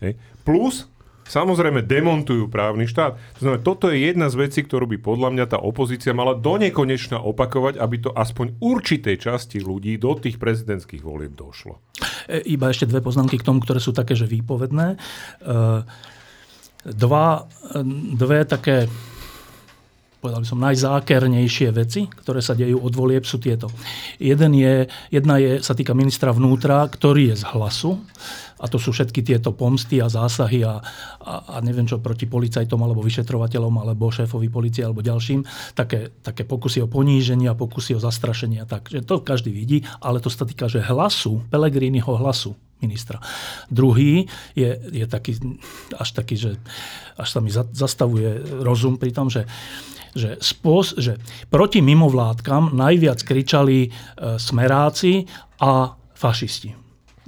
Hej. 0.05 0.21
Plus, 0.45 0.93
samozrejme, 1.31 1.87
demontujú 1.87 2.51
právny 2.51 2.91
štát. 2.91 3.15
To 3.39 3.41
znamená, 3.47 3.63
toto 3.63 3.87
je 3.89 4.11
jedna 4.11 4.27
z 4.27 4.37
vecí, 4.37 4.67
ktorú 4.67 4.91
by 4.91 4.99
podľa 4.99 5.29
mňa 5.31 5.45
tá 5.47 5.59
opozícia 5.63 6.11
mala 6.11 6.35
do 6.35 6.59
nekonečna 6.59 7.23
opakovať, 7.23 7.79
aby 7.79 7.97
to 8.03 8.11
aspoň 8.11 8.59
určitej 8.59 9.17
časti 9.23 9.63
ľudí 9.63 9.95
do 9.97 10.19
tých 10.19 10.43
prezidentských 10.43 11.07
volieb 11.07 11.39
došlo. 11.39 11.79
E, 12.27 12.43
Iba 12.51 12.75
ešte 12.75 12.91
dve 12.91 12.99
poznámky 12.99 13.39
k 13.39 13.47
tomu, 13.47 13.63
ktoré 13.63 13.79
sú 13.79 13.95
také, 13.95 14.19
že 14.19 14.27
výpovedné. 14.27 14.99
E, 14.99 15.57
Dva, 16.81 17.45
e, 17.77 17.85
dve 18.17 18.49
také 18.49 18.89
povedal 20.21 20.45
by 20.45 20.49
som, 20.53 20.61
najzákernejšie 20.61 21.73
veci, 21.73 22.05
ktoré 22.05 22.45
sa 22.45 22.53
dejú 22.53 22.77
od 22.85 22.93
volieb, 22.93 23.25
sú 23.25 23.41
tieto. 23.41 23.73
Jeden 24.21 24.53
je, 24.53 24.85
jedna 25.09 25.41
je, 25.41 25.65
sa 25.65 25.73
týka 25.73 25.97
ministra 25.97 26.29
vnútra, 26.29 26.85
ktorý 26.93 27.33
je 27.33 27.41
z 27.41 27.45
hlasu. 27.57 27.97
A 28.61 28.69
to 28.69 28.77
sú 28.77 28.93
všetky 28.93 29.25
tieto 29.25 29.57
pomsty 29.57 30.05
a 30.05 30.13
zásahy 30.13 30.63
a, 30.63 30.79
a, 31.25 31.35
a 31.49 31.65
neviem 31.65 31.89
čo 31.89 31.99
proti 31.99 32.29
policajtom 32.29 32.77
alebo 32.77 33.01
vyšetrovateľom 33.01 33.75
alebo 33.81 34.13
šéfovi 34.13 34.53
policie 34.53 34.85
alebo 34.85 35.01
ďalším. 35.01 35.45
Také, 35.73 36.13
také 36.21 36.45
pokusy 36.45 36.85
o 36.85 36.89
a 36.89 37.55
pokusy 37.57 37.97
o 37.97 38.01
zastrašenie. 38.01 38.63
Takže 38.69 39.03
to 39.09 39.25
každý 39.25 39.51
vidí, 39.51 39.83
ale 40.05 40.21
to 40.21 40.29
sa 40.29 40.45
týka, 40.45 40.69
že 40.69 40.85
hlasu, 40.85 41.41
Pelegriniho 41.49 42.13
hlasu 42.21 42.53
ministra. 42.81 43.21
Druhý 43.69 44.25
je, 44.57 44.71
je 44.89 45.05
taký, 45.05 45.37
až 45.97 46.09
taký, 46.17 46.37
že 46.37 46.51
až 47.21 47.29
sa 47.29 47.41
mi 47.45 47.53
za- 47.53 47.69
zastavuje 47.69 48.61
rozum 48.65 48.97
pri 48.97 49.13
tom, 49.13 49.29
že 49.29 49.45
že, 50.11 50.43
spôs- 50.43 50.99
že 50.99 51.23
proti 51.55 51.79
mimovládkam 51.79 52.75
najviac 52.75 53.23
kričali 53.23 53.87
e, 53.87 53.89
smeráci 54.43 55.31
a 55.63 55.95
fašisti. 56.19 56.80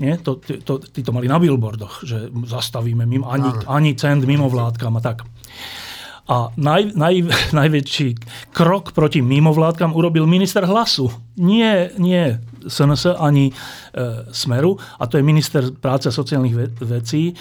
Nie? 0.02 0.18
To, 0.26 0.42
to, 0.42 0.82
tí 0.82 1.06
to 1.06 1.14
mali 1.14 1.30
na 1.30 1.38
billboardoch, 1.38 2.02
že 2.02 2.26
zastavíme 2.50 3.06
mimo, 3.06 3.30
ani, 3.30 3.54
ani 3.70 3.94
cent 3.94 4.26
mimovládkam 4.26 4.98
a 4.98 5.00
tak. 5.00 5.22
A 6.26 6.50
naj, 6.58 6.94
naj, 6.98 7.14
najväčší 7.60 8.08
krok 8.50 8.90
proti 8.90 9.22
mimovládkam 9.22 9.94
urobil 9.94 10.26
minister 10.26 10.66
hlasu. 10.66 11.06
Nie, 11.38 11.94
nie 12.02 12.38
SNS 12.66 13.14
ani 13.18 13.50
e, 13.50 13.54
Smeru. 14.30 14.78
A 14.98 15.06
to 15.06 15.18
je 15.18 15.26
minister 15.26 15.70
práce 15.70 16.10
a 16.10 16.14
sociálnych 16.14 16.54
ve- 16.54 16.74
vecí, 16.82 17.30
e, 17.30 17.34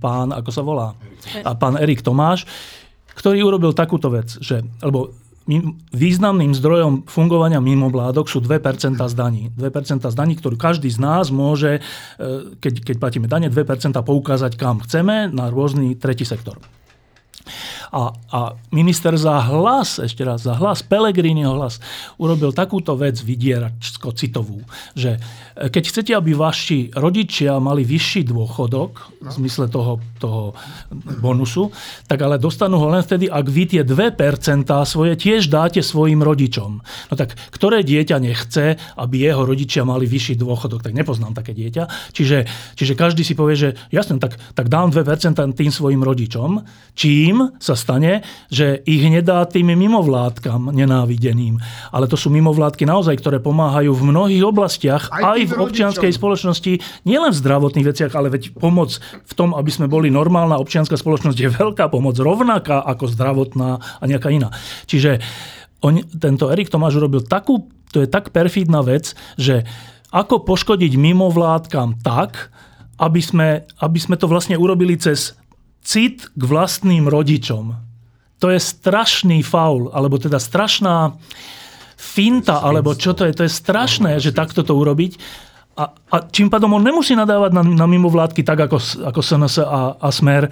pán, 0.00 0.32
ako 0.32 0.50
sa 0.52 0.62
volá, 0.64 0.88
a 1.44 1.52
pán 1.56 1.76
Erik 1.76 2.00
Tomáš, 2.00 2.48
ktorý 3.12 3.44
urobil 3.44 3.76
takúto 3.76 4.08
vec, 4.08 4.40
že, 4.40 4.64
lebo 4.80 5.12
významným 5.90 6.54
zdrojom 6.54 7.10
fungovania 7.10 7.58
mimovládok 7.58 8.30
sú 8.30 8.38
2% 8.38 8.94
z 8.94 9.14
daní. 9.14 9.50
2% 9.58 10.06
z 10.06 10.16
daní, 10.16 10.34
ktorú 10.38 10.54
každý 10.54 10.86
z 10.86 11.02
nás 11.02 11.34
môže, 11.34 11.82
e, 12.18 12.54
keď, 12.62 12.74
keď 12.86 12.96
platíme 13.02 13.26
dane, 13.26 13.50
2% 13.50 13.94
poukázať 13.98 14.54
kam 14.54 14.78
chceme 14.82 15.26
na 15.34 15.50
rôzny 15.50 15.98
tretí 15.98 16.22
sektor. 16.22 16.62
A, 17.92 18.16
a 18.32 18.40
minister 18.72 19.12
za 19.20 19.36
hlas, 19.52 20.00
ešte 20.00 20.24
raz 20.24 20.48
za 20.48 20.56
hlas, 20.56 20.80
Pelegriniho 20.80 21.52
hlas, 21.60 21.76
urobil 22.16 22.56
takúto 22.56 22.96
vec 22.96 23.20
vydieračsko-citovú, 23.20 24.64
že 24.96 25.20
e, 25.52 25.68
keď 25.68 25.82
chcete, 25.92 26.12
aby 26.16 26.32
vaši 26.32 26.88
rodičia 26.96 27.60
mali 27.60 27.84
vyšší 27.84 28.24
dôchodok, 28.32 29.12
v 29.22 29.30
zmysle 29.30 29.70
toho, 29.70 30.02
toho 30.18 30.56
bonusu, 31.20 31.70
tak 32.10 32.24
ale 32.24 32.40
dostanú 32.40 32.80
ho 32.82 32.88
len 32.90 33.04
vtedy, 33.04 33.30
ak 33.30 33.46
vy 33.46 33.64
tie 33.76 33.82
2% 33.86 34.66
svoje 34.88 35.14
tiež 35.14 35.46
dáte 35.46 35.78
svojim 35.84 36.24
rodičom. 36.24 36.70
No 36.82 37.14
tak 37.14 37.38
ktoré 37.54 37.86
dieťa 37.86 38.16
nechce, 38.18 38.80
aby 38.98 39.30
jeho 39.30 39.46
rodičia 39.46 39.86
mali 39.86 40.08
vyšší 40.08 40.40
dôchodok? 40.40 40.82
Tak 40.82 40.96
nepoznám 40.96 41.36
také 41.36 41.54
dieťa. 41.54 42.12
Čiže, 42.16 42.48
čiže 42.74 42.92
každý 42.98 43.22
si 43.22 43.38
povie, 43.38 43.54
že 43.54 43.68
jasne, 43.94 44.18
tak, 44.18 44.40
tak 44.56 44.66
dám 44.66 44.90
2% 44.90 45.04
tým 45.54 45.70
svojim 45.70 46.02
rodičom, 46.02 46.64
čím 46.98 47.54
sa 47.62 47.78
stane, 47.82 48.12
že 48.46 48.78
ich 48.86 49.02
nedá 49.10 49.42
tým 49.50 49.74
mimovládkam 49.74 50.70
nenávideným. 50.70 51.58
Ale 51.90 52.06
to 52.06 52.14
sú 52.14 52.30
mimovládky 52.30 52.86
naozaj, 52.86 53.18
ktoré 53.18 53.42
pomáhajú 53.42 53.90
v 53.90 54.02
mnohých 54.06 54.46
oblastiach, 54.46 55.10
Aj 55.10 55.34
aj, 55.34 55.50
v 55.50 55.52
občianskej 55.58 56.14
rodičom. 56.14 56.20
spoločnosti, 56.22 56.72
nielen 57.02 57.34
v 57.34 57.40
zdravotných 57.42 57.88
veciach, 57.90 58.12
ale 58.14 58.30
veď 58.30 58.54
pomoc 58.54 59.02
v 59.02 59.32
tom, 59.34 59.58
aby 59.58 59.70
sme 59.74 59.90
boli 59.90 60.14
normálna 60.14 60.62
občianská 60.62 60.94
spoločnosť, 60.94 61.38
je 61.42 61.50
veľká 61.50 61.90
pomoc, 61.90 62.14
rovnaká 62.14 62.78
ako 62.86 63.10
zdravotná 63.10 63.82
a 63.82 64.04
nejaká 64.06 64.30
iná. 64.30 64.54
Čiže 64.86 65.18
on, 65.82 65.98
tento 66.06 66.46
Erik 66.46 66.70
Tomáš 66.70 67.02
urobil 67.02 67.26
takú, 67.26 67.66
to 67.90 68.06
je 68.06 68.08
tak 68.08 68.30
perfidná 68.30 68.86
vec, 68.86 69.18
že 69.34 69.66
ako 70.14 70.46
poškodiť 70.46 70.94
mimovládkam 70.94 71.98
tak, 72.04 72.52
aby 73.02 73.18
sme, 73.18 73.48
aby 73.82 73.98
sme 73.98 74.14
to 74.14 74.30
vlastne 74.30 74.54
urobili 74.54 74.94
cez 74.94 75.34
cit 75.82 76.30
k 76.32 76.42
vlastným 76.42 77.10
rodičom. 77.10 77.74
To 78.42 78.50
je 78.50 78.58
strašný 78.58 79.42
faul, 79.46 79.90
alebo 79.94 80.18
teda 80.18 80.42
strašná 80.42 81.14
finta, 81.94 82.58
alebo 82.58 82.98
čo 82.98 83.14
to 83.14 83.22
je. 83.26 83.32
To 83.38 83.46
je 83.46 83.52
strašné, 83.52 84.18
že 84.18 84.34
takto 84.34 84.66
to 84.66 84.74
urobiť. 84.74 85.14
A, 85.78 85.88
a 85.88 86.16
čím 86.28 86.50
pádom 86.50 86.74
on 86.74 86.84
nemusí 86.84 87.14
nadávať 87.14 87.54
na, 87.54 87.62
na 87.62 87.86
mimovládky 87.86 88.42
tak 88.44 88.66
ako, 88.68 88.76
ako 89.08 89.20
SNS 89.22 89.62
a, 89.62 89.96
a 89.96 90.08
Smer. 90.10 90.50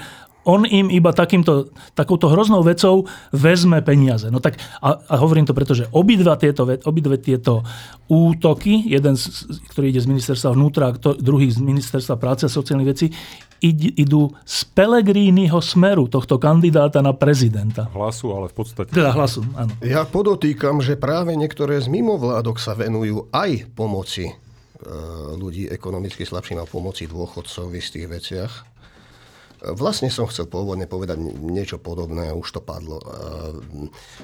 On 0.48 0.64
im 0.64 0.88
iba 0.88 1.12
takýmto, 1.12 1.68
takouto 1.92 2.32
hroznou 2.32 2.64
vecou 2.64 3.04
vezme 3.28 3.84
peniaze. 3.84 4.32
No 4.32 4.40
tak, 4.40 4.56
a, 4.80 4.96
a 4.96 5.14
hovorím 5.20 5.44
to 5.44 5.52
preto, 5.52 5.76
že 5.76 5.84
obidva 5.92 6.40
tieto, 6.40 6.64
ve- 6.64 6.80
obidve 6.88 7.20
tieto 7.20 7.60
útoky, 8.08 8.88
jeden, 8.88 9.20
z, 9.20 9.44
ktorý 9.68 9.92
ide 9.92 10.00
z 10.00 10.08
ministerstva 10.08 10.56
vnútra 10.56 10.88
a 10.88 10.96
kto- 10.96 11.20
druhý 11.20 11.52
z 11.52 11.60
ministerstva 11.60 12.16
práce 12.16 12.48
a 12.48 12.50
sociálnych 12.50 12.88
vecí, 12.88 13.12
idú 13.60 14.32
z 14.48 14.58
Pelegrínyho 14.72 15.60
smeru, 15.60 16.08
tohto 16.08 16.40
kandidáta 16.40 17.04
na 17.04 17.12
prezidenta. 17.12 17.92
Hlasu, 17.92 18.32
ale 18.32 18.48
v 18.48 18.54
podstate... 18.56 18.90
Teda 18.90 19.12
hlasu, 19.12 19.44
áno. 19.52 19.72
Ja 19.84 20.08
podotýkam, 20.08 20.80
že 20.80 20.96
práve 20.96 21.36
niektoré 21.36 21.76
z 21.78 21.92
mimovládok 21.92 22.56
sa 22.56 22.72
venujú 22.72 23.28
aj 23.30 23.68
pomoci 23.76 24.32
e, 24.32 24.34
ľudí 25.36 25.68
ekonomicky 25.68 26.24
slabším 26.24 26.64
a 26.64 26.66
pomoci 26.66 27.04
dôchodcov 27.04 27.68
v 27.68 27.78
istých 27.78 28.06
veciach. 28.08 28.52
Vlastne 29.60 30.08
som 30.08 30.24
chcel 30.24 30.48
pôvodne 30.48 30.88
povedať 30.88 31.20
niečo 31.20 31.76
podobné, 31.76 32.32
už 32.32 32.48
to 32.56 32.60
padlo. 32.64 32.96
E, 32.96 33.06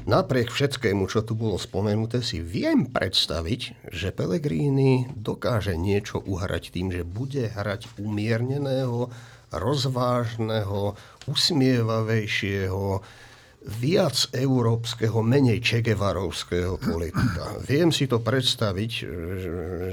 Napriek 0.09 0.49
všetkému, 0.49 1.05
čo 1.13 1.21
tu 1.21 1.37
bolo 1.37 1.61
spomenuté, 1.61 2.25
si 2.25 2.41
viem 2.41 2.89
predstaviť, 2.89 3.93
že 3.93 4.17
Pellegrini 4.17 5.05
dokáže 5.13 5.77
niečo 5.77 6.25
uhrať 6.25 6.73
tým, 6.73 6.89
že 6.89 7.05
bude 7.05 7.53
hrať 7.53 8.01
umierneného, 8.01 9.13
rozvážneho, 9.53 10.97
usmievavejšieho, 11.29 13.05
viac 13.67 14.31
európskeho, 14.31 15.27
menej 15.27 15.59
čegevarovského 15.59 16.79
politika. 16.79 17.59
Viem 17.67 17.91
si 17.91 18.07
to 18.07 18.23
predstaviť, 18.23 18.91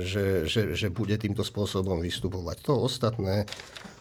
že, 0.06 0.26
že, 0.46 0.62
že 0.78 0.88
bude 0.94 1.18
týmto 1.18 1.42
spôsobom 1.42 1.98
vystupovať. 1.98 2.58
To 2.70 2.86
ostatné, 2.86 3.50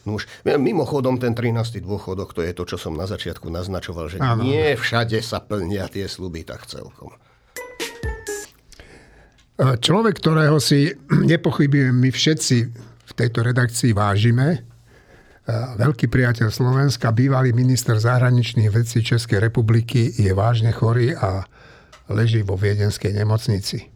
no 0.05 0.18
už, 0.18 0.26
mimochodom 0.44 1.18
ten 1.18 1.34
13. 1.34 1.82
dôchodok, 1.82 2.34
to 2.34 2.40
je 2.42 2.53
to, 2.55 2.64
čo 2.66 2.76
som 2.78 2.94
na 2.94 3.07
začiatku 3.07 3.48
naznačoval, 3.48 4.11
že 4.11 4.18
Áno. 4.18 4.42
nie 4.42 4.74
všade 4.74 5.18
sa 5.22 5.42
plnia 5.42 5.86
tie 5.88 6.07
sluby 6.07 6.42
tak 6.42 6.66
celkom. 6.66 7.14
Človek, 9.62 10.14
ktorého 10.18 10.59
si 10.59 10.90
nepochybujem 11.32 11.94
my 11.94 12.11
všetci 12.11 12.57
v 13.03 13.12
tejto 13.14 13.44
redakcii 13.44 13.92
vážime, 13.92 14.64
veľký 15.53 16.07
priateľ 16.07 16.55
Slovenska, 16.55 17.11
bývalý 17.11 17.50
minister 17.50 17.98
zahraničných 17.98 18.70
vecí 18.70 19.03
Českej 19.03 19.42
republiky, 19.42 20.14
je 20.14 20.30
vážne 20.30 20.70
chorý 20.70 21.18
a 21.18 21.42
leží 22.07 22.46
vo 22.46 22.55
viedenskej 22.55 23.11
nemocnici. 23.11 23.90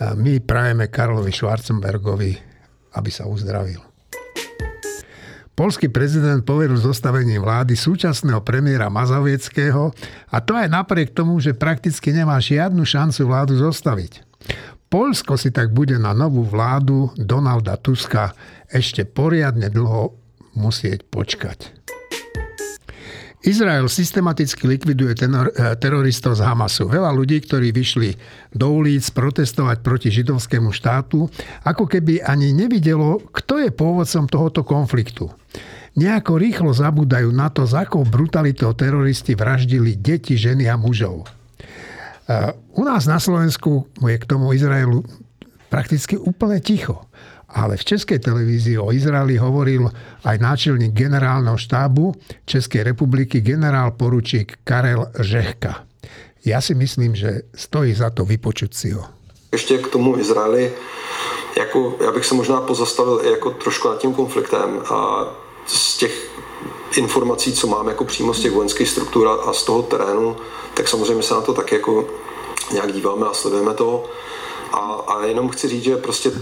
My 0.00 0.38
prajeme 0.40 0.86
Karlovi 0.86 1.34
Schwarzenbergovi 1.34 2.50
aby 2.94 3.10
sa 3.10 3.26
uzdravil. 3.30 3.78
Polský 5.58 5.92
prezident 5.92 6.40
poveril 6.40 6.80
zostavením 6.80 7.44
vlády 7.44 7.76
súčasného 7.76 8.40
premiéra 8.40 8.88
Mazovieckého 8.88 9.92
a 10.32 10.36
to 10.40 10.56
aj 10.56 10.72
napriek 10.72 11.12
tomu, 11.12 11.36
že 11.36 11.52
prakticky 11.52 12.16
nemá 12.16 12.40
žiadnu 12.40 12.80
šancu 12.80 13.28
vládu 13.28 13.54
zostaviť. 13.60 14.24
Polsko 14.90 15.38
si 15.38 15.54
tak 15.54 15.70
bude 15.70 15.94
na 16.00 16.10
novú 16.10 16.42
vládu 16.42 17.14
Donalda 17.14 17.78
Tuska 17.78 18.34
ešte 18.66 19.06
poriadne 19.06 19.70
dlho 19.70 20.18
musieť 20.58 21.06
počkať. 21.06 21.79
Izrael 23.40 23.88
systematicky 23.88 24.68
likviduje 24.68 25.16
tenor, 25.16 25.48
eh, 25.56 25.72
teroristov 25.80 26.36
z 26.36 26.44
Hamasu. 26.44 26.92
Veľa 26.92 27.08
ľudí, 27.16 27.40
ktorí 27.40 27.72
vyšli 27.72 28.12
do 28.52 28.68
ulic 28.68 29.00
protestovať 29.16 29.80
proti 29.80 30.12
židovskému 30.12 30.68
štátu, 30.68 31.24
ako 31.64 31.84
keby 31.88 32.20
ani 32.20 32.52
nevidelo, 32.52 33.16
kto 33.32 33.64
je 33.64 33.72
pôvodcom 33.72 34.28
tohoto 34.28 34.60
konfliktu. 34.60 35.32
Nejako 35.96 36.36
rýchlo 36.36 36.70
zabúdajú 36.76 37.32
na 37.32 37.48
to, 37.48 37.64
za 37.64 37.88
akou 37.88 38.04
brutalitou 38.04 38.76
teroristi 38.76 39.32
vraždili 39.32 39.96
deti, 39.96 40.36
ženy 40.36 40.68
a 40.68 40.76
mužov. 40.76 41.24
Eh, 42.28 42.52
u 42.76 42.82
nás 42.84 43.08
na 43.08 43.16
Slovensku 43.16 43.88
je 44.04 44.20
k 44.20 44.28
tomu 44.28 44.52
Izraelu 44.52 45.00
prakticky 45.72 46.20
úplne 46.20 46.60
ticho 46.60 47.08
ale 47.54 47.76
v 47.76 47.84
Českej 47.84 48.18
televízii 48.18 48.78
o 48.78 48.92
Izraeli 48.92 49.36
hovoril 49.36 49.90
aj 50.24 50.36
náčelník 50.38 50.92
generálneho 50.94 51.58
štábu 51.58 52.14
Českej 52.46 52.82
republiky 52.82 53.40
generál 53.40 53.90
poručík 53.90 54.62
Karel 54.64 55.06
Žehka. 55.20 55.84
Já 56.44 56.60
si 56.60 56.74
myslím, 56.74 57.14
že 57.14 57.40
stojí 57.54 57.94
za 57.94 58.10
to 58.10 58.24
vypočuť 58.24 58.74
si 58.74 58.90
ho. 58.90 59.04
Ještě 59.52 59.78
k 59.78 59.88
tomu 59.88 60.18
Izraeli, 60.18 60.72
jako, 61.58 61.96
já 62.04 62.12
bych 62.12 62.24
se 62.24 62.34
možná 62.34 62.60
pozastavil 62.60 63.20
i 63.24 63.30
jako 63.30 63.50
trošku 63.50 63.88
nad 63.88 63.98
tím 63.98 64.14
konfliktem 64.14 64.80
a 64.90 65.24
z 65.66 65.96
těch 65.98 66.30
informací, 66.96 67.52
co 67.52 67.66
mám 67.66 67.88
jako 67.88 68.04
přímo 68.04 68.34
z 68.34 68.40
těch 68.40 68.52
vojenských 68.52 68.88
struktur 68.88 69.28
a 69.46 69.52
z 69.52 69.64
toho 69.64 69.82
terénu, 69.82 70.36
tak 70.74 70.88
samozřejmě 70.88 71.22
se 71.22 71.34
na 71.34 71.40
to 71.40 71.54
taky 71.54 71.74
jako 71.74 72.04
nějak 72.72 72.92
díváme 72.92 73.26
a 73.26 73.34
sledujeme 73.34 73.74
to. 73.74 74.04
A, 74.72 74.78
a 75.08 75.24
jenom 75.24 75.48
chci 75.48 75.68
říct, 75.68 75.84
že 75.84 75.96
prostě 75.96 76.32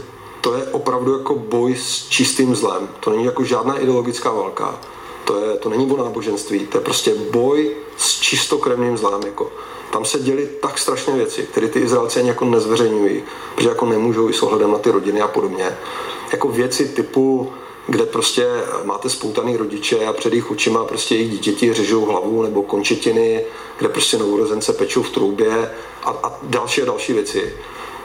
to 0.41 0.55
je 0.55 0.63
opravdu 0.63 1.19
jako 1.19 1.35
boj 1.35 1.77
s 1.77 2.09
čistým 2.09 2.55
zlem. 2.55 2.89
To 3.01 3.11
není 3.11 3.25
jako 3.25 3.45
žádná 3.45 3.79
ideologická 3.79 4.31
válka. 4.31 4.81
To, 5.25 5.45
je, 5.45 5.57
to 5.57 5.69
není 5.69 5.91
o 5.91 5.97
náboženství, 5.97 6.67
to 6.67 6.79
je 6.79 6.85
prostě 6.85 7.15
boj 7.31 7.77
s 7.97 8.21
čistokrevným 8.21 8.97
zlem. 8.97 9.21
Jako. 9.27 9.53
Tam 9.93 10.05
se 10.05 10.19
děly 10.19 10.49
tak 10.63 10.79
strašné 10.79 11.17
věci, 11.17 11.43
které 11.43 11.69
ty 11.69 11.81
Izraelci 11.81 12.19
ani 12.19 12.29
jako 12.29 12.45
nezveřejňují, 12.45 13.23
protože 13.55 13.69
jako 13.69 13.87
nemůžou 13.87 14.29
i 14.29 14.33
s 14.33 14.43
ohledem 14.43 14.73
na 14.73 14.79
ty 14.79 14.91
rodiny 14.91 15.21
a 15.21 15.29
podobně. 15.29 15.79
Jako 16.33 16.49
věci 16.49 16.89
typu, 16.89 17.53
kde 17.87 18.07
prostě 18.07 18.47
máte 18.85 19.11
spoutaný 19.11 19.57
rodiče 19.57 20.07
a 20.07 20.13
před 20.13 20.33
jejich 20.33 20.51
očima 20.51 20.85
prostě 20.85 21.15
jejich 21.15 21.41
děti 21.41 21.75
řežou 21.75 22.05
hlavu 22.05 22.43
nebo 22.43 22.63
končetiny, 22.63 23.45
kde 23.79 23.89
prostě 23.89 24.19
novorozence 24.19 24.73
pečou 24.73 25.03
v 25.03 25.11
troubě 25.11 25.71
a, 26.03 26.11
a 26.23 26.39
další 26.43 26.83
a 26.83 26.85
další 26.85 27.13
věci. 27.13 27.53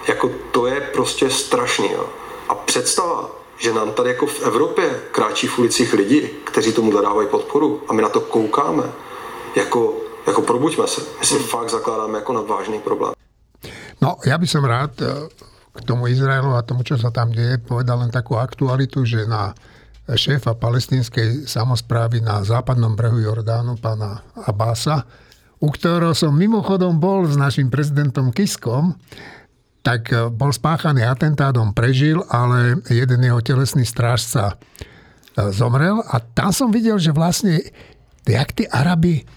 Jako 0.07 0.31
to 0.51 0.67
je 0.67 0.81
prostě 0.81 1.29
strašný. 1.29 1.91
Jo. 1.91 2.05
A 2.49 2.55
představa, 2.55 3.29
že 3.57 3.73
nám 3.73 3.91
tady 3.91 4.09
jako 4.09 4.25
v 4.25 4.41
Evropě 4.41 4.99
kráčí 5.11 5.47
v 5.47 5.59
ulicích 5.59 5.93
lidi, 5.93 6.29
kteří 6.43 6.73
tomu 6.73 7.01
dávají 7.01 7.27
podporu 7.27 7.81
a 7.87 7.93
my 7.93 8.01
na 8.01 8.09
to 8.09 8.21
koukáme, 8.21 8.83
jako, 9.55 9.93
jako 10.27 10.41
probuďme 10.41 10.87
se. 10.87 11.01
My 11.19 11.25
si 11.25 11.39
fakt 11.39 11.69
zakládáme 11.69 12.17
jako 12.17 12.33
na 12.33 12.41
vážný 12.41 12.79
problém. 12.79 13.13
No, 14.03 14.19
ja 14.27 14.35
by 14.35 14.43
som 14.43 14.67
rád 14.67 14.99
eh, 14.99 15.31
k 15.71 15.79
tomu 15.87 16.11
Izraelu 16.11 16.59
a 16.59 16.65
tomu, 16.67 16.83
čo 16.83 16.99
sa 16.99 17.07
tam 17.07 17.31
deje, 17.31 17.55
povedal 17.63 18.03
len 18.03 18.11
takú 18.11 18.35
aktualitu, 18.35 19.07
že 19.07 19.23
na 19.23 19.55
šéfa 20.11 20.59
palestinskej 20.59 21.47
samozprávy 21.47 22.19
na 22.19 22.43
západnom 22.43 22.91
brehu 22.99 23.23
Jordánu, 23.23 23.79
pána 23.79 24.19
Abasa, 24.43 25.07
u 25.63 25.71
ktorého 25.71 26.11
som 26.11 26.35
mimochodom 26.35 26.99
bol 26.99 27.23
s 27.23 27.39
našim 27.39 27.71
prezidentom 27.71 28.35
Kiskom, 28.35 28.99
tak 29.83 30.09
e, 30.09 30.31
bol 30.31 30.49
spáchaný 30.55 31.03
atentátom, 31.03 31.75
prežil, 31.75 32.23
ale 32.31 32.79
jeden 32.87 33.19
jeho 33.19 33.43
telesný 33.43 33.83
strážca 33.83 34.55
e, 34.55 35.51
zomrel 35.51 35.99
a 36.07 36.23
tam 36.23 36.55
som 36.55 36.71
videl, 36.71 36.97
že 36.97 37.11
vlastne 37.11 37.59
jak 38.23 38.55
tí 38.55 38.63
Arabi 38.71 39.27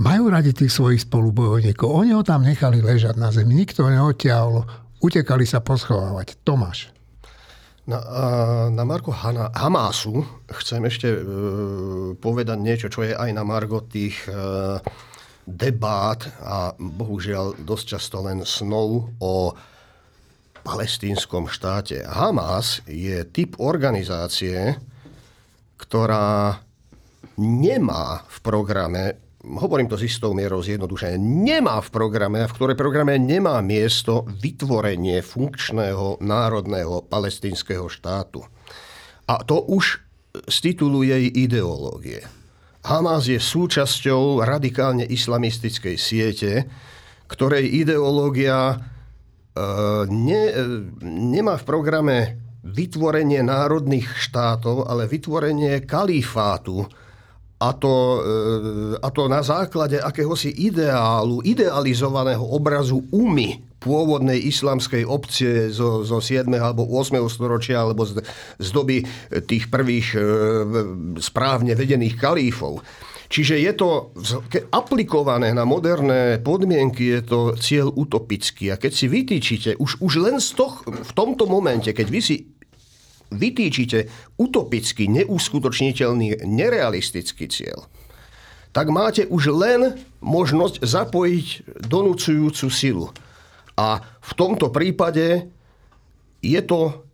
majú 0.00 0.32
radi 0.32 0.56
tých 0.56 0.72
svojich 0.72 1.04
spolubojovníkov. 1.04 1.88
Oni 1.92 2.16
ho 2.16 2.24
tam 2.24 2.42
nechali 2.42 2.80
ležať 2.80 3.20
na 3.20 3.28
zemi, 3.28 3.52
nikto 3.52 3.84
neodtiahol, 3.84 4.64
utekali 5.04 5.44
sa 5.44 5.60
poschovávať. 5.60 6.40
Tomáš. 6.40 6.92
Na, 7.86 8.02
na 8.66 8.82
Marko 8.82 9.14
Hana, 9.14 9.54
Hamásu 9.54 10.26
chcem 10.58 10.82
ešte 10.88 11.06
e, 11.06 11.20
povedať 12.18 12.58
niečo, 12.58 12.88
čo 12.90 13.06
je 13.06 13.14
aj 13.14 13.30
na 13.30 13.46
Margo 13.46 13.78
tých 13.84 14.26
debát 15.46 16.26
a 16.42 16.74
bohužiaľ 16.74 17.62
dosť 17.62 17.84
často 17.96 18.18
len 18.26 18.42
snov 18.42 19.14
o 19.22 19.54
palestínskom 20.66 21.46
štáte. 21.46 22.02
Hamas 22.02 22.82
je 22.90 23.22
typ 23.30 23.62
organizácie, 23.62 24.74
ktorá 25.78 26.58
nemá 27.38 28.26
v 28.26 28.38
programe, 28.42 29.02
hovorím 29.46 29.86
to 29.86 29.94
s 29.94 30.10
istou 30.10 30.34
mierou 30.34 30.58
zjednodušene, 30.58 31.14
nemá 31.22 31.78
v 31.78 31.88
programe 31.94 32.42
v 32.50 32.54
ktorej 32.58 32.74
programe 32.74 33.14
nemá 33.14 33.62
miesto 33.62 34.26
vytvorenie 34.26 35.22
funkčného 35.22 36.18
národného 36.18 37.06
palestínskeho 37.06 37.86
štátu. 37.86 38.42
A 39.30 39.46
to 39.46 39.62
už 39.70 40.02
z 40.50 40.56
titulu 40.60 41.06
jej 41.06 41.30
ideológie. 41.30 42.26
Hamas 42.86 43.26
je 43.26 43.42
súčasťou 43.42 44.46
radikálne 44.46 45.02
islamistickej 45.02 45.96
siete, 45.98 46.70
ktorej 47.26 47.66
ideológia 47.82 48.58
e, 48.70 48.76
ne, 50.06 50.42
e, 50.46 50.54
nemá 51.02 51.58
v 51.58 51.66
programe 51.66 52.18
vytvorenie 52.62 53.42
národných 53.42 54.06
štátov, 54.06 54.86
ale 54.86 55.10
vytvorenie 55.10 55.82
kalifátu. 55.82 56.86
A 57.56 57.72
to, 57.72 58.20
e, 58.20 59.00
a 59.00 59.08
to 59.08 59.32
na 59.32 59.40
základe 59.40 59.96
akéhosi 59.96 60.52
ideálu, 60.52 61.40
idealizovaného 61.40 62.44
obrazu 62.44 63.00
umy 63.08 63.64
pôvodnej 63.80 64.36
islamskej 64.44 65.08
obcie 65.08 65.72
zo, 65.72 66.04
zo 66.04 66.18
7. 66.20 66.48
alebo 66.52 66.84
8. 66.84 67.16
storočia 67.32 67.80
alebo 67.80 68.04
z, 68.04 68.20
z 68.60 68.68
doby 68.74 69.06
tých 69.48 69.72
prvých 69.72 70.08
e, 70.12 70.20
správne 71.22 71.72
vedených 71.72 72.20
kalífov. 72.20 72.84
Čiže 73.26 73.58
je 73.58 73.72
to 73.74 74.14
aplikované 74.70 75.50
na 75.50 75.66
moderné 75.66 76.38
podmienky, 76.38 77.18
je 77.18 77.22
to 77.26 77.40
cieľ 77.58 77.90
utopický. 77.90 78.70
A 78.70 78.78
keď 78.78 78.92
si 78.94 79.06
vytýčite, 79.10 79.70
už, 79.82 79.98
už 79.98 80.12
len 80.22 80.38
z 80.38 80.54
toho, 80.54 80.86
v 80.86 81.12
tomto 81.12 81.50
momente, 81.50 81.90
keď 81.90 82.06
vy 82.06 82.20
si 82.22 82.36
vytýčite 83.36 84.08
utopický, 84.40 85.12
neuskutočniteľný, 85.12 86.48
nerealistický 86.48 87.46
cieľ, 87.46 87.84
tak 88.72 88.88
máte 88.92 89.24
už 89.28 89.52
len 89.56 89.96
možnosť 90.20 90.84
zapojiť 90.84 91.46
donúcujúcu 91.88 92.68
silu. 92.68 93.08
A 93.76 94.00
v 94.00 94.32
tomto 94.36 94.72
prípade 94.72 95.48
je 96.40 96.60
to 96.64 97.04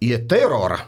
je 0.00 0.16
teror 0.24 0.80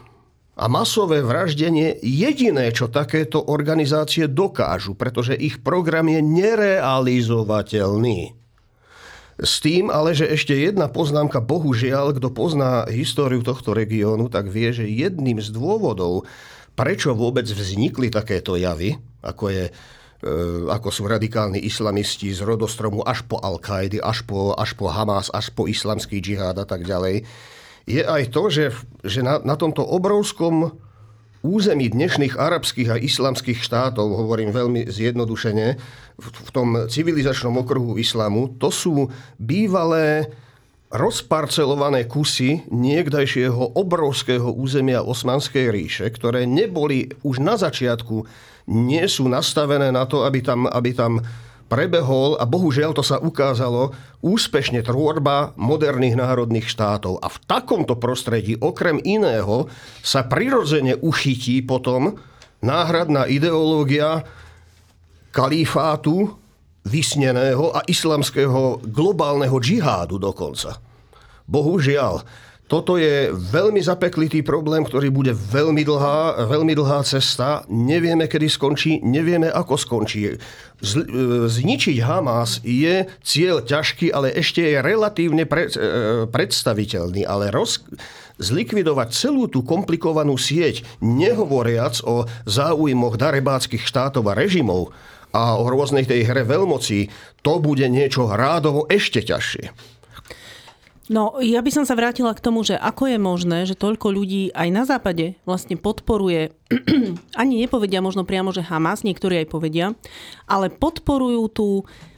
a 0.53 0.69
masové 0.69 1.25
vraždenie 1.25 1.97
jediné, 2.01 2.71
čo 2.73 2.87
takéto 2.89 3.41
organizácie 3.41 4.27
dokážu, 4.29 4.93
pretože 4.93 5.33
ich 5.33 5.63
program 5.65 6.07
je 6.09 6.21
nerealizovateľný. 6.21 8.42
S 9.39 9.63
tým 9.63 9.89
ale, 9.89 10.13
že 10.13 10.29
ešte 10.29 10.53
jedna 10.53 10.85
poznámka, 10.89 11.41
bohužiaľ, 11.41 12.17
kto 12.17 12.29
pozná 12.29 12.85
históriu 12.89 13.41
tohto 13.41 13.73
regiónu, 13.73 14.29
tak 14.29 14.51
vie, 14.53 14.69
že 14.69 14.85
jedným 14.85 15.41
z 15.41 15.49
dôvodov, 15.49 16.29
prečo 16.77 17.17
vôbec 17.17 17.45
vznikli 17.49 18.13
takéto 18.13 18.57
javy, 18.57 18.97
ako 19.25 19.45
je 19.49 19.65
E, 20.23 20.31
ako 20.71 20.87
sú 20.87 21.03
radikálni 21.03 21.59
islamisti 21.59 22.31
z 22.31 22.47
rodostromu 22.47 23.03
až 23.03 23.27
po 23.27 23.43
Al-Kaidy, 23.43 23.99
až 23.99 24.23
po, 24.23 24.55
až 24.55 24.71
po 24.71 24.87
Hamas, 24.87 25.27
až 25.35 25.51
po 25.51 25.67
islamský 25.67 26.23
džihad 26.23 26.55
a 26.55 26.63
tak 26.63 26.87
ďalej, 26.87 27.27
je 27.83 27.99
aj 27.99 28.31
to, 28.31 28.47
že, 28.47 28.71
že 29.03 29.19
na, 29.19 29.43
na 29.43 29.59
tomto 29.59 29.83
obrovskom 29.83 30.79
území 31.43 31.91
dnešných 31.91 32.39
arabských 32.39 32.89
a 32.89 32.97
islamských 32.97 33.59
štátov, 33.59 34.07
hovorím 34.15 34.55
veľmi 34.55 34.87
zjednodušene, 34.87 35.67
v, 36.13 36.49
tom 36.55 36.87
civilizačnom 36.87 37.59
okruhu 37.59 37.99
islamu, 37.99 38.55
to 38.61 38.71
sú 38.71 39.11
bývalé 39.35 40.29
rozparcelované 40.93 42.05
kusy 42.05 42.69
niekdajšieho 42.69 43.75
obrovského 43.75 44.45
územia 44.53 45.01
Osmanskej 45.01 45.73
ríše, 45.73 46.05
ktoré 46.13 46.45
neboli 46.45 47.09
už 47.25 47.41
na 47.41 47.57
začiatku 47.57 48.23
nie 48.69 49.03
sú 49.09 49.25
nastavené 49.25 49.89
na 49.89 50.05
to, 50.05 50.23
aby 50.23 50.39
tam, 50.45 50.69
aby 50.69 50.93
tam 50.93 51.19
prebehol, 51.73 52.37
a 52.37 52.45
bohužiaľ 52.45 52.93
to 52.93 53.01
sa 53.01 53.17
ukázalo, 53.17 53.97
úspešne 54.21 54.85
tvorba 54.85 55.57
moderných 55.57 56.13
národných 56.13 56.69
štátov. 56.69 57.17
A 57.17 57.33
v 57.33 57.37
takomto 57.49 57.97
prostredí, 57.97 58.53
okrem 58.61 59.01
iného, 59.01 59.65
sa 60.05 60.21
prirodzene 60.21 61.01
uchytí 61.01 61.65
potom 61.65 62.21
náhradná 62.61 63.25
ideológia 63.25 64.21
kalifátu, 65.33 66.37
vysneného 66.83 67.71
a 67.71 67.79
islamského 67.87 68.83
globálneho 68.83 69.55
džihádu 69.55 70.19
dokonca. 70.19 70.77
Bohužiaľ, 71.47 72.21
toto 72.73 72.97
je 72.97 73.29
veľmi 73.29 73.77
zapeklitý 73.85 74.41
problém, 74.41 74.81
ktorý 74.81 75.13
bude 75.13 75.29
veľmi 75.29 75.85
dlhá, 75.85 76.49
veľmi 76.49 76.73
dlhá 76.73 77.05
cesta. 77.05 77.61
Nevieme, 77.69 78.25
kedy 78.25 78.49
skončí, 78.49 78.97
nevieme, 79.05 79.45
ako 79.53 79.77
skončí. 79.77 80.33
Zničiť 81.53 82.01
Hamas 82.01 82.65
je 82.65 83.05
cieľ 83.21 83.61
ťažký, 83.61 84.09
ale 84.09 84.33
ešte 84.33 84.65
je 84.65 84.81
relatívne 84.81 85.45
pre, 85.45 85.69
e, 85.69 86.25
predstaviteľný. 86.25 87.29
Ale 87.29 87.53
roz, 87.53 87.85
zlikvidovať 88.41 89.13
celú 89.13 89.45
tú 89.45 89.61
komplikovanú 89.61 90.33
sieť, 90.33 90.81
nehovoriac 90.97 92.01
o 92.01 92.25
záujmoch 92.49 93.21
darebáckých 93.21 93.85
štátov 93.85 94.25
a 94.25 94.33
režimov 94.33 94.89
a 95.29 95.61
o 95.61 95.69
rôznej 95.69 96.09
tej 96.09 96.25
hre 96.25 96.41
veľmocí, 96.41 97.13
to 97.45 97.61
bude 97.61 97.85
niečo 97.85 98.33
rádovo 98.33 98.89
ešte 98.89 99.21
ťažšie. 99.21 99.92
No, 101.11 101.35
ja 101.43 101.59
by 101.59 101.67
som 101.67 101.83
sa 101.83 101.99
vrátila 101.99 102.31
k 102.31 102.39
tomu, 102.39 102.63
že 102.63 102.79
ako 102.79 103.11
je 103.11 103.19
možné, 103.19 103.57
že 103.67 103.75
toľko 103.75 104.07
ľudí 104.15 104.55
aj 104.55 104.69
na 104.71 104.83
západe 104.87 105.35
vlastne 105.43 105.75
podporuje, 105.75 106.55
ani 107.41 107.59
nepovedia 107.59 107.99
možno 107.99 108.23
priamo, 108.23 108.55
že 108.55 108.63
Hamas, 108.63 109.03
niektorí 109.03 109.43
aj 109.43 109.51
povedia, 109.51 109.91
ale 110.47 110.71
podporujú 110.71 111.43
tú 111.51 111.69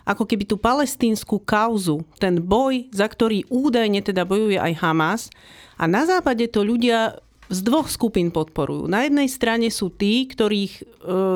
ako 0.06 0.30
keby 0.30 0.46
tú 0.46 0.62
palestínsku 0.62 1.42
kauzu, 1.42 2.06
ten 2.22 2.38
boj, 2.38 2.94
za 2.94 3.10
ktorý 3.10 3.50
údajne 3.50 4.06
teda 4.06 4.22
bojuje 4.22 4.62
aj 4.62 4.74
Hamas. 4.78 5.34
A 5.82 5.90
na 5.90 6.06
západe 6.06 6.46
to 6.46 6.62
ľudia 6.62 7.18
z 7.50 7.60
dvoch 7.62 7.90
skupín 7.90 8.34
podporujú. 8.34 8.90
Na 8.90 9.06
jednej 9.06 9.30
strane 9.30 9.70
sú 9.70 9.94
tí, 9.94 10.26
ktorých 10.26 10.74
e, 10.78 10.84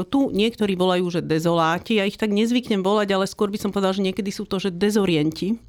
tu 0.09 0.33
niektorí 0.33 0.73
volajú, 0.73 1.05
že 1.13 1.21
dezoláti. 1.21 2.01
Ja 2.01 2.09
ich 2.09 2.17
tak 2.17 2.33
nezvyknem 2.33 2.81
volať, 2.81 3.13
ale 3.13 3.29
skôr 3.29 3.53
by 3.53 3.61
som 3.61 3.69
povedal, 3.69 3.93
že 3.93 4.05
niekedy 4.05 4.33
sú 4.33 4.49
to, 4.49 4.57
že 4.57 4.73
dezorienti. 4.73 5.61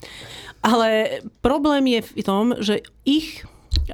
Ale 0.60 1.20
problém 1.40 1.88
je 1.88 2.00
v 2.04 2.12
tom, 2.20 2.52
že 2.60 2.84
ich 3.08 3.44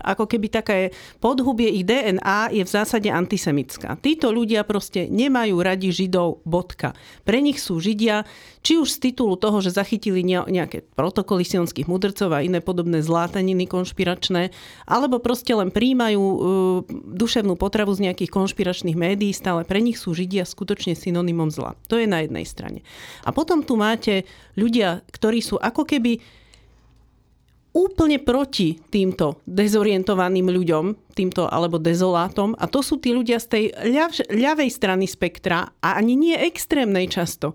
ako 0.03 0.29
keby 0.29 0.47
také 0.53 0.79
podhubie 1.21 1.69
ich 1.73 1.87
DNA 1.87 2.53
je 2.53 2.63
v 2.65 2.71
zásade 2.71 3.09
antisemická. 3.09 3.97
Títo 4.01 4.33
ľudia 4.33 4.65
proste 4.67 5.09
nemajú 5.09 5.57
radi 5.61 5.89
Židov, 5.93 6.45
bodka. 6.45 6.93
Pre 7.25 7.39
nich 7.41 7.61
sú 7.61 7.81
Židia, 7.81 8.29
či 8.61 8.77
už 8.77 8.99
z 8.99 9.11
titulu 9.11 9.39
toho, 9.39 9.63
že 9.63 9.73
zachytili 9.73 10.27
nejaké 10.27 10.85
protokoly 10.99 11.47
sionských 11.47 11.87
mudrcov 11.87 12.35
a 12.35 12.43
iné 12.43 12.59
podobné 12.59 13.01
zlátaniny 13.01 13.65
konšpiračné, 13.71 14.51
alebo 14.85 15.23
proste 15.23 15.55
len 15.55 15.71
príjmajú 15.71 16.23
uh, 16.23 16.41
duševnú 17.15 17.55
potravu 17.55 17.95
z 17.95 18.11
nejakých 18.11 18.31
konšpiračných 18.33 18.99
médií, 18.99 19.31
stále 19.31 19.63
pre 19.63 19.79
nich 19.79 20.01
sú 20.01 20.13
Židia 20.13 20.45
skutočne 20.45 20.99
synonymom 20.99 21.49
zla. 21.49 21.79
To 21.89 21.97
je 21.97 22.11
na 22.11 22.27
jednej 22.27 22.45
strane. 22.45 22.81
A 23.23 23.31
potom 23.31 23.63
tu 23.63 23.79
máte 23.79 24.27
ľudia, 24.59 25.07
ktorí 25.15 25.39
sú 25.41 25.57
ako 25.61 25.87
keby 25.87 26.19
úplne 27.77 28.17
proti 28.17 28.81
týmto 28.89 29.45
dezorientovaným 29.45 30.49
ľuďom, 30.49 31.13
týmto 31.13 31.45
alebo 31.45 31.77
dezolátom. 31.77 32.57
A 32.57 32.65
to 32.65 32.81
sú 32.81 32.97
tí 32.97 33.13
ľudia 33.13 33.37
z 33.37 33.47
tej 33.53 33.65
ľav, 33.93 34.17
ľavej 34.33 34.71
strany 34.73 35.05
spektra 35.05 35.77
a 35.85 36.01
ani 36.01 36.17
nie 36.17 36.33
extrémnej 36.33 37.13
často. 37.13 37.53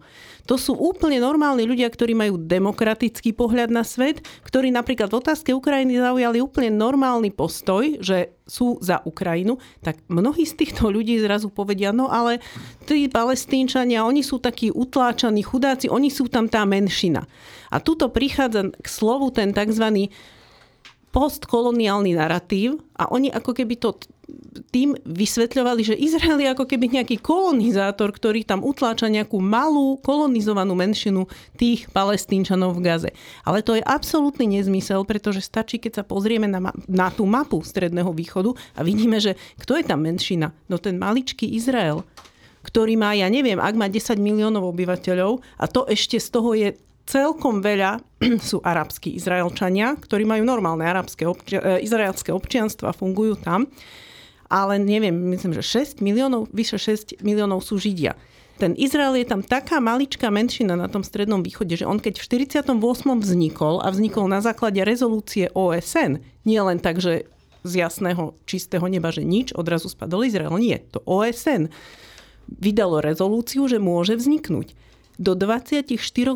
To 0.51 0.59
sú 0.59 0.75
úplne 0.75 1.23
normálni 1.23 1.63
ľudia, 1.63 1.87
ktorí 1.87 2.11
majú 2.11 2.35
demokratický 2.35 3.31
pohľad 3.31 3.71
na 3.71 3.87
svet, 3.87 4.19
ktorí 4.43 4.67
napríklad 4.67 5.07
v 5.07 5.23
otázke 5.23 5.55
Ukrajiny 5.55 5.95
zaujali 5.95 6.43
úplne 6.43 6.75
normálny 6.75 7.31
postoj, 7.31 7.95
že 8.03 8.35
sú 8.43 8.75
za 8.83 8.99
Ukrajinu, 9.07 9.63
tak 9.79 10.03
mnohí 10.11 10.43
z 10.43 10.59
týchto 10.59 10.91
ľudí 10.91 11.15
zrazu 11.23 11.47
povedia, 11.47 11.95
no 11.95 12.11
ale 12.11 12.43
tí 12.83 13.07
palestínčania, 13.07 14.03
oni 14.03 14.27
sú 14.27 14.43
takí 14.43 14.75
utláčaní 14.75 15.39
chudáci, 15.39 15.87
oni 15.87 16.11
sú 16.11 16.27
tam 16.27 16.51
tá 16.51 16.67
menšina. 16.67 17.23
A 17.71 17.79
tuto 17.79 18.11
prichádza 18.11 18.75
k 18.75 18.87
slovu 18.91 19.31
ten 19.31 19.55
tzv 19.55 20.11
postkoloniálny 21.15 22.11
narratív 22.19 22.83
a 22.99 23.07
oni 23.07 23.31
ako 23.31 23.55
keby 23.55 23.79
to 23.79 23.95
tým 24.71 24.95
vysvetľovali, 25.03 25.81
že 25.83 25.95
Izrael 25.95 26.39
je 26.39 26.51
ako 26.51 26.65
keby 26.67 27.01
nejaký 27.01 27.19
kolonizátor, 27.19 28.11
ktorý 28.11 28.43
tam 28.47 28.63
utláča 28.63 29.11
nejakú 29.11 29.39
malú 29.39 29.99
kolonizovanú 29.99 30.75
menšinu 30.75 31.27
tých 31.55 31.87
palestínčanov 31.91 32.79
v 32.79 32.83
Gaze. 32.87 33.11
Ale 33.43 33.63
to 33.63 33.75
je 33.75 33.83
absolútny 33.83 34.47
nezmysel, 34.47 35.03
pretože 35.03 35.43
stačí, 35.43 35.79
keď 35.79 36.01
sa 36.01 36.07
pozrieme 36.07 36.47
na, 36.47 36.71
na 36.87 37.07
tú 37.11 37.27
mapu 37.27 37.59
Stredného 37.61 38.11
východu 38.11 38.55
a 38.75 38.81
vidíme, 38.83 39.19
že 39.19 39.37
kto 39.59 39.79
je 39.79 39.83
tam 39.85 40.03
menšina? 40.03 40.55
No 40.71 40.79
ten 40.79 40.97
maličký 40.97 41.47
Izrael 41.51 42.03
ktorý 42.61 42.93
má, 42.93 43.17
ja 43.17 43.25
neviem, 43.25 43.57
ak 43.57 43.73
má 43.73 43.89
10 43.89 44.21
miliónov 44.21 44.69
obyvateľov 44.69 45.41
a 45.57 45.65
to 45.65 45.81
ešte 45.89 46.21
z 46.21 46.27
toho 46.29 46.53
je 46.53 46.69
celkom 47.09 47.59
veľa 47.59 47.99
sú 48.49 48.61
arabskí 48.61 49.17
Izraelčania, 49.17 49.97
ktorí 49.97 50.23
majú 50.23 50.45
normálne 50.45 50.85
arabské 50.85 51.25
obči- 51.25 51.59
e, 51.59 51.81
izraelské 51.81 52.29
občianstvo 52.31 52.87
a 52.87 52.95
fungujú 52.95 53.35
tam. 53.41 53.67
Ale 54.51 54.75
neviem, 54.83 55.15
myslím, 55.31 55.55
že 55.55 55.63
6 55.63 56.03
miliónov, 56.03 56.51
vyše 56.51 56.75
6 56.75 57.23
miliónov 57.23 57.63
sú 57.63 57.79
Židia. 57.79 58.19
Ten 58.59 58.75
Izrael 58.75 59.23
je 59.23 59.25
tam 59.25 59.41
taká 59.41 59.79
maličká 59.79 60.27
menšina 60.27 60.75
na 60.75 60.91
tom 60.91 61.01
strednom 61.01 61.39
východe, 61.39 61.79
že 61.79 61.87
on 61.87 61.97
keď 61.97 62.19
v 62.19 62.51
48. 62.51 62.77
vznikol 63.17 63.79
a 63.79 63.87
vznikol 63.89 64.27
na 64.27 64.43
základe 64.43 64.83
rezolúcie 64.83 65.49
OSN, 65.55 66.19
nie 66.43 66.59
len 66.59 66.77
tak, 66.77 66.99
že 66.99 67.31
z 67.63 67.73
jasného 67.87 68.37
čistého 68.43 68.83
neba, 68.91 69.09
že 69.09 69.23
nič, 69.23 69.55
odrazu 69.55 69.87
spadol 69.87 70.27
Izrael. 70.27 70.53
Nie, 70.59 70.83
to 70.93 71.01
OSN 71.07 71.71
vydalo 72.51 72.99
rezolúciu, 72.99 73.65
že 73.71 73.79
môže 73.79 74.19
vzniknúť 74.19 74.75
do 75.21 75.37
24 75.37 75.85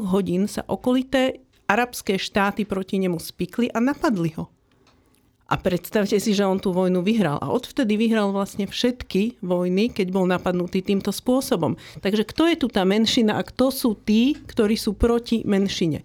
hodín 0.06 0.46
sa 0.46 0.62
okolité 0.70 1.42
arabské 1.66 2.22
štáty 2.22 2.70
proti 2.70 3.02
nemu 3.02 3.18
spikli 3.18 3.74
a 3.74 3.82
napadli 3.82 4.38
ho. 4.38 4.54
A 5.46 5.62
predstavte 5.62 6.18
si, 6.18 6.34
že 6.34 6.42
on 6.42 6.58
tú 6.58 6.74
vojnu 6.74 7.06
vyhral. 7.06 7.38
A 7.38 7.54
odvtedy 7.54 8.02
vyhral 8.02 8.34
vlastne 8.34 8.66
všetky 8.66 9.38
vojny, 9.46 9.94
keď 9.94 10.10
bol 10.10 10.26
napadnutý 10.26 10.82
týmto 10.82 11.14
spôsobom. 11.14 11.78
Takže 12.02 12.26
kto 12.26 12.50
je 12.50 12.58
tu 12.58 12.68
tá 12.68 12.82
menšina 12.82 13.38
a 13.38 13.46
kto 13.46 13.70
sú 13.70 13.94
tí, 13.94 14.34
ktorí 14.34 14.74
sú 14.74 14.98
proti 14.98 15.46
menšine? 15.46 16.02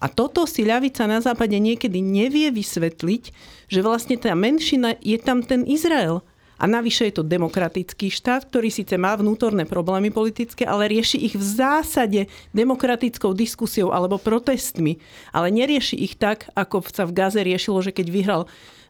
A 0.00 0.08
toto 0.08 0.44
si 0.44 0.64
ľavica 0.64 1.08
na 1.08 1.20
západe 1.20 1.56
niekedy 1.56 2.00
nevie 2.00 2.52
vysvetliť, 2.52 3.22
že 3.68 3.80
vlastne 3.80 4.16
tá 4.20 4.32
menšina 4.36 4.96
je 5.00 5.16
tam 5.20 5.40
ten 5.44 5.64
Izrael. 5.64 6.20
A 6.56 6.64
navyše 6.64 7.12
je 7.12 7.20
to 7.20 7.24
demokratický 7.24 8.08
štát, 8.08 8.48
ktorý 8.48 8.72
síce 8.72 8.96
má 8.96 9.12
vnútorné 9.12 9.68
problémy 9.68 10.08
politické, 10.08 10.64
ale 10.64 10.88
rieši 10.88 11.20
ich 11.20 11.34
v 11.36 11.44
zásade 11.44 12.20
demokratickou 12.56 13.36
diskusiou 13.36 13.92
alebo 13.92 14.16
protestmi. 14.16 14.96
Ale 15.36 15.52
nerieši 15.52 16.00
ich 16.00 16.16
tak, 16.16 16.48
ako 16.56 16.80
sa 16.88 17.04
v 17.04 17.12
Gaze 17.12 17.44
riešilo, 17.44 17.84
že 17.84 17.92
keď 17.92 18.06
vyhral 18.08 18.42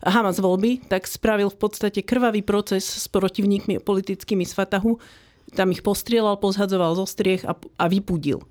Hamas 0.06 0.38
voľby, 0.38 0.86
tak 0.86 1.10
spravil 1.10 1.50
v 1.50 1.58
podstate 1.58 2.06
krvavý 2.06 2.46
proces 2.46 2.86
s 2.86 3.10
protivníkmi 3.10 3.82
politickými 3.82 4.46
z 4.46 4.52
Fatahu. 4.54 5.02
Tam 5.58 5.74
ich 5.74 5.82
postrielal, 5.82 6.38
pozhadzoval 6.38 6.94
zo 6.94 7.06
striech 7.06 7.42
a, 7.42 7.58
a 7.58 7.84
vypudil 7.90 8.46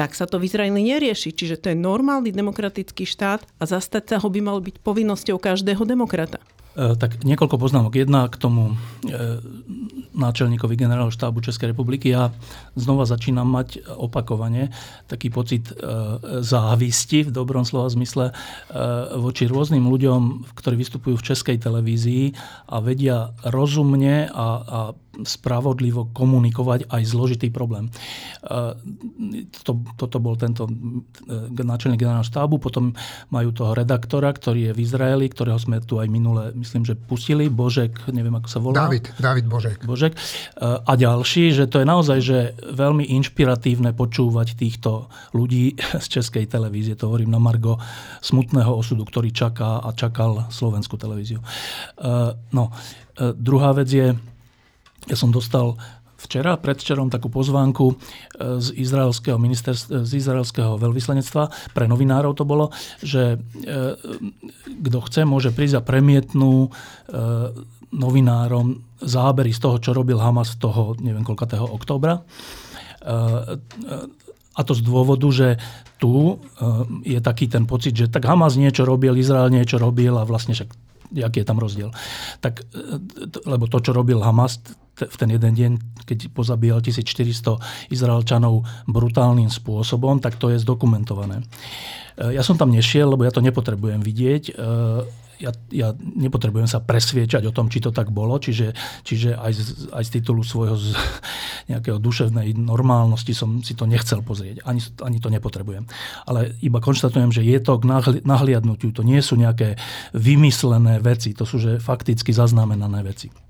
tak 0.00 0.16
sa 0.16 0.24
to 0.24 0.40
v 0.40 0.48
Izraeli 0.48 0.80
nerieši. 0.80 1.28
Čiže 1.28 1.60
to 1.60 1.66
je 1.68 1.76
normálny 1.76 2.32
demokratický 2.32 3.04
štát 3.04 3.44
a 3.60 3.68
zastať 3.68 4.08
sa 4.08 4.16
ho 4.16 4.32
by 4.32 4.40
mal 4.40 4.56
byť 4.64 4.80
povinnosťou 4.80 5.36
každého 5.36 5.84
demokrata. 5.84 6.40
E, 6.70 6.94
tak 6.94 7.26
niekoľko 7.26 7.58
poznámok. 7.58 7.98
Jedna 7.98 8.30
k 8.30 8.38
tomu 8.38 8.78
e, 9.02 9.42
náčelníkovi 10.14 10.78
generálneho 10.78 11.10
štábu 11.10 11.42
Českej 11.42 11.74
republiky. 11.74 12.14
Ja 12.14 12.30
znova 12.78 13.10
začínam 13.10 13.50
mať 13.50 13.82
opakovane 13.98 14.70
taký 15.10 15.34
pocit 15.34 15.66
e, 15.70 15.74
závisti 16.46 17.26
v 17.26 17.34
dobrom 17.34 17.66
slova 17.66 17.90
zmysle 17.90 18.30
voči 19.18 19.50
rôznym 19.50 19.82
ľuďom, 19.82 20.46
ktorí 20.54 20.78
vystupujú 20.78 21.18
v 21.18 21.26
českej 21.34 21.56
televízii 21.58 22.24
a 22.70 22.78
vedia 22.78 23.34
rozumne 23.42 24.30
a, 24.30 24.46
a 24.62 24.78
spravodlivo 25.24 26.12
komunikovať 26.14 26.86
aj 26.92 27.02
zložitý 27.08 27.48
problém. 27.50 27.88
Toto, 29.50 29.72
toto 29.96 30.16
bol 30.22 30.38
tento 30.38 30.68
náčelník 31.50 32.00
generálneho 32.00 32.26
štábu, 32.26 32.62
potom 32.62 32.94
majú 33.32 33.50
toho 33.52 33.72
redaktora, 33.74 34.30
ktorý 34.30 34.70
je 34.70 34.76
v 34.76 34.82
Izraeli, 34.84 35.26
ktorého 35.28 35.58
sme 35.58 35.82
tu 35.82 35.98
aj 35.98 36.08
minule 36.08 36.52
myslím, 36.60 36.84
že 36.84 36.94
pustili, 36.94 37.48
Božek, 37.48 37.96
neviem 38.12 38.36
ako 38.36 38.48
sa 38.48 38.58
volá. 38.60 38.86
David, 38.86 39.16
David 39.16 39.46
Božek. 39.48 39.78
Božek. 39.84 40.12
E, 40.14 40.18
a 40.80 40.92
ďalší, 40.94 41.56
že 41.56 41.64
to 41.66 41.80
je 41.80 41.86
naozaj 41.86 42.18
že 42.20 42.38
veľmi 42.76 43.08
inšpiratívne 43.20 43.96
počúvať 43.96 44.54
týchto 44.54 45.08
ľudí 45.32 45.74
z 46.04 46.06
českej 46.20 46.46
televízie. 46.46 46.94
To 47.00 47.08
hovorím 47.10 47.32
na 47.32 47.40
Margo 47.40 47.80
smutného 48.20 48.70
osudu, 48.70 49.08
ktorý 49.08 49.32
čaká 49.32 49.80
a 49.80 49.90
čakal 49.96 50.52
slovenskú 50.52 51.00
televíziu. 51.00 51.40
E, 51.40 51.46
no, 52.52 52.64
e, 53.16 53.32
druhá 53.34 53.72
vec 53.72 53.88
je, 53.88 54.12
ja 55.10 55.18
som 55.18 55.34
dostal 55.34 55.74
včera, 56.20 56.60
predvčerom 56.60 57.08
takú 57.08 57.32
pozvánku 57.32 57.96
z 58.36 58.68
izraelského, 58.76 59.40
z 60.04 60.10
izraelského 60.12 60.76
veľvyslanectva, 60.76 61.72
pre 61.72 61.88
novinárov 61.88 62.36
to 62.36 62.44
bolo, 62.44 62.68
že 63.00 63.40
kto 64.68 64.98
chce, 65.08 65.24
môže 65.24 65.48
prísť 65.50 65.80
a 65.80 65.86
premietnú 65.86 66.68
novinárom 67.90 68.84
zábery 69.00 69.50
z 69.50 69.60
toho, 69.64 69.76
čo 69.80 69.96
robil 69.96 70.20
Hamas 70.20 70.60
toho, 70.60 70.92
neviem 71.00 71.24
koľkatého 71.24 71.64
oktobra. 71.64 72.20
A 74.50 74.60
to 74.60 74.72
z 74.76 74.82
dôvodu, 74.84 75.24
že 75.32 75.56
tu 75.96 76.36
je 77.00 77.16
taký 77.24 77.48
ten 77.48 77.64
pocit, 77.64 77.96
že 77.96 78.12
tak 78.12 78.28
Hamas 78.28 78.60
niečo 78.60 78.84
robil, 78.84 79.16
Izrael 79.16 79.48
niečo 79.48 79.80
robil 79.80 80.12
a 80.20 80.28
vlastne 80.28 80.52
však 80.52 80.89
aký 81.18 81.42
je 81.42 81.46
tam 81.46 81.58
rozdiel. 81.58 81.90
Tak, 82.38 82.62
lebo 83.42 83.66
to, 83.66 83.82
čo 83.82 83.90
robil 83.90 84.22
Hamas 84.22 84.62
v 85.00 85.16
ten 85.16 85.32
jeden 85.32 85.52
deň, 85.56 85.72
keď 86.04 86.28
pozabíjal 86.30 86.84
1400 86.84 87.90
Izraelčanov 87.90 88.68
brutálnym 88.84 89.48
spôsobom, 89.48 90.20
tak 90.20 90.36
to 90.36 90.52
je 90.52 90.60
zdokumentované. 90.60 91.40
Ja 92.20 92.44
som 92.44 92.60
tam 92.60 92.68
nešiel, 92.68 93.08
lebo 93.08 93.24
ja 93.24 93.32
to 93.32 93.40
nepotrebujem 93.40 94.04
vidieť 94.04 94.60
ja, 95.40 95.50
ja 95.72 95.96
nepotrebujem 95.96 96.68
sa 96.68 96.84
presviečať 96.84 97.48
o 97.48 97.54
tom, 97.56 97.72
či 97.72 97.80
to 97.80 97.90
tak 97.90 98.12
bolo, 98.12 98.36
čiže, 98.36 98.76
čiže 99.02 99.34
aj, 99.34 99.52
z, 99.56 99.60
aj 99.90 100.04
z 100.06 100.10
titulu 100.20 100.44
svojho 100.44 100.76
z, 100.76 100.92
nejakého 101.72 101.96
duševnej 101.96 102.54
normálnosti 102.60 103.32
som 103.32 103.64
si 103.64 103.72
to 103.72 103.88
nechcel 103.88 104.20
pozrieť. 104.20 104.62
Ani, 104.68 104.84
ani 105.00 105.18
to 105.18 105.32
nepotrebujem. 105.32 105.88
Ale 106.28 106.54
iba 106.60 106.78
konštatujem, 106.78 107.32
že 107.32 107.42
je 107.42 107.58
to 107.58 107.80
k 107.80 107.88
nahliadnutiu. 108.22 108.92
To 108.94 109.02
nie 109.02 109.18
sú 109.24 109.40
nejaké 109.40 109.80
vymyslené 110.12 111.00
veci, 111.00 111.32
to 111.32 111.48
sú 111.48 111.56
že 111.56 111.82
fakticky 111.82 112.30
zaznamenané 112.30 113.00
veci. 113.02 113.49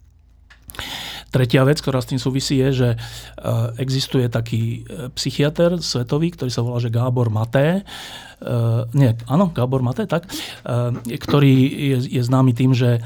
Tretia 1.31 1.63
vec, 1.63 1.79
ktorá 1.79 2.03
s 2.03 2.11
tým 2.11 2.19
súvisí, 2.19 2.59
je, 2.59 2.69
že 2.75 2.89
e, 2.95 2.99
existuje 3.79 4.27
taký 4.27 4.83
e, 4.83 5.09
psychiatr 5.15 5.79
svetový, 5.79 6.35
ktorý 6.35 6.51
sa 6.51 6.67
volá 6.67 6.83
že 6.83 6.91
Gábor 6.91 7.31
Maté, 7.31 7.87
Uh, 8.41 8.89
nie, 8.97 9.13
áno, 9.29 9.53
Gábor 9.53 9.85
Maté, 9.85 10.09
tak, 10.09 10.25
ktorý 11.05 11.55
je, 11.61 11.99
je 12.09 12.23
známy 12.25 12.57
tým, 12.57 12.73
že 12.73 13.05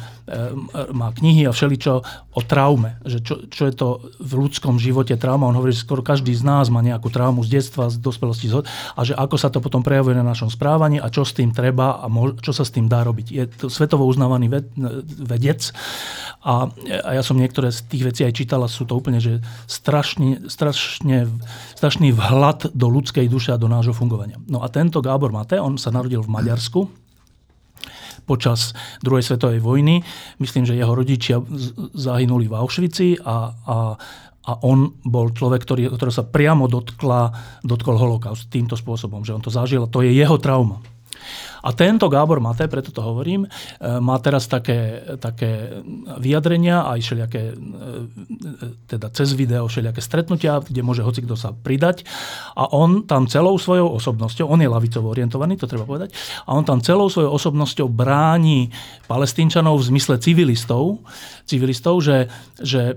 má 0.96 1.12
knihy 1.12 1.44
a 1.44 1.52
všeličo 1.52 1.92
o 2.32 2.40
traume, 2.40 2.96
že 3.04 3.20
čo, 3.20 3.44
čo 3.44 3.68
je 3.68 3.74
to 3.76 3.88
v 4.16 4.32
ľudskom 4.40 4.80
živote 4.80 5.12
trauma. 5.20 5.44
On 5.44 5.56
hovorí, 5.56 5.76
že 5.76 5.84
skoro 5.84 6.00
každý 6.00 6.32
z 6.32 6.40
nás 6.40 6.72
má 6.72 6.80
nejakú 6.80 7.12
traumu 7.12 7.44
z 7.44 7.60
detstva, 7.60 7.92
z 7.92 8.00
dospelosti 8.00 8.48
a 8.96 9.00
že 9.04 9.12
ako 9.12 9.36
sa 9.36 9.52
to 9.52 9.60
potom 9.60 9.84
prejavuje 9.84 10.16
na 10.16 10.24
našom 10.24 10.48
správaní 10.48 10.96
a 10.96 11.12
čo 11.12 11.28
s 11.28 11.36
tým 11.36 11.52
treba 11.52 12.00
a 12.00 12.08
mo, 12.08 12.32
čo 12.40 12.56
sa 12.56 12.64
s 12.64 12.72
tým 12.72 12.88
dá 12.88 13.04
robiť. 13.04 13.26
Je 13.28 13.44
to 13.52 13.66
svetovo 13.68 14.08
uznávaný 14.08 14.48
ved, 14.48 14.66
vedec 15.20 15.76
a, 16.40 16.72
a 17.04 17.10
ja 17.12 17.20
som 17.20 17.36
niektoré 17.36 17.68
z 17.68 17.84
tých 17.84 18.02
vecí 18.08 18.20
aj 18.24 18.32
čítal 18.32 18.64
a 18.64 18.68
sú 18.68 18.88
to 18.88 18.96
úplne, 18.96 19.20
že 19.20 19.44
strašne, 19.68 20.48
strašne, 20.48 21.28
strašný 21.76 22.16
vhľad 22.16 22.72
do 22.72 22.86
ľudskej 22.88 23.28
duše 23.28 23.52
a 23.52 23.60
do 23.60 23.68
nášho 23.68 23.92
fungovania. 23.92 24.40
No 24.48 24.64
a 24.64 24.72
tento 24.72 25.04
Gábor 25.04 25.36
Mate, 25.36 25.60
on 25.60 25.76
sa 25.76 25.92
narodil 25.92 26.24
v 26.24 26.32
Maďarsku 26.32 27.03
počas 28.24 28.72
druhej 29.04 29.22
svetovej 29.22 29.60
vojny. 29.60 30.00
Myslím, 30.40 30.64
že 30.64 30.76
jeho 30.76 30.92
rodičia 30.92 31.40
zahynuli 31.94 32.48
v 32.48 32.56
Auschwitzi 32.56 33.20
a, 33.20 33.52
a, 33.52 33.78
a 34.44 34.52
on 34.64 34.92
bol 35.04 35.30
človek, 35.30 35.62
ktorý, 35.62 35.82
ktorý 35.92 36.12
sa 36.12 36.24
priamo 36.24 36.68
dotkla, 36.68 37.32
dotkol 37.64 37.96
holokaust 37.96 38.48
týmto 38.48 38.74
spôsobom, 38.74 39.22
že 39.22 39.36
on 39.36 39.44
to 39.44 39.52
zažil. 39.52 39.86
To 39.88 40.00
je 40.00 40.12
jeho 40.12 40.36
trauma. 40.40 40.80
A 41.64 41.72
tento 41.72 42.12
Gábor 42.12 42.44
Maté, 42.44 42.68
preto 42.68 42.92
to 42.92 43.00
hovorím, 43.00 43.48
e, 43.48 43.48
má 44.04 44.20
teraz 44.20 44.44
také, 44.44 45.00
také 45.16 45.80
vyjadrenia, 46.20 46.84
aj 46.84 46.98
všelijaké, 47.00 47.42
e, 47.50 47.54
teda 48.84 49.08
cez 49.16 49.32
video, 49.32 49.64
všelijaké 49.64 50.04
stretnutia, 50.04 50.60
kde 50.60 50.84
môže 50.84 51.00
hoci 51.00 51.24
kto 51.24 51.40
sa 51.40 51.56
pridať. 51.56 52.04
A 52.52 52.68
on 52.68 53.08
tam 53.08 53.24
celou 53.24 53.56
svojou 53.56 53.96
osobnosťou, 53.96 54.44
on 54.44 54.60
je 54.60 54.68
lavicovo 54.68 55.08
orientovaný, 55.08 55.56
to 55.56 55.64
treba 55.64 55.88
povedať, 55.88 56.12
a 56.44 56.52
on 56.52 56.68
tam 56.68 56.84
celou 56.84 57.08
svojou 57.08 57.32
osobnosťou 57.32 57.88
bráni 57.88 58.68
palestínčanov 59.08 59.80
v 59.80 59.88
zmysle 59.96 60.20
civilistov, 60.20 61.00
civilistov 61.48 62.04
že, 62.04 62.28
že, 62.60 62.92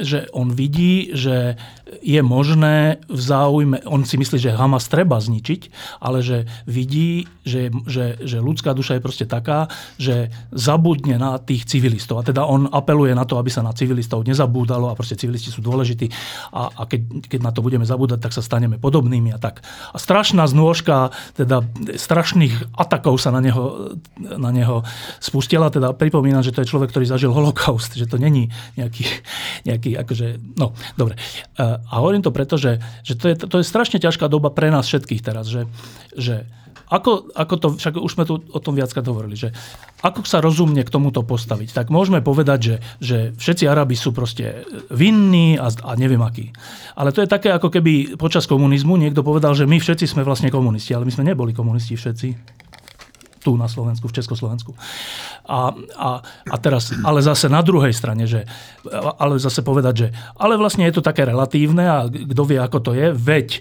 že 0.00 0.30
on 0.32 0.52
vidí, 0.52 1.12
že 1.12 1.60
je 2.04 2.20
možné 2.20 3.00
v 3.08 3.20
záujme, 3.20 3.82
on 3.88 4.04
si 4.04 4.20
myslí, 4.20 4.38
že 4.38 4.56
Hamas 4.56 4.86
treba 4.92 5.16
zničiť, 5.18 5.72
ale 6.04 6.20
že 6.20 6.44
vidí, 6.68 7.24
že, 7.42 7.72
že, 7.88 7.97
že 8.20 8.38
ľudská 8.38 8.72
duša 8.72 8.98
je 8.98 9.04
proste 9.04 9.26
taká, 9.28 9.70
že 10.00 10.32
zabudne 10.50 11.16
na 11.16 11.36
tých 11.38 11.68
civilistov. 11.68 12.20
A 12.20 12.26
teda 12.26 12.44
on 12.44 12.66
apeluje 12.70 13.12
na 13.12 13.24
to, 13.24 13.36
aby 13.36 13.50
sa 13.52 13.64
na 13.64 13.74
civilistov 13.74 14.24
nezabúdalo 14.24 14.90
a 14.90 14.98
proste 14.98 15.18
civilisti 15.18 15.50
sú 15.52 15.60
dôležití 15.62 16.10
a, 16.52 16.72
a 16.72 16.82
keď, 16.88 17.28
keď 17.28 17.40
na 17.42 17.52
to 17.52 17.60
budeme 17.60 17.84
zabúdať, 17.84 18.18
tak 18.22 18.32
sa 18.34 18.42
staneme 18.42 18.80
podobnými 18.80 19.34
a 19.34 19.38
tak. 19.38 19.60
A 19.92 19.96
strašná 19.96 20.46
znôžka, 20.48 21.10
teda 21.34 21.64
strašných 21.94 22.74
atakov 22.74 23.18
sa 23.20 23.34
na 23.34 23.40
neho, 23.42 23.94
na 24.18 24.50
neho 24.54 24.82
spustila. 25.18 25.68
Teda 25.68 25.92
pripomínam, 25.92 26.42
že 26.44 26.54
to 26.54 26.62
je 26.62 26.70
človek, 26.70 26.90
ktorý 26.90 27.06
zažil 27.08 27.32
holokaust, 27.34 27.94
že 27.94 28.08
to 28.08 28.16
není 28.16 28.50
nejaký, 28.78 29.04
nejaký 29.68 29.90
akože, 29.98 30.58
no, 30.58 30.72
dobre. 30.94 31.18
A 31.58 31.94
hovorím 32.00 32.22
to 32.22 32.34
preto, 32.34 32.56
že, 32.60 32.78
že 33.02 33.18
to, 33.18 33.26
je, 33.30 33.34
to 33.36 33.56
je 33.60 33.66
strašne 33.66 33.98
ťažká 33.98 34.30
doba 34.30 34.52
pre 34.52 34.70
nás 34.70 34.86
všetkých 34.86 35.22
teraz, 35.24 35.50
že, 35.50 35.66
že 36.14 36.46
ako, 36.88 37.32
ako 37.36 37.54
to, 37.60 37.68
však 37.76 37.94
už 38.00 38.12
sme 38.12 38.24
tu 38.24 38.40
o 38.40 38.60
tom 38.60 38.72
viackrát 38.76 39.04
hovorili, 39.04 39.36
že 39.36 39.52
ako 40.00 40.24
sa 40.24 40.40
rozumne 40.40 40.80
k 40.84 40.92
tomuto 40.92 41.20
postaviť, 41.20 41.74
tak 41.76 41.86
môžeme 41.92 42.24
povedať, 42.24 42.58
že, 42.60 42.76
že 43.00 43.18
všetci 43.36 43.64
Arabi 43.68 43.94
sú 43.94 44.16
proste 44.16 44.64
vinní 44.88 45.60
a, 45.60 45.68
a 45.68 45.90
neviem 45.96 46.20
akí. 46.22 46.54
Ale 46.96 47.12
to 47.12 47.20
je 47.20 47.28
také, 47.28 47.52
ako 47.52 47.68
keby 47.68 48.16
počas 48.16 48.48
komunizmu 48.48 48.96
niekto 48.96 49.20
povedal, 49.20 49.52
že 49.52 49.68
my 49.68 49.76
všetci 49.76 50.08
sme 50.08 50.24
vlastne 50.24 50.48
komunisti, 50.48 50.96
ale 50.96 51.04
my 51.04 51.12
sme 51.12 51.28
neboli 51.28 51.52
komunisti 51.52 51.98
všetci 51.98 52.28
tu 53.48 53.56
na 53.56 53.64
Slovensku, 53.64 54.04
v 54.12 54.16
Československu. 54.20 54.76
A, 55.48 55.72
a, 55.96 56.10
a 56.44 56.56
teraz, 56.60 56.92
ale 57.00 57.24
zase 57.24 57.48
na 57.48 57.64
druhej 57.64 57.96
strane, 57.96 58.28
že, 58.28 58.44
ale 59.16 59.40
zase 59.40 59.64
povedať, 59.64 59.94
že 59.96 60.08
ale 60.36 60.60
vlastne 60.60 60.84
je 60.84 61.00
to 61.00 61.00
také 61.00 61.24
relatívne 61.24 61.84
a 61.88 62.04
kto 62.04 62.42
vie, 62.44 62.60
ako 62.60 62.78
to 62.84 62.92
je, 62.92 63.08
veď 63.16 63.48
e, 63.56 63.60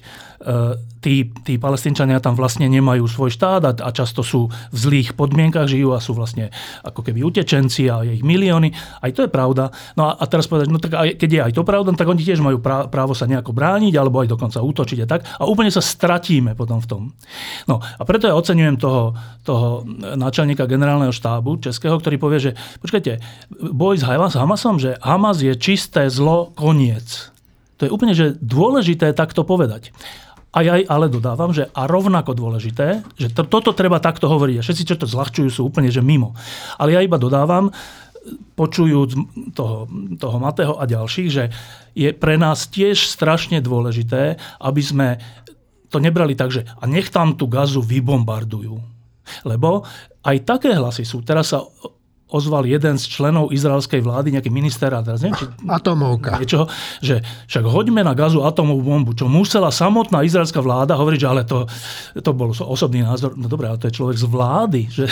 tí, 0.99 1.31
tí 1.47 1.55
palestínčania 1.55 2.19
tam 2.19 2.35
vlastne 2.35 2.67
nemajú 2.67 3.07
svoj 3.07 3.31
štát 3.31 3.61
a, 3.63 3.71
a 3.71 3.89
často 3.95 4.25
sú 4.25 4.51
v 4.51 4.77
zlých 4.77 5.15
podmienkach, 5.15 5.71
žijú 5.71 5.95
a 5.95 6.03
sú 6.03 6.11
vlastne 6.11 6.51
ako 6.83 7.07
keby 7.07 7.23
utečenci 7.23 7.88
a 7.88 8.03
je 8.03 8.19
ich 8.19 8.25
milióny. 8.27 8.75
Aj 8.99 9.11
to 9.15 9.23
je 9.23 9.31
pravda. 9.31 9.71
No 9.95 10.11
a, 10.11 10.19
a 10.19 10.23
teraz 10.27 10.51
povedať, 10.51 10.67
no 10.67 10.83
tak 10.83 10.91
aj, 10.97 11.15
keď 11.15 11.29
je 11.31 11.41
aj 11.47 11.53
to 11.55 11.63
pravda, 11.63 11.95
tak 11.95 12.11
oni 12.11 12.19
tiež 12.19 12.43
majú 12.43 12.59
právo 12.63 13.15
sa 13.15 13.29
nejako 13.29 13.55
brániť 13.55 13.93
alebo 13.95 14.19
aj 14.19 14.27
dokonca 14.35 14.59
útočiť 14.59 14.99
a 15.05 15.07
tak. 15.07 15.23
A 15.39 15.47
úplne 15.47 15.71
sa 15.71 15.79
stratíme 15.79 16.57
potom 16.57 16.83
v 16.83 16.88
tom. 16.89 17.01
No 17.69 17.79
a 17.79 18.01
preto 18.03 18.27
ja 18.27 18.35
oceňujem 18.35 18.75
toho, 18.75 19.15
toho 19.47 19.76
náčelníka 20.17 20.69
generálneho 20.69 21.11
štábu 21.11 21.59
českého, 21.59 21.97
ktorý 21.99 22.15
povie, 22.17 22.39
že 22.39 22.51
počkajte, 22.82 23.19
boj 23.73 23.99
s 23.99 24.05
Hamasom, 24.38 24.78
že 24.78 24.95
Hamas 25.03 25.43
je 25.43 25.53
čisté 25.59 26.07
zlo, 26.07 26.53
koniec. 26.55 27.34
To 27.78 27.86
je 27.86 27.93
úplne 27.93 28.17
že 28.17 28.34
dôležité 28.41 29.13
takto 29.13 29.45
povedať. 29.45 29.93
A 30.55 30.65
ja 30.65 30.80
ale 30.89 31.11
dodávam, 31.11 31.53
že 31.53 31.69
a 31.75 31.86
rovnako 31.86 32.34
dôležité, 32.34 33.05
že 33.19 33.30
to, 33.30 33.45
toto 33.45 33.78
treba 33.78 34.01
takto 34.01 34.25
hovoriť. 34.25 34.55
A 34.57 34.65
všetci, 34.65 34.88
čo 34.89 34.95
to 34.97 35.05
zľahčujú, 35.05 35.49
sú 35.53 35.61
úplne 35.67 35.93
že 35.93 36.01
mimo. 36.01 36.34
Ale 36.82 36.97
ja 36.97 37.05
iba 37.05 37.21
dodávam, 37.21 37.69
počujúc 38.57 39.09
toho, 39.55 39.88
toho 40.17 40.38
Matého 40.41 40.75
a 40.75 40.84
ďalších, 40.89 41.30
že 41.30 41.53
je 41.95 42.09
pre 42.11 42.36
nás 42.36 42.67
tiež 42.67 43.07
strašne 43.07 43.63
dôležité, 43.63 44.36
aby 44.59 44.82
sme 44.82 45.07
to 45.88 46.03
nebrali 46.03 46.36
tak, 46.36 46.51
že 46.51 46.67
a 46.67 46.84
nech 46.89 47.07
tam 47.07 47.39
tú 47.39 47.47
gazu 47.47 47.80
vybombardujú 47.80 48.96
lebo 49.43 49.84
aj 50.28 50.38
také 50.43 50.75
hlasy 50.75 51.07
sú. 51.07 51.23
Teraz 51.23 51.55
sa 51.55 51.63
ozval 52.28 52.67
jeden 52.67 52.99
z 52.99 53.07
členov 53.07 53.55
izraelskej 53.55 54.03
vlády, 54.03 54.36
nejaký 54.36 54.51
minister, 54.51 54.91
a 54.91 54.99
teraz 54.99 55.23
neviem, 55.23 55.39
či... 55.39 55.47
Atomovka. 55.63 56.36
Niečo, 56.43 56.67
že 56.99 57.23
však 57.47 57.63
hoďme 57.63 58.03
na 58.03 58.11
gazu 58.11 58.43
atomovú 58.43 58.84
bombu, 58.84 59.15
čo 59.15 59.32
musela 59.32 59.71
samotná 59.71 60.28
izraelská 60.28 60.59
vláda 60.59 60.99
hovoriť, 60.99 61.19
že 61.23 61.28
ale 61.28 61.47
to, 61.47 61.63
to 62.19 62.32
bol 62.36 62.51
osobný 62.51 62.99
názor. 62.99 63.32
No 63.39 63.47
dobre, 63.47 63.71
ale 63.71 63.80
to 63.80 63.88
je 63.88 63.95
človek 63.95 64.17
z 64.19 64.28
vlády. 64.28 64.82
Že, 64.91 65.05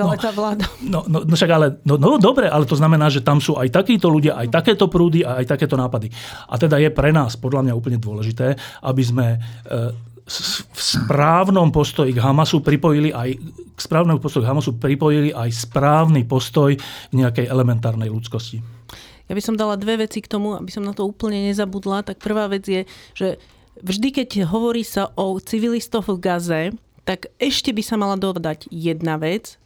no, 0.00 0.08
ale 0.08 0.16
tá 0.16 0.32
vláda. 0.32 0.64
No, 0.80 1.04
no, 1.04 1.28
no 1.28 1.34
však 1.36 1.50
ale, 1.52 1.66
no, 1.84 2.00
no 2.00 2.16
dobre, 2.16 2.48
ale 2.48 2.64
to 2.64 2.76
znamená, 2.76 3.12
že 3.12 3.20
tam 3.20 3.36
sú 3.36 3.60
aj 3.60 3.68
takíto 3.68 4.08
ľudia, 4.08 4.40
aj 4.40 4.48
takéto 4.48 4.88
prúdy 4.88 5.28
a 5.28 5.44
aj 5.44 5.52
takéto 5.52 5.76
nápady. 5.76 6.08
A 6.48 6.56
teda 6.56 6.80
je 6.80 6.88
pre 6.88 7.12
nás 7.12 7.36
podľa 7.36 7.68
mňa 7.68 7.74
úplne 7.76 8.00
dôležité, 8.00 8.56
aby 8.80 9.02
sme 9.04 9.26
e, 9.36 9.38
v 10.26 10.80
správnom 10.82 11.70
postoji 11.70 12.10
k 12.10 12.18
Hamasu 12.18 12.58
pripojili 12.58 13.14
aj 13.14 13.38
k 13.76 13.78
správnemu 13.78 14.18
postoju 14.18 14.42
k 14.42 14.50
Hamasu 14.50 14.74
pripojili 14.74 15.30
aj 15.30 15.54
správny 15.54 16.26
postoj 16.26 16.74
k 16.74 17.12
nejakej 17.14 17.46
elementárnej 17.46 18.10
ľudskosti. 18.10 18.58
Ja 19.26 19.34
by 19.34 19.42
som 19.42 19.58
dala 19.58 19.78
dve 19.78 20.02
veci 20.02 20.22
k 20.22 20.30
tomu, 20.30 20.58
aby 20.58 20.70
som 20.70 20.82
na 20.82 20.94
to 20.94 21.06
úplne 21.06 21.50
nezabudla. 21.50 22.06
Tak 22.06 22.22
prvá 22.22 22.50
vec 22.50 22.66
je, 22.66 22.86
že 23.14 23.38
vždy, 23.82 24.08
keď 24.22 24.50
hovorí 24.50 24.82
sa 24.86 25.10
o 25.18 25.38
civilistoch 25.38 26.10
v 26.10 26.18
Gaze, 26.18 26.62
tak 27.06 27.30
ešte 27.38 27.70
by 27.70 27.82
sa 27.82 27.94
mala 27.94 28.18
dodať 28.18 28.66
jedna 28.70 29.18
vec. 29.18 29.58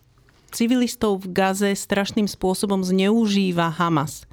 Civilistov 0.53 1.25
v 1.25 1.33
Gaze 1.33 1.73
strašným 1.73 2.29
spôsobom 2.29 2.85
zneužíva 2.85 3.73
Hamas. 3.73 4.29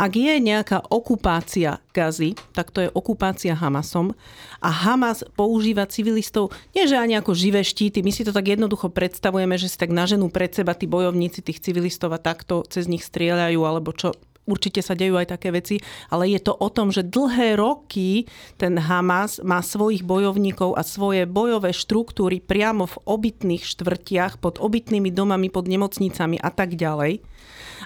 Ak 0.00 0.16
je 0.16 0.40
nejaká 0.40 0.80
okupácia 0.88 1.76
Gazy, 1.92 2.32
tak 2.56 2.72
to 2.72 2.80
je 2.80 2.88
okupácia 2.88 3.52
Hamasom. 3.52 4.16
A 4.64 4.72
Hamas 4.72 5.20
používa 5.36 5.84
civilistov, 5.84 6.56
nie 6.72 6.88
že 6.88 6.96
ani 6.96 7.20
ako 7.20 7.36
živé 7.36 7.60
štíty, 7.60 8.00
my 8.00 8.08
si 8.08 8.24
to 8.24 8.32
tak 8.32 8.48
jednoducho 8.48 8.88
predstavujeme, 8.88 9.60
že 9.60 9.68
si 9.68 9.76
tak 9.76 9.92
naženú 9.92 10.32
pred 10.32 10.56
seba 10.56 10.72
tí 10.72 10.88
bojovníci 10.88 11.44
tých 11.44 11.60
civilistov 11.60 12.16
a 12.16 12.22
takto 12.22 12.64
cez 12.72 12.88
nich 12.88 13.04
strieľajú, 13.04 13.60
alebo 13.60 13.92
čo, 13.92 14.16
určite 14.48 14.80
sa 14.80 14.96
dejú 14.96 15.20
aj 15.20 15.36
také 15.36 15.52
veci, 15.52 15.76
ale 16.08 16.32
je 16.32 16.40
to 16.40 16.56
o 16.56 16.68
tom, 16.72 16.88
že 16.88 17.04
dlhé 17.04 17.60
roky 17.60 18.24
ten 18.56 18.80
Hamas 18.80 19.36
má 19.44 19.60
svojich 19.60 20.00
bojovníkov 20.00 20.80
a 20.80 20.82
svoje 20.82 21.28
bojové 21.28 21.76
štruktúry 21.76 22.40
priamo 22.40 22.88
v 22.88 22.96
obytných 23.04 23.68
štvrtiach, 23.68 24.40
pod 24.40 24.56
obytnými 24.64 25.12
domami, 25.12 25.52
pod 25.52 25.68
nemocnicami 25.68 26.40
a 26.40 26.48
tak 26.48 26.80
ďalej. 26.80 27.20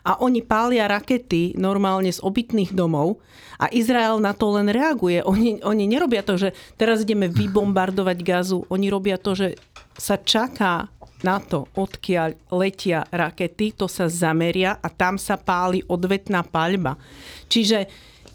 A 0.03 0.18
oni 0.18 0.42
pália 0.42 0.90
rakety 0.90 1.55
normálne 1.55 2.11
z 2.11 2.18
obytných 2.18 2.74
domov 2.74 3.22
a 3.62 3.70
Izrael 3.70 4.18
na 4.18 4.34
to 4.34 4.51
len 4.59 4.66
reaguje. 4.66 5.22
Oni, 5.22 5.62
oni 5.62 5.84
nerobia 5.86 6.26
to, 6.26 6.34
že 6.34 6.51
teraz 6.74 7.07
ideme 7.07 7.30
vybombardovať 7.30 8.18
gazu. 8.26 8.66
Oni 8.66 8.90
robia 8.90 9.14
to, 9.20 9.38
že 9.38 9.55
sa 9.95 10.18
čaká 10.18 10.90
na 11.24 11.40
to, 11.40 11.64
odkiaľ 11.78 12.36
letia 12.53 13.09
rakety, 13.09 13.72
to 13.72 13.88
sa 13.88 14.11
zameria 14.12 14.76
a 14.82 14.92
tam 14.92 15.16
sa 15.16 15.40
páli 15.40 15.80
odvetná 15.88 16.45
paľba. 16.45 17.01
Čiže 17.49 17.88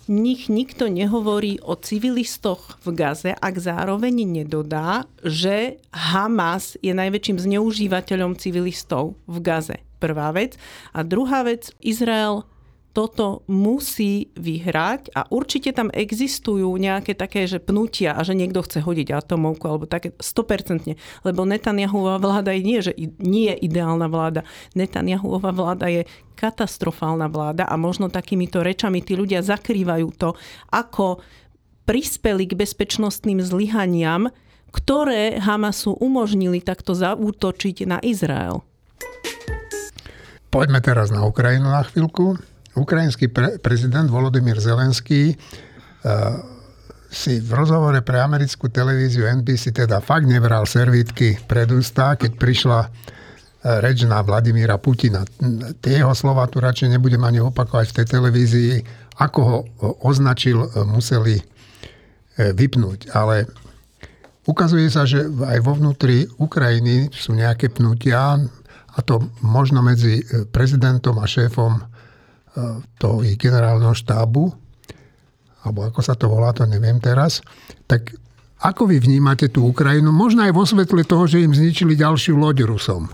nich 0.10 0.50
nikto 0.50 0.90
nehovorí 0.90 1.62
o 1.62 1.78
civilistoch 1.78 2.82
v 2.82 2.98
Gaze, 2.98 3.38
ak 3.38 3.56
zároveň 3.62 4.26
nedodá, 4.26 5.06
že 5.22 5.78
Hamas 5.94 6.82
je 6.82 6.98
najväčším 6.98 7.38
zneužívateľom 7.38 8.34
civilistov 8.42 9.14
v 9.30 9.38
Gaze. 9.38 9.78
Prvá 10.00 10.32
vec. 10.32 10.56
A 10.96 11.04
druhá 11.04 11.44
vec, 11.44 11.76
Izrael 11.84 12.48
toto 12.90 13.46
musí 13.46 14.34
vyhrať 14.34 15.14
a 15.14 15.30
určite 15.30 15.70
tam 15.72 15.94
existujú 15.94 16.74
nejaké 16.74 17.14
také, 17.14 17.46
že 17.46 17.62
pnutia 17.62 18.18
a 18.18 18.26
že 18.26 18.34
niekto 18.34 18.66
chce 18.66 18.82
hodiť 18.82 19.14
atomovku 19.14 19.64
alebo 19.70 19.86
také 19.86 20.18
100%, 20.18 20.98
lebo 21.24 21.46
Netanyahuová 21.46 22.18
vláda 22.18 22.50
je 22.58 22.62
nie, 22.66 22.80
že 22.82 22.94
nie 23.22 23.54
je 23.54 23.70
ideálna 23.70 24.10
vláda. 24.10 24.42
Netanyahuová 24.74 25.54
vláda 25.54 25.86
je 25.88 26.10
katastrofálna 26.34 27.30
vláda 27.30 27.70
a 27.70 27.78
možno 27.78 28.10
takýmito 28.10 28.66
rečami 28.66 29.06
tí 29.06 29.14
ľudia 29.14 29.46
zakrývajú 29.46 30.08
to, 30.18 30.34
ako 30.74 31.22
prispeli 31.86 32.50
k 32.50 32.58
bezpečnostným 32.58 33.38
zlyhaniam, 33.42 34.34
ktoré 34.74 35.38
Hamasu 35.42 35.94
umožnili 35.98 36.62
takto 36.62 36.98
zaútočiť 36.98 37.86
na 37.86 37.98
Izrael. 38.02 38.62
Poďme 40.50 40.82
teraz 40.82 41.14
na 41.14 41.22
Ukrajinu 41.30 41.70
na 41.70 41.86
chvíľku 41.86 42.34
ukrajinský 42.74 43.30
pre, 43.30 43.62
prezident 43.62 44.10
Volodymyr 44.10 44.58
Zelenský 44.58 45.38
uh, 45.38 46.42
si 47.10 47.38
v 47.38 47.52
rozhovore 47.54 48.02
pre 48.02 48.18
americkú 48.18 48.66
televíziu 48.70 49.30
NBC 49.30 49.74
teda 49.74 50.02
fakt 50.02 50.26
nebral 50.26 50.66
servítky 50.66 51.38
pred 51.46 51.70
ústa, 51.70 52.18
keď 52.18 52.32
prišla 52.42 52.80
uh, 52.82 52.90
reč 53.86 54.10
na 54.10 54.26
Vladimíra 54.26 54.82
Putina. 54.82 55.22
Tie 55.86 56.02
jeho 56.02 56.14
slova 56.18 56.50
tu 56.50 56.58
radšej 56.58 56.98
nebudem 56.98 57.22
ani 57.22 57.46
opakovať 57.46 57.94
v 57.94 57.96
tej 58.02 58.06
televízii. 58.18 58.72
Ako 59.22 59.40
ho 59.46 59.58
označil, 60.02 60.66
uh, 60.66 60.82
museli 60.82 61.38
vypnúť. 62.40 63.12
Ale 63.12 63.52
ukazuje 64.48 64.88
sa, 64.88 65.04
že 65.04 65.28
aj 65.28 65.60
vo 65.60 65.76
vnútri 65.76 66.24
Ukrajiny 66.40 67.12
sú 67.12 67.36
nejaké 67.36 67.68
pnutia, 67.68 68.40
a 69.00 69.02
to 69.02 69.32
možno 69.40 69.80
medzi 69.80 70.20
prezidentom 70.52 71.16
a 71.24 71.26
šéfom 71.26 71.80
toho 73.00 73.24
ich 73.24 73.40
generálneho 73.40 73.96
štábu, 73.96 74.52
alebo 75.64 75.80
ako 75.88 76.04
sa 76.04 76.20
to 76.20 76.28
volá, 76.28 76.52
to 76.52 76.68
neviem 76.68 77.00
teraz, 77.00 77.40
tak 77.88 78.12
ako 78.60 78.92
vy 78.92 79.00
vnímate 79.00 79.48
tú 79.48 79.72
Ukrajinu, 79.72 80.12
možno 80.12 80.44
aj 80.44 80.52
vo 80.52 80.68
svetle 80.68 81.08
toho, 81.08 81.24
že 81.32 81.40
im 81.40 81.56
zničili 81.56 81.96
ďalšiu 81.96 82.36
loď 82.36 82.68
Rusom? 82.68 83.08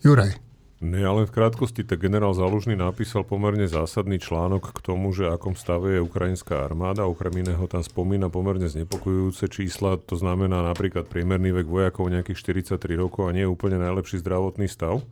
Juraj. 0.00 0.47
Nie, 0.78 1.10
ale 1.10 1.26
v 1.26 1.34
krátkosti 1.34 1.82
tak 1.82 2.06
generál 2.06 2.30
Zalužný 2.38 2.78
napísal 2.78 3.26
pomerne 3.26 3.66
zásadný 3.66 4.22
článok 4.22 4.70
k 4.70 4.78
tomu, 4.78 5.10
že 5.10 5.26
akom 5.26 5.58
stave 5.58 5.98
je 5.98 6.06
ukrajinská 6.06 6.62
armáda. 6.62 7.02
Okrem 7.02 7.42
iného 7.42 7.66
tam 7.66 7.82
spomína 7.82 8.30
pomerne 8.30 8.70
znepokojujúce 8.70 9.50
čísla, 9.50 9.98
to 9.98 10.14
znamená 10.14 10.62
napríklad 10.62 11.10
priemerný 11.10 11.50
vek 11.50 11.66
vojakov 11.66 12.06
nejakých 12.06 12.62
43 12.78 12.94
rokov 12.94 13.26
a 13.26 13.34
nie 13.34 13.42
je 13.42 13.50
úplne 13.50 13.82
najlepší 13.82 14.22
zdravotný 14.22 14.70
stav. 14.70 15.02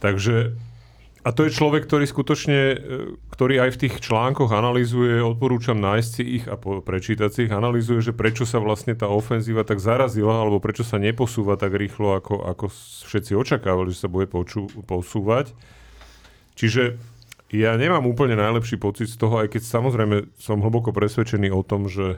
Takže 0.00 0.56
a 1.20 1.36
to 1.36 1.44
je 1.44 1.52
človek, 1.52 1.84
ktorý 1.84 2.08
skutočne, 2.08 2.60
e, 2.72 2.76
ktorý 3.28 3.60
aj 3.60 3.70
v 3.76 3.80
tých 3.86 3.94
článkoch 4.00 4.48
analizuje, 4.56 5.20
odporúčam 5.20 5.76
nájsť 5.76 6.08
si 6.08 6.24
ich 6.40 6.44
a 6.48 6.56
prečítať 6.56 7.28
si 7.28 7.40
ich, 7.44 7.52
analizuje, 7.52 8.00
že 8.00 8.16
prečo 8.16 8.48
sa 8.48 8.56
vlastne 8.56 8.96
tá 8.96 9.04
ofenzíva 9.04 9.68
tak 9.68 9.84
zarazila, 9.84 10.40
alebo 10.40 10.64
prečo 10.64 10.80
sa 10.80 10.96
neposúva 10.96 11.60
tak 11.60 11.76
rýchlo, 11.76 12.16
ako, 12.16 12.48
ako 12.48 12.72
všetci 13.04 13.36
očakávali, 13.36 13.92
že 13.92 14.00
sa 14.00 14.08
bude 14.08 14.32
poču, 14.32 14.64
posúvať. 14.88 15.52
Čiže 16.56 16.96
ja 17.52 17.76
nemám 17.76 18.08
úplne 18.08 18.40
najlepší 18.40 18.80
pocit 18.80 19.12
z 19.12 19.20
toho, 19.20 19.44
aj 19.44 19.52
keď 19.52 19.62
samozrejme 19.68 20.16
som 20.40 20.64
hlboko 20.64 20.88
presvedčený 20.96 21.52
o 21.52 21.60
tom, 21.60 21.84
že 21.84 22.16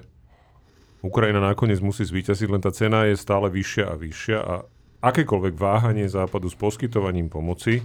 Ukrajina 1.03 1.43
nakoniec 1.43 1.83
musí 1.83 2.07
zvíťaziť, 2.07 2.47
len 2.47 2.63
tá 2.63 2.71
cena 2.71 3.11
je 3.11 3.19
stále 3.19 3.51
vyššia 3.51 3.85
a 3.91 3.95
vyššia 3.99 4.39
a 4.39 4.55
akékoľvek 5.03 5.59
váhanie 5.59 6.07
západu 6.07 6.47
s 6.47 6.55
poskytovaním 6.55 7.27
pomoci 7.27 7.83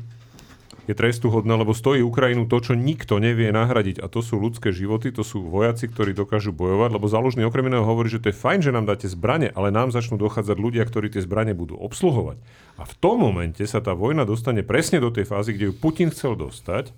je 0.88 0.96
trestuhodné, 0.96 1.52
lebo 1.52 1.76
stojí 1.76 2.00
Ukrajinu 2.00 2.48
to, 2.48 2.64
čo 2.64 2.74
nikto 2.74 3.20
nevie 3.20 3.52
nahradiť. 3.52 4.00
A 4.00 4.08
to 4.08 4.24
sú 4.24 4.40
ľudské 4.40 4.72
životy, 4.72 5.12
to 5.12 5.20
sú 5.20 5.44
vojaci, 5.44 5.92
ktorí 5.92 6.16
dokážu 6.16 6.56
bojovať, 6.56 6.96
lebo 6.96 7.12
záložný 7.12 7.44
okrem 7.44 7.68
iného 7.68 7.84
hovorí, 7.84 8.08
že 8.08 8.24
to 8.24 8.32
je 8.32 8.40
fajn, 8.40 8.60
že 8.64 8.72
nám 8.72 8.88
dáte 8.88 9.12
zbranie, 9.12 9.52
ale 9.52 9.68
nám 9.76 9.92
začnú 9.92 10.16
dochádzať 10.16 10.56
ľudia, 10.56 10.88
ktorí 10.88 11.12
tie 11.12 11.20
zbranie 11.20 11.52
budú 11.52 11.76
obsluhovať. 11.76 12.40
A 12.80 12.88
v 12.88 12.94
tom 13.04 13.20
momente 13.20 13.68
sa 13.68 13.84
tá 13.84 13.92
vojna 13.92 14.24
dostane 14.24 14.64
presne 14.64 15.04
do 15.04 15.12
tej 15.12 15.28
fázy, 15.28 15.60
kde 15.60 15.70
ju 15.70 15.74
Putin 15.76 16.08
chcel 16.08 16.40
dostať. 16.40 16.96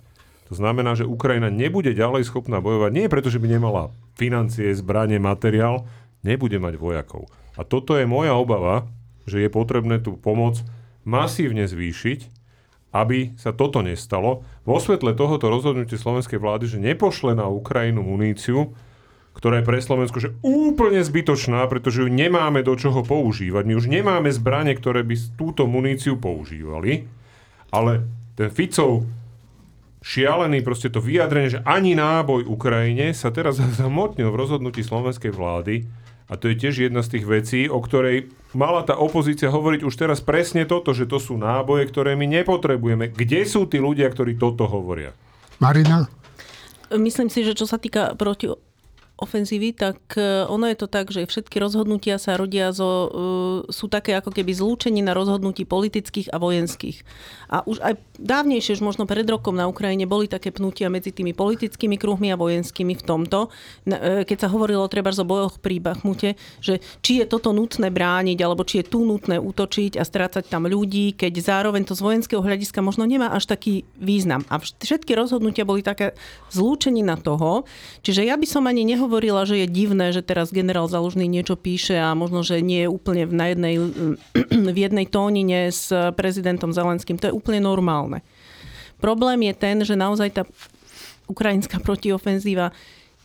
To 0.49 0.53
znamená, 0.53 0.93
že 0.93 1.09
Ukrajina 1.09 1.49
nebude 1.49 1.93
ďalej 1.93 2.29
schopná 2.29 2.61
bojovať. 2.61 2.93
Nie 2.93 3.05
preto, 3.09 3.33
že 3.33 3.41
by 3.41 3.57
nemala 3.57 3.89
financie, 4.17 4.69
zbranie, 4.77 5.17
materiál, 5.17 5.89
nebude 6.21 6.61
mať 6.61 6.77
vojakov. 6.77 7.29
A 7.57 7.65
toto 7.65 7.97
je 7.97 8.05
moja 8.05 8.37
obava, 8.37 8.85
že 9.25 9.41
je 9.41 9.49
potrebné 9.49 10.01
tú 10.01 10.17
pomoc 10.17 10.61
masívne 11.05 11.65
zvýšiť, 11.69 12.38
aby 12.89 13.37
sa 13.37 13.53
toto 13.53 13.85
nestalo. 13.85 14.41
Vo 14.65 14.81
svetle 14.81 15.13
tohoto 15.13 15.49
rozhodnutia 15.49 16.01
slovenskej 16.01 16.41
vlády, 16.41 16.65
že 16.65 16.81
nepošle 16.81 17.37
na 17.37 17.45
Ukrajinu 17.45 18.01
muníciu, 18.01 18.73
ktorá 19.37 19.61
je 19.61 19.67
pre 19.69 19.79
Slovensko 19.79 20.17
že 20.19 20.35
úplne 20.41 20.99
zbytočná, 20.99 21.63
pretože 21.69 22.03
ju 22.03 22.09
nemáme 22.09 22.65
do 22.65 22.73
čoho 22.75 23.05
používať. 23.05 23.63
My 23.63 23.73
už 23.77 23.87
nemáme 23.87 24.33
zbranie, 24.33 24.73
ktoré 24.75 25.05
by 25.05 25.15
túto 25.37 25.69
muníciu 25.69 26.17
používali, 26.17 27.07
ale 27.69 28.03
ten 28.33 28.49
Ficov 28.49 29.05
šialený 30.01 30.63
proste 30.65 30.89
to 30.89 31.03
vyjadrenie, 31.03 31.59
že 31.59 31.63
ani 31.67 31.93
náboj 31.93 32.47
Ukrajine 32.47 33.13
sa 33.13 33.29
teraz 33.29 33.61
zamotnil 33.79 34.33
v 34.33 34.39
rozhodnutí 34.39 34.81
slovenskej 34.81 35.31
vlády 35.31 35.87
a 36.29 36.37
to 36.37 36.53
je 36.53 36.55
tiež 36.61 36.87
jedna 36.87 37.01
z 37.01 37.17
tých 37.17 37.25
vecí, 37.25 37.59
o 37.65 37.81
ktorej 37.81 38.29
mala 38.53 38.85
tá 38.85 38.93
opozícia 38.93 39.49
hovoriť 39.49 39.81
už 39.81 39.93
teraz 39.97 40.21
presne 40.21 40.69
toto, 40.69 40.93
že 40.93 41.09
to 41.09 41.17
sú 41.17 41.41
náboje, 41.41 41.89
ktoré 41.89 42.13
my 42.13 42.29
nepotrebujeme. 42.29 43.09
Kde 43.09 43.49
sú 43.49 43.65
tí 43.65 43.81
ľudia, 43.81 44.05
ktorí 44.13 44.37
toto 44.37 44.69
hovoria? 44.69 45.17
Marina? 45.57 46.05
Myslím 46.93 47.29
si, 47.33 47.41
že 47.41 47.57
čo 47.57 47.65
sa 47.65 47.81
týka 47.81 48.13
proti 48.13 48.49
ofenzívy, 49.19 49.75
tak 49.75 49.99
e, 50.15 50.47
ono 50.47 50.65
je 50.71 50.77
to 50.79 50.87
tak, 50.87 51.11
že 51.11 51.27
všetky 51.27 51.59
rozhodnutia 51.59 52.15
sa 52.15 52.39
rodia 52.39 52.71
zo, 52.71 52.89
uh, 52.89 53.09
sú 53.67 53.91
také 53.91 54.15
ako 54.15 54.31
keby 54.31 54.55
zlúčení 54.55 55.03
na 55.03 55.11
rozhodnutí 55.11 55.67
politických 55.67 56.31
a 56.31 56.39
vojenských. 56.39 57.03
A 57.51 57.61
už 57.67 57.83
aj 57.83 57.99
dávnejšie, 58.15 58.79
už 58.79 58.83
možno 58.85 59.03
pred 59.03 59.27
rokom 59.27 59.59
na 59.59 59.67
Ukrajine, 59.67 60.07
boli 60.07 60.31
také 60.31 60.55
pnutia 60.55 60.87
medzi 60.87 61.11
tými 61.11 61.35
politickými 61.35 61.99
kruhmi 61.99 62.31
a 62.31 62.39
vojenskými 62.39 62.95
v 62.95 63.03
tomto. 63.03 63.51
E, 63.85 64.23
keď 64.23 64.47
sa 64.47 64.51
hovorilo 64.51 64.87
treba 64.87 65.11
o 65.11 65.25
bojoch 65.27 65.59
pri 65.59 65.83
Bachmute, 65.83 66.39
že 66.63 66.79
či 67.03 67.19
je 67.19 67.25
toto 67.27 67.51
nutné 67.51 67.91
brániť, 67.91 68.39
alebo 68.39 68.63
či 68.63 68.81
je 68.81 68.89
tu 68.89 69.03
nutné 69.03 69.35
útočiť 69.35 69.99
a 69.99 70.03
strácať 70.07 70.47
tam 70.47 70.65
ľudí, 70.65 71.13
keď 71.19 71.43
zároveň 71.43 71.83
to 71.83 71.93
z 71.93 72.05
vojenského 72.05 72.39
hľadiska 72.39 72.79
možno 72.79 73.03
nemá 73.03 73.35
až 73.35 73.51
taký 73.51 73.83
význam. 73.99 74.47
A 74.47 74.63
všetky 74.63 75.11
rozhodnutia 75.13 75.67
boli 75.67 75.83
také 75.83 76.15
na 77.03 77.15
toho. 77.17 77.67
Čiže 78.05 78.23
ja 78.23 78.37
by 78.37 78.47
som 78.47 78.63
ani 78.69 78.85
nehovorila 78.85 79.08
hovorila, 79.09 79.41
že 79.49 79.65
je 79.65 79.67
divné, 79.67 80.13
že 80.13 80.21
teraz 80.21 80.53
generál 80.53 80.85
Zalužný 80.85 81.25
niečo 81.25 81.57
píše 81.57 81.97
a 81.97 82.13
možno, 82.13 82.45
že 82.45 82.61
nie 82.61 82.85
je 82.85 82.93
úplne 82.93 83.25
v, 83.25 83.33
jednej, 83.33 83.75
v 84.75 84.77
jednej 84.77 85.09
tónine 85.09 85.73
s 85.73 85.89
prezidentom 86.13 86.69
Zelenským. 86.69 87.17
To 87.17 87.33
je 87.33 87.33
úplne 87.33 87.65
normálne. 87.65 88.21
Problém 89.01 89.49
je 89.49 89.53
ten, 89.57 89.81
že 89.81 89.97
naozaj 89.97 90.29
tá 90.29 90.43
ukrajinská 91.25 91.81
protiofenzíva 91.81 92.69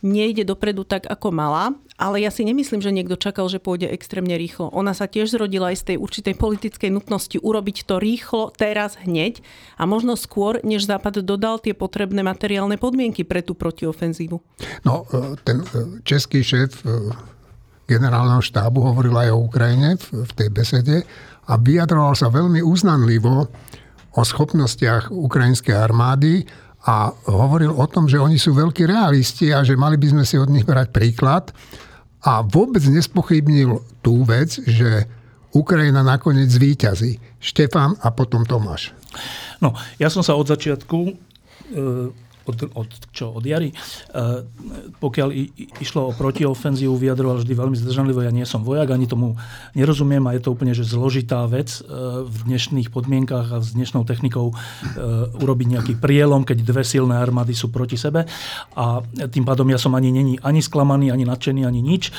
nejde 0.05 0.45
dopredu 0.45 0.85
tak, 0.85 1.09
ako 1.09 1.33
mala, 1.33 1.73
ale 1.97 2.21
ja 2.21 2.29
si 2.29 2.45
nemyslím, 2.45 2.83
že 2.83 2.93
niekto 2.93 3.17
čakal, 3.17 3.49
že 3.49 3.57
pôjde 3.57 3.89
extrémne 3.89 4.37
rýchlo. 4.37 4.69
Ona 4.75 4.93
sa 4.93 5.09
tiež 5.09 5.33
zrodila 5.33 5.73
aj 5.73 5.81
z 5.81 5.85
tej 5.89 5.97
určitej 5.97 6.35
politickej 6.37 6.89
nutnosti 6.93 7.41
urobiť 7.41 7.89
to 7.89 7.97
rýchlo, 7.97 8.53
teraz, 8.53 9.01
hneď 9.01 9.41
a 9.81 9.89
možno 9.89 10.13
skôr, 10.13 10.61
než 10.61 10.85
Západ 10.85 11.25
dodal 11.25 11.57
tie 11.57 11.73
potrebné 11.73 12.21
materiálne 12.21 12.77
podmienky 12.77 13.25
pre 13.25 13.41
tú 13.41 13.57
protiofenzívu. 13.57 14.37
No, 14.85 15.09
e, 15.09 15.39
ten 15.41 15.65
e, 15.65 15.99
český 16.05 16.45
šéf 16.45 16.83
e, 16.83 17.09
generálneho 17.89 18.43
štábu 18.43 18.83
hovoril 18.83 19.15
aj 19.15 19.29
o 19.33 19.41
Ukrajine 19.47 19.97
v 19.97 20.31
tej 20.35 20.49
besede 20.53 20.97
a 21.49 21.53
vyjadroval 21.57 22.13
sa 22.13 22.27
veľmi 22.27 22.59
uznanlivo 22.61 23.47
o 24.15 24.21
schopnostiach 24.23 25.11
ukrajinskej 25.11 25.75
armády 25.75 26.43
a 26.85 27.09
hovoril 27.25 27.73
o 27.73 27.85
tom, 27.89 28.05
že 28.05 28.21
oni 28.21 28.37
sú 28.37 28.53
veľkí 28.53 28.85
realisti 28.85 29.49
a 29.49 29.65
že 29.65 29.73
mali 29.73 29.97
by 29.97 30.07
sme 30.13 30.23
si 30.23 30.37
od 30.37 30.53
nich 30.53 30.69
brať 30.69 30.93
príklad. 30.93 31.49
A 32.21 32.45
vôbec 32.45 32.81
nespochybnil 32.85 33.81
tú 34.05 34.21
vec, 34.25 34.57
že 34.65 35.09
Ukrajina 35.53 36.05
nakoniec 36.05 36.49
zvíťazí. 36.49 37.17
Štefan 37.41 37.97
a 38.01 38.13
potom 38.13 38.45
Tomáš. 38.45 38.93
No, 39.61 39.73
ja 39.97 40.13
som 40.13 40.21
sa 40.21 40.37
od 40.37 40.45
začiatku 40.45 40.99
e, 41.09 41.13
od, 42.45 42.57
od, 42.73 42.89
čo, 43.11 43.33
od 43.33 43.43
jary. 43.43 43.69
E, 43.71 43.75
pokiaľ 45.01 45.29
i, 45.33 45.43
išlo 45.81 46.09
o 46.09 46.15
protiofenzívu, 46.15 46.95
vyjadroval 46.95 47.41
vždy 47.41 47.53
veľmi 47.53 47.77
zdržanlivo. 47.77 48.21
Ja 48.21 48.31
nie 48.33 48.45
som 48.45 48.61
vojak, 48.61 48.93
ani 48.93 49.09
tomu 49.09 49.35
nerozumiem 49.73 50.23
a 50.29 50.33
je 50.37 50.41
to 50.45 50.53
úplne 50.53 50.73
že 50.77 50.85
zložitá 50.85 51.45
vec 51.49 51.81
e, 51.81 51.81
v 52.25 52.37
dnešných 52.45 52.89
podmienkach 52.93 53.47
a 53.51 53.57
s 53.61 53.73
dnešnou 53.73 54.05
technikou 54.05 54.51
e, 54.51 54.55
urobiť 55.41 55.67
nejaký 55.77 55.93
prielom, 55.97 56.45
keď 56.45 56.57
dve 56.61 56.83
silné 56.85 57.17
armády 57.17 57.57
sú 57.57 57.73
proti 57.73 57.97
sebe. 57.97 58.29
A 58.77 59.01
tým 59.31 59.43
pádom 59.47 59.67
ja 59.71 59.79
som 59.81 59.93
ani 59.97 60.11
není 60.13 60.37
ani 60.41 60.61
sklamaný, 60.61 61.09
ani 61.09 61.25
nadšený, 61.25 61.61
ani 61.65 61.81
nič. 61.81 62.11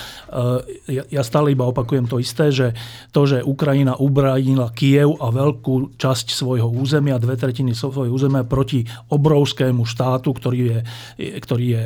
Ja, 0.88 1.04
ja 1.06 1.22
stále 1.22 1.52
iba 1.52 1.68
opakujem 1.68 2.08
to 2.08 2.18
isté, 2.18 2.50
že 2.50 2.72
to, 3.12 3.28
že 3.28 3.44
Ukrajina 3.44 3.94
ubránila 3.98 4.72
Kiev 4.72 5.20
a 5.20 5.30
veľkú 5.30 6.00
časť 6.00 6.32
svojho 6.32 6.68
územia, 6.72 7.20
dve 7.20 7.36
tretiny 7.36 7.76
svojho 7.76 8.12
územia 8.12 8.42
proti 8.42 8.88
obrovskému 9.12 9.84
štátu, 9.84 10.15
štátu, 10.16 10.32
ktorý 10.32 10.58
je, 10.64 10.78
ktorý 11.44 11.66
je 11.68 11.82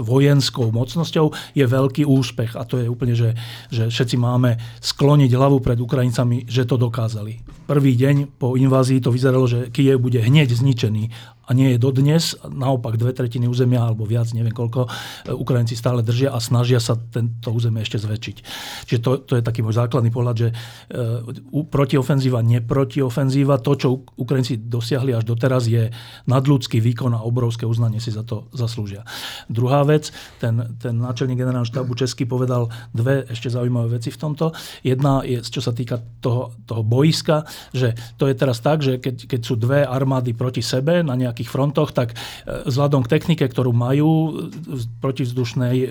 vojenskou 0.00 0.72
mocnosťou, 0.72 1.52
je 1.52 1.64
veľký 1.68 2.08
úspech. 2.08 2.56
A 2.56 2.64
to 2.64 2.80
je 2.80 2.88
úplne, 2.88 3.12
že, 3.12 3.36
že 3.68 3.92
všetci 3.92 4.16
máme 4.16 4.56
skloniť 4.80 5.30
hlavu 5.36 5.60
pred 5.60 5.76
Ukrajincami, 5.76 6.48
že 6.48 6.64
to 6.64 6.80
dokázali. 6.80 7.44
Prvý 7.68 7.92
deň 7.92 8.40
po 8.40 8.56
invázii 8.56 9.04
to 9.04 9.12
vyzeralo, 9.12 9.44
že 9.44 9.68
Kiev 9.68 10.00
bude 10.00 10.24
hneď 10.24 10.48
zničený 10.48 11.33
a 11.44 11.50
nie 11.52 11.76
je 11.76 11.78
dodnes. 11.78 12.36
Naopak 12.44 12.96
dve 12.96 13.12
tretiny 13.12 13.44
územia 13.44 13.84
alebo 13.84 14.08
viac, 14.08 14.32
neviem 14.32 14.52
koľko, 14.52 14.88
e, 14.88 14.90
Ukrajinci 15.32 15.76
stále 15.76 16.00
držia 16.00 16.32
a 16.32 16.38
snažia 16.40 16.80
sa 16.80 16.96
tento 16.96 17.52
územie 17.52 17.84
ešte 17.84 18.00
zväčšiť. 18.00 18.36
Čiže 18.88 19.00
to, 19.00 19.10
to 19.24 19.32
je 19.36 19.42
taký 19.44 19.60
môj 19.60 19.76
základný 19.76 20.08
pohľad, 20.08 20.36
že 20.36 20.48
e, 20.50 20.54
protiofenzíva, 21.68 22.40
neprotiofenzíva, 22.40 23.60
to, 23.60 23.72
čo 23.76 23.88
Ukrajinci 24.16 24.64
dosiahli 24.64 25.12
až 25.12 25.28
doteraz, 25.28 25.68
je 25.68 25.92
nadľudský 26.28 26.80
výkon 26.80 27.12
a 27.12 27.24
obrovské 27.24 27.68
uznanie 27.68 28.00
si 28.00 28.08
za 28.08 28.24
to 28.24 28.48
zaslúžia. 28.56 29.04
Druhá 29.52 29.84
vec, 29.84 30.10
ten, 30.40 30.76
ten 30.80 30.96
náčelník 30.96 31.36
generálneho 31.36 31.68
štábu 31.68 31.92
Český 31.94 32.24
povedal 32.24 32.72
dve 32.96 33.28
ešte 33.28 33.52
zaujímavé 33.52 34.00
veci 34.00 34.08
v 34.08 34.18
tomto. 34.20 34.56
Jedna 34.80 35.20
je, 35.26 35.44
čo 35.44 35.60
sa 35.60 35.76
týka 35.76 36.00
toho, 36.24 36.56
toho 36.64 36.82
boiska, 36.82 37.44
že 37.74 37.92
to 38.16 38.30
je 38.30 38.34
teraz 38.34 38.64
tak, 38.64 38.80
že 38.80 38.96
keď, 38.98 39.28
keď 39.28 39.40
sú 39.44 39.54
dve 39.58 39.84
armády 39.84 40.32
proti 40.32 40.64
sebe 40.64 41.04
na 41.04 41.14
nejak 41.14 41.33
nejakých 41.34 41.50
frontoch, 41.50 41.90
tak 41.90 42.14
e, 42.14 42.70
vzhľadom 42.70 43.02
k 43.02 43.10
technike, 43.18 43.42
ktorú 43.42 43.74
majú 43.74 44.10
e, 44.10 44.30
protivzdušnej, 45.02 45.76
e, 45.82 45.88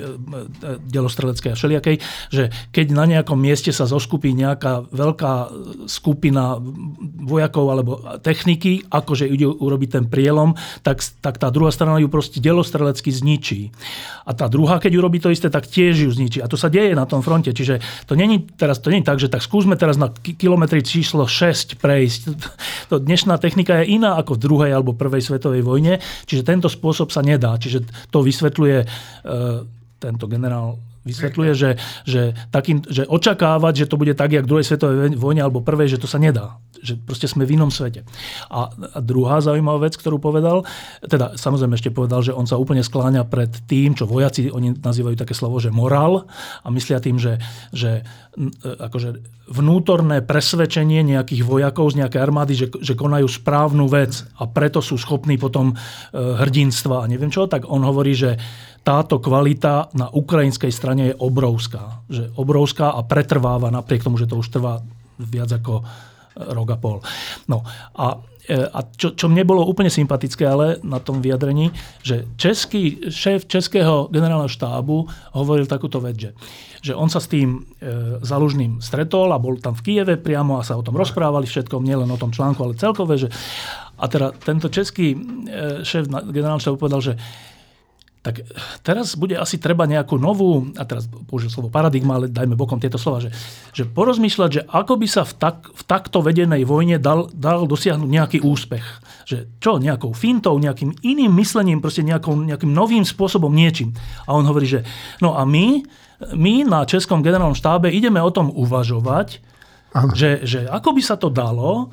delostreleckej 0.88 1.52
a 1.52 1.60
všelijakej, 1.60 1.96
že 2.32 2.48
keď 2.72 2.86
na 2.96 3.04
nejakom 3.04 3.36
mieste 3.36 3.76
sa 3.76 3.84
zoskupí 3.84 4.32
nejaká 4.32 4.88
veľká 4.88 5.34
skupina 5.92 6.64
vojakov 7.28 7.66
alebo 7.68 7.92
techniky, 8.24 8.88
akože 8.88 9.28
ide 9.28 9.52
urobiť 9.52 9.90
ten 10.00 10.06
prielom, 10.08 10.56
tak, 10.80 11.04
tak 11.20 11.36
tá 11.36 11.52
druhá 11.52 11.76
strana 11.76 12.00
ju 12.00 12.08
proste 12.08 12.40
delostrelecky 12.40 13.12
zničí. 13.12 13.76
A 14.24 14.32
tá 14.32 14.48
druhá, 14.48 14.80
keď 14.80 14.96
urobí 14.96 15.20
to 15.20 15.28
isté, 15.28 15.52
tak 15.52 15.68
tiež 15.68 16.08
ju 16.08 16.10
zničí. 16.16 16.40
A 16.40 16.48
to 16.48 16.56
sa 16.56 16.72
deje 16.72 16.96
na 16.96 17.04
tom 17.04 17.20
fronte. 17.20 17.52
Čiže 17.52 18.08
to 18.08 18.16
není 18.16 18.48
teraz 18.56 18.80
to 18.80 18.88
není 18.88 19.04
tak, 19.04 19.20
že 19.20 19.28
tak 19.28 19.44
skúsme 19.44 19.76
teraz 19.76 20.00
na 20.00 20.08
kilometri 20.14 20.80
číslo 20.86 21.28
6 21.28 21.82
prejsť. 21.82 22.22
To 22.92 23.02
dnešná 23.02 23.42
technika 23.42 23.82
je 23.82 23.98
iná 23.98 24.20
ako 24.22 24.38
v 24.38 24.44
druhej 24.44 24.72
alebo 24.76 24.94
prvej 24.94 25.26
svetovej 25.34 25.66
vojne, 25.66 25.98
čiže 26.30 26.46
tento 26.46 26.70
spôsob 26.70 27.10
sa 27.10 27.26
nedá. 27.26 27.58
Čiže 27.58 28.10
to 28.14 28.22
vysvetľuje 28.22 28.78
e, 28.78 28.88
tento 29.98 30.26
generál 30.30 30.78
vysvetľuje, 31.04 31.52
že, 31.56 31.70
že, 32.08 32.36
takým, 32.50 32.84
že 32.88 33.04
očakávať, 33.08 33.86
že 33.86 33.90
to 33.92 34.00
bude 34.00 34.16
tak, 34.16 34.32
jak 34.32 34.48
v 34.48 34.52
druhej 34.52 34.68
svetovej 34.68 35.16
vojne 35.20 35.44
alebo 35.44 35.64
prvej, 35.64 35.96
že 35.96 36.02
to 36.02 36.08
sa 36.08 36.20
nedá. 36.20 36.60
Že 36.84 37.00
proste 37.04 37.28
sme 37.32 37.48
v 37.48 37.56
inom 37.60 37.72
svete. 37.72 38.04
A, 38.52 38.72
a 38.72 39.00
druhá 39.00 39.40
zaujímavá 39.40 39.88
vec, 39.88 39.96
ktorú 39.96 40.20
povedal, 40.20 40.68
teda 41.04 41.36
samozrejme 41.40 41.76
ešte 41.76 41.96
povedal, 41.96 42.24
že 42.24 42.36
on 42.36 42.48
sa 42.48 42.60
úplne 42.60 42.84
skláňa 42.84 43.28
pred 43.28 43.52
tým, 43.68 43.96
čo 43.96 44.08
vojaci, 44.08 44.52
oni 44.52 44.80
nazývajú 44.80 45.16
také 45.16 45.36
slovo, 45.36 45.60
že 45.60 45.72
morál 45.72 46.28
a 46.64 46.68
myslia 46.72 47.00
tým, 47.00 47.20
že, 47.20 47.40
že 47.72 48.04
e, 48.36 48.44
akože 48.64 49.24
vnútorné 49.44 50.24
presvedčenie 50.24 51.04
nejakých 51.04 51.44
vojakov 51.44 51.92
z 51.92 52.04
nejakej 52.04 52.20
armády, 52.24 52.54
že, 52.56 52.68
že 52.80 52.96
konajú 52.96 53.28
správnu 53.28 53.92
vec 53.92 54.24
a 54.40 54.48
preto 54.48 54.80
sú 54.80 54.96
schopní 54.96 55.36
potom 55.36 55.72
e, 55.72 55.76
hrdinstva 56.16 57.04
a 57.04 57.10
neviem 57.12 57.28
čo, 57.28 57.52
tak 57.52 57.68
on 57.68 57.84
hovorí, 57.84 58.16
že 58.16 58.40
táto 58.84 59.24
kvalita 59.24 59.96
na 59.96 60.12
ukrajinskej 60.12 60.70
strane 60.70 61.04
je 61.12 61.16
obrovská. 61.16 62.04
Že 62.12 62.36
obrovská 62.36 62.92
a 62.92 63.02
pretrváva 63.08 63.72
napriek 63.72 64.04
tomu, 64.04 64.20
že 64.20 64.28
to 64.28 64.44
už 64.44 64.52
trvá 64.52 64.84
viac 65.16 65.56
ako 65.56 65.80
e, 65.80 65.84
rok 66.52 66.68
a 66.76 66.78
pol. 66.78 67.00
No 67.48 67.64
a, 67.96 68.20
e, 68.44 68.60
a 68.60 68.80
čo, 68.84 69.16
čo 69.16 69.32
mne 69.32 69.48
bolo 69.48 69.64
úplne 69.64 69.88
sympatické 69.88 70.44
ale 70.44 70.84
na 70.84 71.00
tom 71.00 71.24
vyjadrení, 71.24 71.72
že 72.04 72.28
český, 72.36 73.08
šéf 73.08 73.48
Českého 73.48 74.12
generálneho 74.12 74.52
štábu 74.52 75.08
hovoril 75.32 75.64
takúto 75.64 76.04
vec, 76.04 76.20
že, 76.20 76.32
že 76.84 76.92
on 76.92 77.08
sa 77.08 77.24
s 77.24 77.32
tým 77.32 77.64
e, 77.80 78.20
zalužným 78.20 78.84
stretol 78.84 79.32
a 79.32 79.40
bol 79.40 79.64
tam 79.64 79.80
v 79.80 79.84
Kieve 79.96 80.20
priamo 80.20 80.60
a 80.60 80.68
sa 80.68 80.76
o 80.76 80.84
tom 80.84 81.00
rozprávali 81.00 81.48
všetkom, 81.48 81.88
nielen 81.88 82.12
o 82.12 82.20
tom 82.20 82.36
článku, 82.36 82.60
ale 82.60 82.76
celkové, 82.76 83.16
že 83.16 83.32
a 83.96 84.12
teda 84.12 84.36
tento 84.36 84.68
český 84.68 85.16
e, 85.16 85.18
šéf 85.88 86.12
generálneho 86.12 86.60
štábu 86.60 86.84
povedal, 86.84 87.00
že 87.00 87.16
tak 88.24 88.48
teraz 88.88 89.20
bude 89.20 89.36
asi 89.36 89.60
treba 89.60 89.84
nejakú 89.84 90.16
novú, 90.16 90.72
a 90.80 90.88
teraz 90.88 91.12
použijem 91.28 91.52
slovo 91.52 91.68
paradigma, 91.68 92.16
ale 92.16 92.32
dajme 92.32 92.56
bokom 92.56 92.80
tieto 92.80 92.96
slova, 92.96 93.20
že, 93.20 93.36
že 93.76 93.84
porozmýšľať, 93.84 94.50
že 94.50 94.62
ako 94.64 94.96
by 94.96 95.08
sa 95.12 95.28
v, 95.28 95.34
tak, 95.36 95.68
v 95.68 95.84
takto 95.84 96.24
vedenej 96.24 96.64
vojne 96.64 97.04
dal, 97.04 97.28
dal 97.36 97.68
dosiahnuť 97.68 98.08
nejaký 98.08 98.40
úspech. 98.40 98.86
Že 99.28 99.38
čo, 99.60 99.76
nejakou 99.76 100.16
fintou, 100.16 100.56
nejakým 100.56 101.04
iným 101.04 101.36
myslením, 101.36 101.84
proste 101.84 102.00
nejakou, 102.00 102.40
nejakým 102.40 102.72
novým 102.72 103.04
spôsobom, 103.04 103.52
niečím. 103.52 103.92
A 104.24 104.40
on 104.40 104.48
hovorí, 104.48 104.72
že 104.72 104.88
no 105.20 105.36
a 105.36 105.44
my, 105.44 105.84
my 106.32 106.64
na 106.64 106.88
Českom 106.88 107.20
generálnom 107.20 107.60
štábe 107.60 107.92
ideme 107.92 108.24
o 108.24 108.32
tom 108.32 108.48
uvažovať, 108.56 109.44
že, 110.16 110.48
že 110.48 110.60
ako 110.72 110.96
by 110.96 111.02
sa 111.04 111.20
to 111.20 111.28
dalo, 111.28 111.92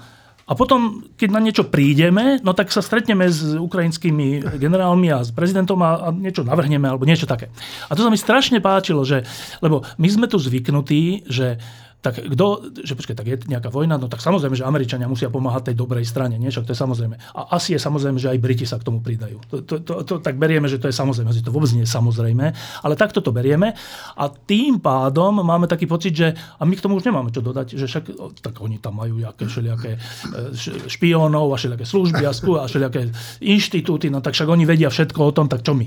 a 0.51 0.53
potom, 0.59 1.07
keď 1.15 1.29
na 1.31 1.39
niečo 1.39 1.71
prídeme, 1.71 2.43
no 2.43 2.51
tak 2.51 2.75
sa 2.75 2.83
stretneme 2.83 3.31
s 3.31 3.55
ukrajinskými 3.55 4.59
generálmi 4.59 5.07
a 5.15 5.23
s 5.23 5.31
prezidentom 5.31 5.79
a, 5.87 5.91
a 6.01 6.09
niečo 6.11 6.43
navrhneme 6.43 6.91
alebo 6.91 7.07
niečo 7.07 7.31
také. 7.31 7.55
A 7.87 7.95
to 7.95 8.03
sa 8.03 8.11
mi 8.11 8.19
strašne 8.19 8.59
páčilo, 8.59 9.07
že, 9.07 9.23
lebo 9.63 9.87
my 9.95 10.09
sme 10.11 10.27
tu 10.27 10.43
zvyknutí, 10.43 11.31
že 11.31 11.63
tak 12.01 12.17
kto, 12.17 12.73
že 12.81 12.97
počkaj, 12.97 13.13
tak 13.13 13.29
je 13.29 13.37
nejaká 13.45 13.69
vojna, 13.69 14.01
no 14.01 14.09
tak 14.09 14.25
samozrejme, 14.25 14.57
že 14.57 14.65
Američania 14.65 15.05
musia 15.05 15.29
pomáhať 15.29 15.73
tej 15.73 15.77
dobrej 15.77 16.09
strane, 16.09 16.41
nie? 16.41 16.49
Však 16.49 16.65
to 16.65 16.73
je 16.73 16.81
samozrejme. 16.81 17.21
A 17.37 17.41
asi 17.61 17.77
je 17.77 17.81
samozrejme, 17.81 18.17
že 18.17 18.33
aj 18.33 18.41
Briti 18.41 18.65
sa 18.65 18.81
k 18.81 18.89
tomu 18.89 19.05
pridajú. 19.05 19.37
To, 19.53 19.61
to, 19.61 19.85
to, 19.85 19.93
to 20.09 20.15
tak 20.25 20.41
berieme, 20.41 20.65
že 20.65 20.81
to 20.81 20.89
je 20.89 20.97
samozrejme, 20.97 21.29
že 21.29 21.45
to 21.45 21.53
vôbec 21.53 21.69
nie 21.77 21.85
je 21.85 21.93
samozrejme, 21.93 22.47
ale 22.57 22.95
takto 22.97 23.21
to 23.21 23.37
berieme 23.37 23.77
a 24.17 24.25
tým 24.33 24.81
pádom 24.81 25.45
máme 25.45 25.69
taký 25.69 25.85
pocit, 25.85 26.17
že 26.17 26.33
a 26.33 26.65
my 26.65 26.73
k 26.73 26.81
tomu 26.81 26.97
už 26.97 27.05
nemáme 27.05 27.29
čo 27.29 27.45
dodať, 27.45 27.77
že 27.77 27.85
však 27.85 28.05
tak 28.41 28.65
oni 28.65 28.81
tam 28.81 28.97
majú 28.97 29.21
jaké, 29.21 29.45
všelijaké 29.45 29.93
e, 29.95 29.99
špiónov 30.89 31.53
a 31.53 31.61
všelijaké 31.61 31.85
služby 31.85 32.25
a, 32.25 32.33
a 32.33 32.65
všelijaké 32.65 33.13
inštitúty, 33.45 34.09
no 34.09 34.25
tak 34.25 34.33
však 34.33 34.49
oni 34.49 34.65
vedia 34.65 34.89
všetko 34.89 35.21
o 35.21 35.35
tom, 35.37 35.53
tak 35.53 35.61
čo 35.61 35.77
my? 35.77 35.85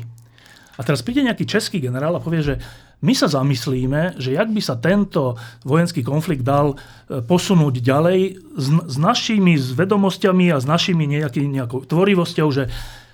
A 0.74 0.82
teraz 0.82 1.06
príde 1.06 1.22
nejaký 1.22 1.46
český 1.46 1.78
generál 1.78 2.18
a 2.18 2.24
povie, 2.24 2.42
že 2.42 2.58
my 3.04 3.14
sa 3.14 3.28
zamyslíme, 3.28 4.16
že 4.16 4.32
jak 4.32 4.48
by 4.48 4.62
sa 4.64 4.80
tento 4.80 5.36
vojenský 5.68 6.02
konflikt 6.08 6.48
dal 6.48 6.74
e, 6.74 7.20
posunúť 7.20 7.84
ďalej 7.84 8.40
s, 8.56 8.68
s 8.72 8.96
našimi 8.96 9.60
vedomosťami 9.60 10.56
a 10.56 10.58
s 10.58 10.66
našimi 10.66 11.04
nejaký, 11.06 11.44
nejakou 11.52 11.84
tvorivosťou, 11.84 12.48
že 12.50 12.72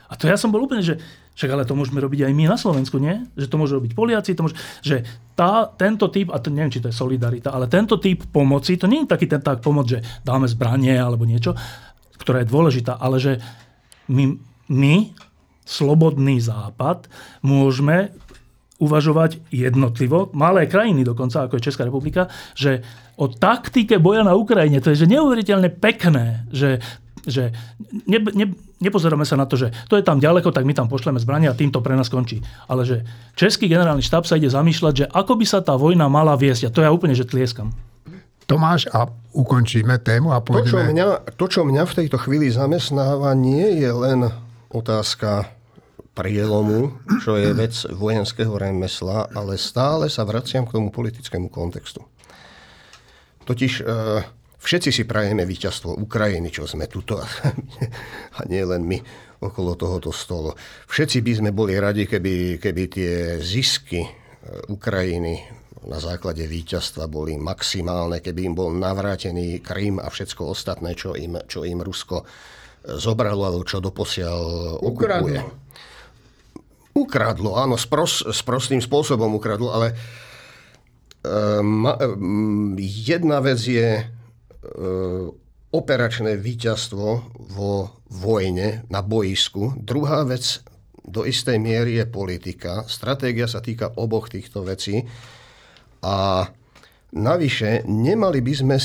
a 0.09 0.17
to 0.17 0.25
ja 0.25 0.37
som 0.37 0.49
bol 0.49 0.65
úplne, 0.65 0.81
že 0.81 0.97
však 1.37 1.55
ale 1.55 1.63
to 1.69 1.77
môžeme 1.77 2.01
robiť 2.01 2.25
aj 2.25 2.33
my 2.33 2.45
na 2.49 2.57
Slovensku, 2.57 2.97
nie? 2.97 3.23
Že 3.37 3.47
to 3.47 3.59
môžu 3.61 3.73
robiť 3.79 3.93
Poliaci, 3.93 4.35
to 4.35 4.43
môže, 4.43 4.57
že 4.81 5.05
tá, 5.37 5.69
tento 5.71 6.09
typ, 6.09 6.33
a 6.33 6.41
to 6.41 6.51
neviem, 6.51 6.73
či 6.73 6.81
to 6.81 6.89
je 6.91 6.97
solidarita, 6.97 7.53
ale 7.53 7.71
tento 7.71 7.95
typ 8.01 8.27
pomoci, 8.27 8.75
to 8.75 8.89
nie 8.89 9.05
je 9.05 9.11
taký 9.13 9.29
ten 9.29 9.39
tak 9.39 9.61
pomoc, 9.63 9.87
že 9.87 10.03
dáme 10.25 10.49
zbranie 10.49 10.97
alebo 10.97 11.23
niečo, 11.23 11.55
ktorá 12.19 12.43
je 12.43 12.51
dôležitá, 12.51 12.99
ale 12.99 13.21
že 13.21 13.39
my, 14.11 14.35
my 14.67 15.13
slobodný 15.63 16.41
západ 16.41 17.05
môžeme 17.45 18.11
uvažovať 18.79 19.43
jednotlivo, 19.51 20.31
malé 20.31 20.65
krajiny 20.65 21.03
dokonca, 21.03 21.45
ako 21.45 21.59
je 21.59 21.67
Česká 21.67 21.83
republika, 21.83 22.31
že 22.55 22.81
o 23.19 23.27
taktike 23.27 23.99
boja 23.99 24.23
na 24.23 24.33
Ukrajine, 24.33 24.79
to 24.79 24.95
je 24.95 25.03
že 25.03 25.11
neuveriteľne 25.11 25.69
pekné, 25.69 26.47
že 26.49 26.79
že 27.27 27.51
ne, 28.07 28.19
ne, 28.31 28.47
nepozeráme 28.79 29.27
sa 29.27 29.35
na 29.35 29.43
to, 29.43 29.59
že 29.59 29.75
to 29.91 29.99
je 29.99 30.07
tam 30.07 30.23
ďaleko, 30.23 30.55
tak 30.55 30.63
my 30.63 30.71
tam 30.71 30.87
pošleme 30.87 31.19
zbrania 31.19 31.51
a 31.51 31.57
tým 31.57 31.67
to 31.67 31.83
pre 31.83 31.93
nás 31.93 32.07
končí. 32.07 32.39
Ale 32.71 32.87
že 32.87 33.03
Český 33.35 33.67
generálny 33.67 33.99
štáb 33.99 34.23
sa 34.23 34.39
ide 34.39 34.47
zamýšľať, 34.47 34.93
že 34.95 35.05
ako 35.11 35.35
by 35.35 35.45
sa 35.45 35.59
tá 35.59 35.75
vojna 35.75 36.07
mala 36.07 36.39
viesť. 36.39 36.71
A 36.71 36.73
to 36.73 36.79
ja 36.79 36.89
úplne, 36.89 37.13
že 37.13 37.27
tlieskam. 37.27 37.75
Tomáš, 38.49 38.89
a 38.89 39.05
ukončíme 39.35 40.01
tému 40.01 40.33
a 40.33 40.41
pôjdeme... 40.41 40.65
To 40.65 40.73
čo, 40.73 40.81
mňa, 40.81 41.05
to, 41.37 41.45
čo 41.45 41.61
mňa 41.69 41.83
v 41.85 41.95
tejto 42.01 42.17
chvíli 42.17 42.49
zamestnáva, 42.49 43.37
nie 43.37 43.77
je 43.77 43.91
len 43.93 44.25
otázka 44.73 45.58
prielomu, 46.19 46.99
čo 47.23 47.39
je 47.39 47.55
vec 47.55 47.71
vojenského 47.95 48.51
remesla, 48.59 49.31
ale 49.31 49.55
stále 49.55 50.11
sa 50.11 50.27
vraciam 50.27 50.67
k 50.67 50.75
tomu 50.75 50.91
politickému 50.91 51.47
kontextu. 51.47 52.03
Totiž 53.47 53.73
e, 53.79 53.83
všetci 54.59 54.91
si 54.91 55.03
prajeme 55.07 55.47
víťazstvo 55.47 55.95
Ukrajiny, 55.95 56.51
čo 56.51 56.67
sme 56.67 56.91
tuto 56.91 57.23
a 58.37 58.39
nie 58.51 58.59
len 58.67 58.83
my 58.83 58.99
okolo 59.39 59.79
tohoto 59.79 60.11
stolu. 60.11 60.51
Všetci 60.91 61.23
by 61.23 61.31
sme 61.39 61.49
boli 61.55 61.79
radi, 61.79 62.03
keby, 62.03 62.59
keby 62.59 62.83
tie 62.91 63.13
zisky 63.39 64.03
e, 64.03 64.11
Ukrajiny 64.67 65.39
na 65.87 66.03
základe 66.03 66.43
víťazstva 66.43 67.07
boli 67.07 67.39
maximálne, 67.39 68.19
keby 68.19 68.51
im 68.51 68.55
bol 68.59 68.75
navrátený 68.75 69.63
Krym 69.63 70.03
a 70.03 70.11
všetko 70.11 70.51
ostatné, 70.51 70.99
čo 70.99 71.15
im, 71.15 71.39
čo 71.47 71.63
im 71.63 71.79
Rusko 71.79 72.19
e, 72.19 72.25
zobralo, 72.99 73.47
alebo 73.47 73.63
čo 73.63 73.79
doposiaľ 73.79 74.39
okupuje. 74.83 75.39
Ukradlo. 75.39 75.68
Ukradlo, 76.93 77.55
áno, 77.55 77.77
spros, 77.77 78.25
sprostým 78.33 78.81
spôsobom 78.81 79.31
ukradlo, 79.37 79.71
ale 79.71 79.93
um, 81.23 82.75
jedna 82.79 83.39
vec 83.39 83.61
je 83.61 84.03
uh, 84.03 85.29
operačné 85.69 86.33
víťazstvo 86.33 87.07
vo 87.53 87.73
vojne 88.09 88.83
na 88.89 89.05
boisku. 89.05 89.77
Druhá 89.77 90.25
vec 90.25 90.65
do 91.05 91.25
istej 91.25 91.61
miery 91.61 92.01
je 92.01 92.05
politika. 92.09 92.85
Stratégia 92.89 93.45
sa 93.45 93.61
týka 93.61 93.93
oboch 93.97 94.29
týchto 94.29 94.65
vecí. 94.65 95.05
A 96.05 96.47
Navyše, 97.09 97.89
nemali 97.89 98.37
by 98.37 98.53
sme 98.53 98.77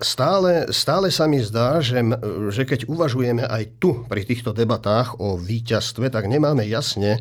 stále, 0.00 0.72
stále 0.72 1.12
sa 1.12 1.28
mi 1.28 1.36
zdá, 1.44 1.84
že, 1.84 2.00
že 2.48 2.64
keď 2.64 2.88
uvažujeme 2.88 3.44
aj 3.44 3.76
tu 3.76 4.08
pri 4.08 4.24
týchto 4.24 4.56
debatách 4.56 5.20
o 5.20 5.36
víťazstve, 5.36 6.08
tak 6.08 6.32
nemáme 6.32 6.64
jasne 6.64 7.20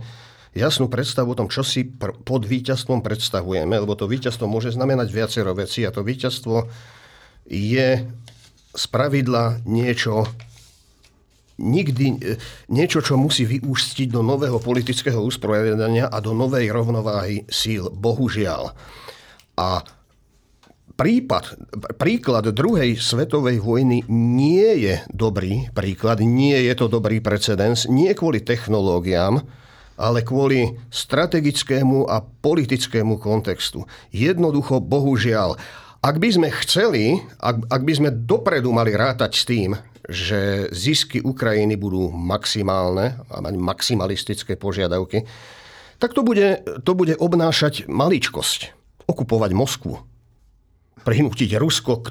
jasnú 0.55 0.87
predstavu 0.87 1.35
o 1.35 1.39
tom, 1.43 1.51
čo 1.51 1.67
si 1.67 1.83
pr- 1.83 2.15
pod 2.15 2.47
víťazstvom 2.47 3.03
predstavujeme, 3.03 3.75
lebo 3.75 3.91
to 3.99 4.07
víťazstvo 4.07 4.47
môže 4.47 4.71
znamenať 4.71 5.11
viacero 5.11 5.51
vecí 5.51 5.83
a 5.83 5.91
to 5.91 5.99
víťazstvo 5.99 6.63
je 7.51 8.07
z 8.71 8.85
pravidla 8.87 9.67
niečo 9.67 10.23
nikdy 11.59 12.05
e, 12.19 12.35
niečo, 12.71 12.99
čo 13.03 13.19
musí 13.19 13.43
vyústiť 13.47 14.11
do 14.11 14.23
nového 14.23 14.59
politického 14.59 15.19
usporiadania 15.23 16.07
a 16.07 16.19
do 16.19 16.35
novej 16.35 16.71
rovnováhy 16.71 17.47
síl. 17.47 17.87
Bohužiaľ. 17.91 18.75
A 19.55 19.83
prípad, 20.95 21.59
príklad 21.99 22.47
druhej 22.55 22.95
svetovej 22.95 23.59
vojny 23.59 24.07
nie 24.11 24.79
je 24.79 24.95
dobrý 25.11 25.67
príklad, 25.75 26.23
nie 26.23 26.55
je 26.55 26.73
to 26.75 26.87
dobrý 26.87 27.19
precedens, 27.19 27.87
nie 27.91 28.11
kvôli 28.15 28.39
technológiám, 28.41 29.43
ale 29.95 30.23
kvôli 30.23 30.75
strategickému 30.91 32.07
a 32.07 32.23
politickému 32.23 33.15
kontextu. 33.19 33.87
Jednoducho, 34.11 34.83
bohužiaľ, 34.83 35.55
ak 36.03 36.15
by 36.19 36.29
sme 36.31 36.49
chceli, 36.63 37.19
ak, 37.39 37.67
ak 37.71 37.81
by 37.83 37.93
sme 37.95 38.09
dopredu 38.11 38.71
mali 38.75 38.91
rátať 38.95 39.31
s 39.35 39.43
tým, 39.47 39.71
že 40.05 40.69
zisky 40.69 41.17
Ukrajiny 41.23 41.79
budú 41.79 42.13
maximálne 42.13 43.17
a 43.25 43.41
mať 43.41 43.55
maximalistické 43.57 44.53
požiadavky, 44.53 45.25
tak 45.97 46.13
to 46.13 46.21
bude, 46.21 46.61
to 46.83 46.91
bude 46.93 47.15
obnášať 47.17 47.87
maličkosť. 47.89 48.75
Okupovať 49.05 49.51
Moskvu, 49.53 50.01
prinútiť 51.03 51.59
Rusko 51.59 51.93
k, 52.01 52.07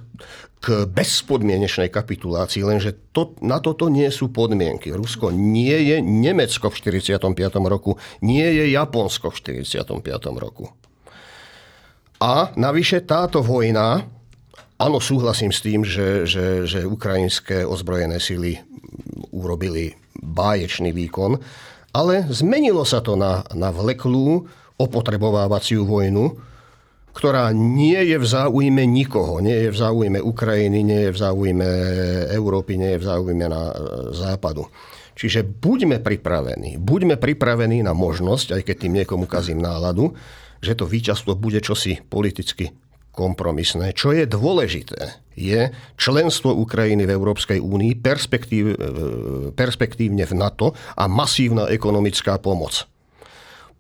k 0.61 0.67
bezpodmienečnej 0.85 1.89
kapitulácii, 1.89 2.63
lenže 2.65 3.13
to, 3.15 3.33
na 3.41 3.59
toto 3.59 3.89
nie 3.89 4.09
sú 4.13 4.29
podmienky. 4.31 4.93
Rusko 4.93 5.33
nie 5.33 5.75
je 5.89 5.97
Nemecko 6.05 6.69
v 6.69 6.77
45. 6.77 7.25
roku, 7.65 7.97
nie 8.21 8.45
je 8.45 8.71
Japonsko 8.75 9.33
v 9.33 9.65
45. 9.65 10.05
roku. 10.37 10.71
A 12.23 12.55
navyše 12.57 13.05
táto 13.05 13.45
vojna, 13.45 14.07
áno, 14.79 14.99
súhlasím 15.03 15.53
s 15.53 15.61
tým, 15.61 15.85
že, 15.85 16.25
že, 16.25 16.65
že 16.65 16.89
ukrajinské 16.89 17.67
ozbrojené 17.67 18.17
sily 18.17 18.57
urobili 19.35 19.99
báječný 20.23 20.95
výkon, 20.95 21.37
ale 21.95 22.27
zmenilo 22.31 22.87
sa 22.87 23.03
to 23.03 23.19
na, 23.19 23.45
na 23.53 23.69
vleklú 23.75 24.47
opotrebovávaciu 24.79 25.87
vojnu, 25.87 26.54
ktorá 27.15 27.55
nie 27.55 27.97
je 28.11 28.19
v 28.19 28.27
záujme 28.27 28.83
nikoho. 28.91 29.39
Nie 29.39 29.67
je 29.67 29.71
v 29.71 29.79
záujme 29.79 30.19
Ukrajiny, 30.19 30.83
nie 30.83 31.01
je 31.09 31.11
v 31.15 31.19
záujme 31.23 31.69
Európy, 32.35 32.75
nie 32.75 32.99
je 32.99 33.01
v 33.01 33.07
záujme 33.07 33.47
na 33.47 33.71
e, 33.71 33.75
západu. 34.13 34.67
Čiže 35.15 35.47
buďme 35.47 36.03
pripravení. 36.03 36.75
Buďme 36.83 37.15
pripravení 37.15 37.87
na 37.87 37.95
možnosť, 37.95 38.59
aj 38.59 38.63
keď 38.67 38.77
tým 38.77 38.95
niekomu 38.99 39.31
kazím 39.31 39.63
náladu, 39.63 40.11
že 40.59 40.75
to 40.75 40.91
víťazstvo 40.91 41.39
bude 41.39 41.63
čosi 41.63 42.03
politicky 42.03 42.75
kompromisné. 43.15 43.95
Čo 43.95 44.11
je 44.11 44.27
dôležité, 44.27 45.23
je 45.39 45.71
členstvo 45.95 46.51
Ukrajiny 46.51 47.07
v 47.07 47.15
Európskej 47.15 47.63
únii, 47.63 47.95
perspektív, 48.03 48.75
e, 48.75 48.77
perspektívne 49.55 50.27
v 50.27 50.35
NATO 50.35 50.75
a 50.99 51.07
masívna 51.07 51.71
ekonomická 51.71 52.43
pomoc 52.43 52.91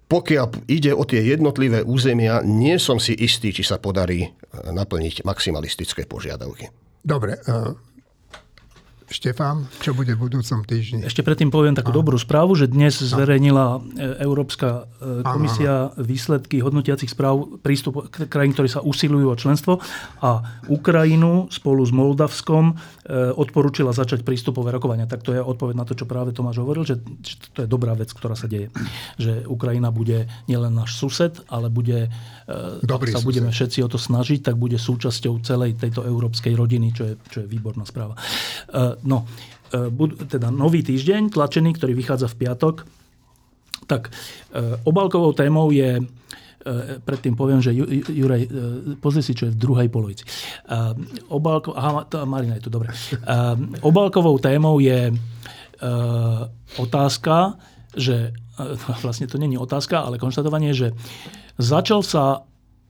pokiaľ 0.05 0.68
ide 0.68 0.92
o 0.92 1.02
tie 1.09 1.24
jednotlivé 1.24 1.80
územia, 1.80 2.44
nie 2.44 2.76
som 2.76 3.00
si 3.00 3.16
istý, 3.16 3.57
či 3.57 3.64
sa 3.64 3.80
podarí 3.80 4.28
e, 4.28 4.30
naplniť 4.68 5.24
maximalistické 5.24 6.05
požiadavky. 6.05 6.68
Dobre, 7.00 7.40
e, 7.40 7.93
Štefán, 9.14 9.70
čo 9.78 9.94
bude 9.94 10.18
v 10.18 10.26
budúcom 10.26 10.66
týždni? 10.66 11.06
Ešte 11.06 11.22
predtým 11.22 11.46
poviem 11.46 11.78
takú 11.78 11.94
dobrú 11.94 12.18
správu, 12.18 12.58
že 12.58 12.66
dnes 12.66 12.98
zverejnila 12.98 13.78
e, 13.78 14.18
Európska 14.26 14.90
komisia 15.22 15.94
výsledky 15.94 16.58
hodnotiacich 16.58 17.14
správ 17.14 17.62
prístup 17.62 18.10
krajín, 18.10 18.58
ktorí 18.58 18.66
sa 18.66 18.82
usilujú 18.82 19.30
o 19.30 19.38
členstvo 19.38 19.78
a 20.18 20.42
Ukrajinu 20.66 21.46
spolu 21.54 21.86
s 21.86 21.94
Moldavskom 21.94 22.74
odporúčila 23.36 23.92
začať 23.92 24.24
prístupové 24.24 24.72
rokovania. 24.72 25.04
Tak 25.04 25.20
to 25.20 25.36
je 25.36 25.40
odpoveď 25.44 25.74
na 25.76 25.84
to, 25.84 25.92
čo 25.92 26.08
práve 26.08 26.32
Tomáš 26.32 26.64
hovoril, 26.64 26.88
že, 26.88 26.96
že 27.20 27.36
to 27.52 27.58
je 27.64 27.68
dobrá 27.68 27.92
vec, 27.92 28.08
ktorá 28.08 28.32
sa 28.32 28.48
deje. 28.48 28.72
Že 29.20 29.44
Ukrajina 29.44 29.92
bude 29.92 30.24
nielen 30.48 30.72
náš 30.72 30.96
sused, 30.96 31.36
ale 31.52 31.68
bude, 31.68 32.08
Dobrý 32.84 33.12
ak 33.12 33.20
sa 33.20 33.24
budeme 33.24 33.49
všetci 33.49 33.78
o 33.80 33.88
to 33.88 33.97
snažiť, 33.97 34.45
tak 34.45 34.61
bude 34.61 34.76
súčasťou 34.76 35.40
celej 35.40 35.80
tejto 35.80 36.05
európskej 36.05 36.53
rodiny, 36.53 36.92
čo 36.92 37.03
je, 37.09 37.14
čo 37.32 37.38
je 37.45 37.49
výborná 37.49 37.88
správa. 37.88 38.16
No, 39.09 39.24
teda 40.28 40.53
nový 40.53 40.84
týždeň, 40.84 41.32
tlačený, 41.32 41.72
ktorý 41.80 41.97
vychádza 41.97 42.28
v 42.28 42.38
piatok, 42.45 42.84
tak 43.88 44.12
obalkovou 44.84 45.32
témou 45.32 45.72
je 45.72 46.05
E, 46.64 46.97
predtým 47.05 47.36
poviem, 47.36 47.61
že 47.61 47.76
Juraj, 47.76 48.42
e, 48.49 48.51
pozri 48.97 49.20
si, 49.20 49.36
čo 49.36 49.47
je 49.49 49.53
v 49.53 49.61
druhej 49.61 49.88
polovici. 49.92 50.24
E, 50.24 50.28
Obalko, 51.28 51.76
aha, 51.76 52.09
Marina 52.24 52.57
je 52.57 52.64
tu, 52.64 52.70
dobre. 52.72 52.88
Obalkovou 53.84 54.41
témou 54.41 54.80
je 54.80 55.12
otázka, 56.80 57.61
že 57.92 58.33
vlastne 59.04 59.29
to 59.29 59.37
není 59.37 59.61
otázka, 59.61 60.08
ale 60.08 60.16
konštatovanie, 60.16 60.72
že 60.72 60.96
začal 61.59 62.01
sa 62.03 62.43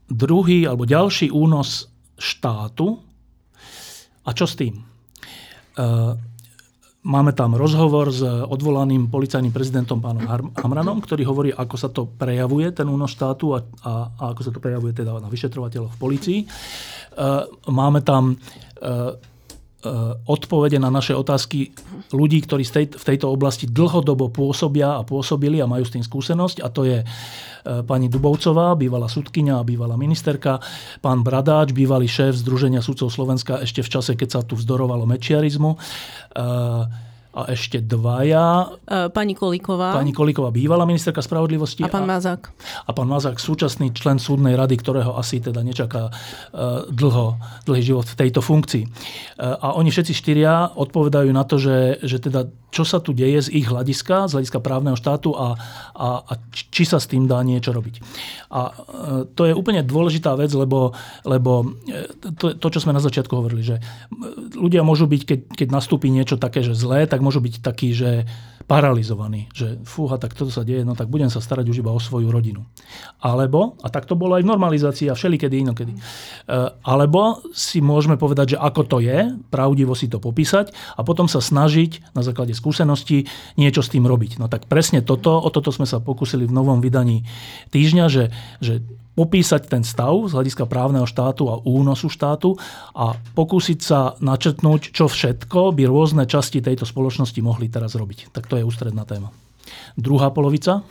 druhý 0.05 0.69
alebo 0.69 0.85
ďalší 0.85 1.33
únos 1.33 1.89
štátu 2.15 3.01
a 4.25 4.29
čo 4.31 4.45
s 4.45 4.57
tým? 4.57 4.81
Máme 7.05 7.37
tam 7.37 7.53
rozhovor 7.53 8.09
s 8.09 8.25
odvolaným 8.25 9.13
policajným 9.13 9.53
prezidentom 9.53 10.01
pánom 10.01 10.25
Hamranom, 10.57 10.97
ktorý 10.97 11.21
hovorí, 11.29 11.49
ako 11.53 11.75
sa 11.77 11.93
to 11.93 12.09
prejavuje, 12.09 12.73
ten 12.73 12.89
únos 12.89 13.13
štátu 13.13 13.53
a, 13.53 13.61
a, 13.85 13.93
a 14.09 14.23
ako 14.33 14.41
sa 14.41 14.49
to 14.49 14.57
prejavuje 14.57 14.89
teda 14.97 15.13
na 15.21 15.29
vyšetrovateľov 15.29 15.93
v 15.93 16.01
policii. 16.01 16.39
E, 16.41 16.47
máme 17.69 18.01
tam 18.01 18.33
e, 18.33 18.35
e, 18.41 19.34
odpovede 20.25 20.81
na 20.81 20.89
naše 20.89 21.13
otázky 21.13 21.71
ľudí, 22.11 22.41
ktorí 22.43 22.65
v 22.91 23.05
tejto 23.05 23.29
oblasti 23.29 23.69
dlhodobo 23.69 24.33
pôsobia 24.33 24.97
a 24.97 25.05
pôsobili 25.05 25.61
a 25.61 25.69
majú 25.69 25.85
s 25.85 25.93
tým 25.93 26.03
skúsenosť. 26.03 26.65
A 26.65 26.67
to 26.73 26.81
je 26.83 27.05
pani 27.65 28.09
Dubovcová, 28.09 28.77
bývalá 28.77 29.09
sudkynia 29.09 29.57
a 29.57 29.65
bývalá 29.65 29.97
ministerka, 29.97 30.61
pán 31.01 31.25
Bradáč, 31.25 31.73
bývalý 31.73 32.05
šéf 32.05 32.37
Združenia 32.37 32.81
sudcov 32.85 33.09
Slovenska 33.09 33.61
ešte 33.61 33.81
v 33.81 33.89
čase, 33.89 34.11
keď 34.13 34.29
sa 34.29 34.41
tu 34.45 34.53
vzdorovalo 34.57 35.09
mečiarizmu 35.09 35.77
a 37.35 37.51
ešte 37.51 37.83
dvaja. 37.83 38.79
E, 38.87 39.11
pani 39.11 39.35
Kolíková. 39.35 39.91
Pani 39.91 40.15
Kolíková 40.15 40.55
bývalá 40.55 40.87
ministerka 40.87 41.19
spravodlivosti. 41.19 41.83
A 41.83 41.91
pán 41.91 42.07
Mazák. 42.07 42.47
A 42.87 42.91
pán 42.95 43.11
Mazák, 43.11 43.35
súčasný 43.43 43.91
člen 43.91 44.23
súdnej 44.23 44.55
rady, 44.55 44.79
ktorého 44.79 45.19
asi 45.19 45.43
teda 45.43 45.59
nečaká 45.59 46.07
e, 46.07 46.11
dlho, 46.87 47.35
dlhý 47.67 47.83
život 47.83 48.07
v 48.07 48.15
tejto 48.15 48.39
funkcii. 48.39 48.83
E, 48.87 48.89
a 49.43 49.75
oni 49.75 49.91
všetci 49.91 50.15
štyria 50.15 50.71
odpovedajú 50.71 51.29
na 51.35 51.43
to, 51.43 51.59
že, 51.59 51.99
že 52.07 52.23
teda 52.23 52.47
čo 52.75 52.83
sa 52.83 52.99
tu 52.99 53.15
deje 53.15 53.47
z 53.47 53.49
ich 53.55 53.71
hľadiska, 53.71 54.27
z 54.27 54.35
hľadiska 54.35 54.59
právneho 54.59 54.99
štátu 54.99 55.31
a, 55.31 55.55
a, 55.95 56.07
a 56.27 56.33
či 56.51 56.83
sa 56.83 56.99
s 56.99 57.07
tým 57.07 57.23
dá 57.23 57.39
niečo 57.39 57.71
robiť. 57.71 58.03
A 58.51 58.75
to 59.31 59.47
je 59.47 59.55
úplne 59.55 59.79
dôležitá 59.79 60.35
vec, 60.35 60.51
lebo, 60.51 60.91
lebo 61.23 61.79
to, 62.35 62.59
to, 62.59 62.67
čo 62.67 62.83
sme 62.83 62.91
na 62.91 62.99
začiatku 62.99 63.31
hovorili, 63.31 63.63
že 63.63 63.79
ľudia 64.59 64.83
môžu 64.83 65.07
byť, 65.07 65.21
keď, 65.23 65.39
keď 65.55 65.67
nastúpi 65.71 66.11
niečo 66.11 66.35
také, 66.35 66.59
že 66.59 66.75
zlé, 66.75 67.07
tak 67.07 67.23
môžu 67.23 67.39
byť 67.39 67.63
takí, 67.63 67.95
že 67.95 68.27
paralizovaní, 68.65 69.45
že 69.53 69.77
fúha, 69.85 70.17
tak 70.17 70.33
toto 70.33 70.49
sa 70.49 70.65
deje, 70.65 70.81
no 70.81 70.97
tak 70.97 71.05
budem 71.05 71.29
sa 71.29 71.37
starať 71.37 71.69
už 71.69 71.85
iba 71.85 71.93
o 71.93 72.01
svoju 72.01 72.33
rodinu. 72.33 72.65
Alebo, 73.21 73.77
a 73.85 73.93
tak 73.93 74.09
to 74.09 74.17
bolo 74.17 74.33
aj 74.33 74.41
v 74.41 74.49
normalizácii 74.49 75.07
a 75.09 75.13
všelikedy 75.13 75.61
inokedy, 75.61 75.93
e, 75.93 76.01
alebo 76.81 77.45
si 77.53 77.77
môžeme 77.77 78.17
povedať, 78.17 78.57
že 78.57 78.61
ako 78.61 78.81
to 78.89 78.97
je, 79.05 79.37
pravdivo 79.53 79.93
si 79.93 80.09
to 80.09 80.17
popísať 80.17 80.73
a 80.97 81.05
potom 81.05 81.29
sa 81.29 81.45
snažiť 81.45 82.17
na 82.17 82.25
základe 82.25 82.57
skúseností 82.65 83.29
niečo 83.61 83.85
s 83.85 83.93
tým 83.93 84.09
robiť. 84.09 84.41
No 84.41 84.49
tak 84.49 84.65
presne 84.65 85.05
toto, 85.05 85.37
o 85.37 85.53
toto 85.53 85.69
sme 85.69 85.85
sa 85.85 86.01
pokúsili 86.01 86.49
v 86.49 86.55
novom 86.57 86.81
vydaní 86.81 87.21
týždňa, 87.69 88.05
že, 88.09 88.33
že 88.57 88.81
popísať 89.13 89.69
ten 89.69 89.85
stav 89.85 90.17
z 90.25 90.33
hľadiska 90.33 90.65
právneho 90.65 91.05
štátu 91.05 91.45
a 91.53 91.61
únosu 91.61 92.09
štátu 92.09 92.57
a 92.97 93.13
pokúsiť 93.37 93.79
sa 93.79 94.17
načetnúť, 94.17 94.89
čo 94.89 95.05
všetko 95.05 95.77
by 95.77 95.85
rôzne 95.85 96.25
časti 96.25 96.65
tejto 96.65 96.89
spoločnosti 96.89 97.37
mohli 97.45 97.69
teraz 97.69 97.93
robiť. 97.93 98.33
Tak 98.33 98.49
to 98.49 98.57
je 98.57 98.65
ústredná 98.65 99.05
téma. 99.05 99.29
Druhá 99.93 100.33
polovica 100.33 100.81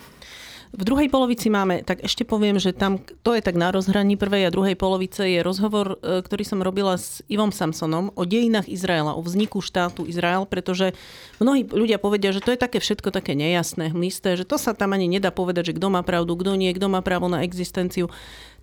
v 0.75 0.83
druhej 0.83 1.07
polovici 1.07 1.47
máme, 1.47 1.87
tak 1.87 2.03
ešte 2.03 2.27
poviem, 2.27 2.59
že 2.59 2.75
tam 2.75 2.99
to 2.99 3.31
je 3.39 3.43
tak 3.43 3.55
na 3.55 3.71
rozhraní 3.71 4.19
prvej 4.19 4.51
a 4.51 4.55
druhej 4.55 4.75
polovice 4.75 5.23
je 5.23 5.39
rozhovor, 5.39 6.03
e, 6.03 6.19
ktorý 6.19 6.43
som 6.43 6.59
robila 6.67 6.99
s 6.99 7.23
Ivom 7.31 7.55
Samsonom 7.55 8.11
o 8.19 8.23
dejinách 8.27 8.67
Izraela, 8.67 9.15
o 9.15 9.23
vzniku 9.23 9.63
štátu 9.63 10.03
Izrael, 10.03 10.43
pretože 10.51 10.99
mnohí 11.39 11.63
ľudia 11.71 12.03
povedia, 12.03 12.35
že 12.35 12.43
to 12.43 12.51
je 12.51 12.59
také 12.59 12.83
všetko 12.83 13.15
také 13.15 13.39
nejasné, 13.39 13.95
hmlisté, 13.95 14.35
že 14.35 14.43
to 14.43 14.59
sa 14.59 14.75
tam 14.75 14.99
ani 14.99 15.07
nedá 15.07 15.31
povedať, 15.31 15.71
že 15.71 15.77
kto 15.79 15.95
má 15.95 16.03
pravdu, 16.03 16.35
kto 16.35 16.59
nie, 16.59 16.75
kto 16.75 16.91
má 16.91 17.07
právo 17.07 17.31
na 17.31 17.47
existenciu. 17.47 18.11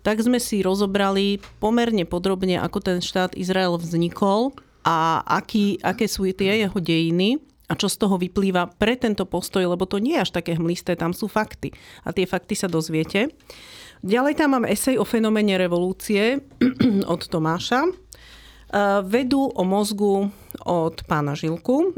Tak 0.04 0.20
sme 0.20 0.36
si 0.36 0.60
rozobrali 0.60 1.40
pomerne 1.64 2.04
podrobne, 2.04 2.60
ako 2.60 2.78
ten 2.84 2.98
štát 3.00 3.38
Izrael 3.40 3.72
vznikol 3.80 4.52
a 4.84 5.24
aký, 5.24 5.80
aké 5.80 6.04
sú 6.10 6.28
tie 6.34 6.66
jeho 6.66 6.76
dejiny 6.76 7.40
a 7.72 7.78
čo 7.80 7.88
z 7.88 7.96
toho 7.96 8.20
vyplýva 8.20 8.76
pre 8.76 9.00
tento 9.00 9.24
postoj, 9.24 9.64
lebo 9.64 9.88
to 9.88 9.96
nie 9.96 10.20
je 10.20 10.28
až 10.28 10.30
také 10.36 10.60
hmlisté, 10.60 10.92
tam 10.92 11.16
sú 11.16 11.24
fakty. 11.24 11.72
A 12.04 12.12
tie 12.12 12.28
fakty 12.28 12.52
sa 12.52 12.68
dozviete. 12.68 13.32
Ďalej 14.04 14.36
tam 14.36 14.60
mám 14.60 14.68
esej 14.68 15.00
o 15.00 15.08
fenoméne 15.08 15.56
revolúcie 15.56 16.44
od 17.12 17.24
Tomáša. 17.24 17.88
Vedu 19.08 19.48
o 19.52 19.62
mozgu 19.64 20.28
od 20.68 20.96
pána 21.08 21.32
Žilku. 21.32 21.96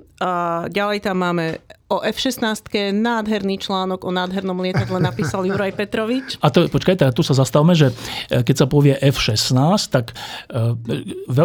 Ďalej 0.70 0.98
tam 1.02 1.16
máme 1.18 1.58
o 1.94 2.02
F-16, 2.02 2.66
nádherný 2.90 3.62
článok 3.62 4.02
o 4.02 4.10
nádhernom 4.10 4.58
lietadle 4.58 4.98
napísal 4.98 5.46
Juraj 5.46 5.78
Petrovič. 5.78 6.42
A 6.42 6.50
to, 6.50 6.66
počkaj, 6.66 6.98
teda 6.98 7.14
tu 7.14 7.22
sa 7.22 7.38
zastavme, 7.38 7.78
že 7.78 7.94
e, 8.30 8.42
keď 8.42 8.64
sa 8.64 8.66
povie 8.66 8.98
F-16, 8.98 9.54
tak 9.94 10.14
e, 10.50 10.74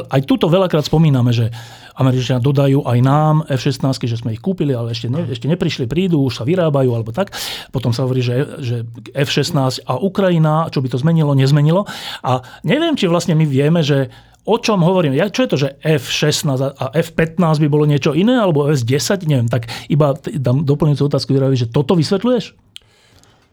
aj 0.09 0.21
tuto 0.25 0.49
veľakrát 0.49 0.85
spomíname, 0.85 1.29
že 1.29 1.53
Američania 1.99 2.39
dodajú 2.39 2.87
aj 2.87 2.99
nám 3.03 3.35
F-16, 3.51 4.07
že 4.07 4.17
sme 4.17 4.31
ich 4.31 4.41
kúpili, 4.41 4.71
ale 4.71 4.95
ešte, 4.95 5.11
ne, 5.11 5.27
ešte 5.27 5.51
neprišli, 5.51 5.85
prídu, 5.85 6.23
už 6.23 6.39
sa 6.39 6.43
vyrábajú 6.47 6.95
alebo 6.95 7.11
tak. 7.11 7.35
Potom 7.75 7.91
sa 7.91 8.07
hovorí, 8.07 8.23
že, 8.23 8.63
že 8.63 8.87
F-16 9.11 9.83
a 9.83 9.99
Ukrajina, 9.99 10.71
čo 10.71 10.79
by 10.79 10.87
to 10.87 10.97
zmenilo, 10.97 11.35
nezmenilo. 11.35 11.83
A 12.23 12.39
neviem, 12.63 12.95
či 12.95 13.11
vlastne 13.11 13.35
my 13.35 13.43
vieme, 13.43 13.83
že 13.83 14.07
o 14.49 14.57
čom 14.57 14.81
hovorím? 14.81 15.13
Ja, 15.13 15.29
čo 15.29 15.45
je 15.45 15.49
to, 15.53 15.57
že 15.61 15.69
F16 15.85 16.73
a 16.73 16.85
F15 16.97 17.61
by 17.61 17.67
bolo 17.69 17.85
niečo 17.85 18.17
iné, 18.17 18.41
alebo 18.41 18.65
F10, 18.65 19.29
neviem, 19.29 19.45
tak 19.45 19.69
iba 19.85 20.17
dám 20.17 20.65
doplňujúcu 20.65 21.05
otázku, 21.05 21.29
že 21.53 21.69
toto 21.69 21.93
vysvetľuješ? 21.93 22.57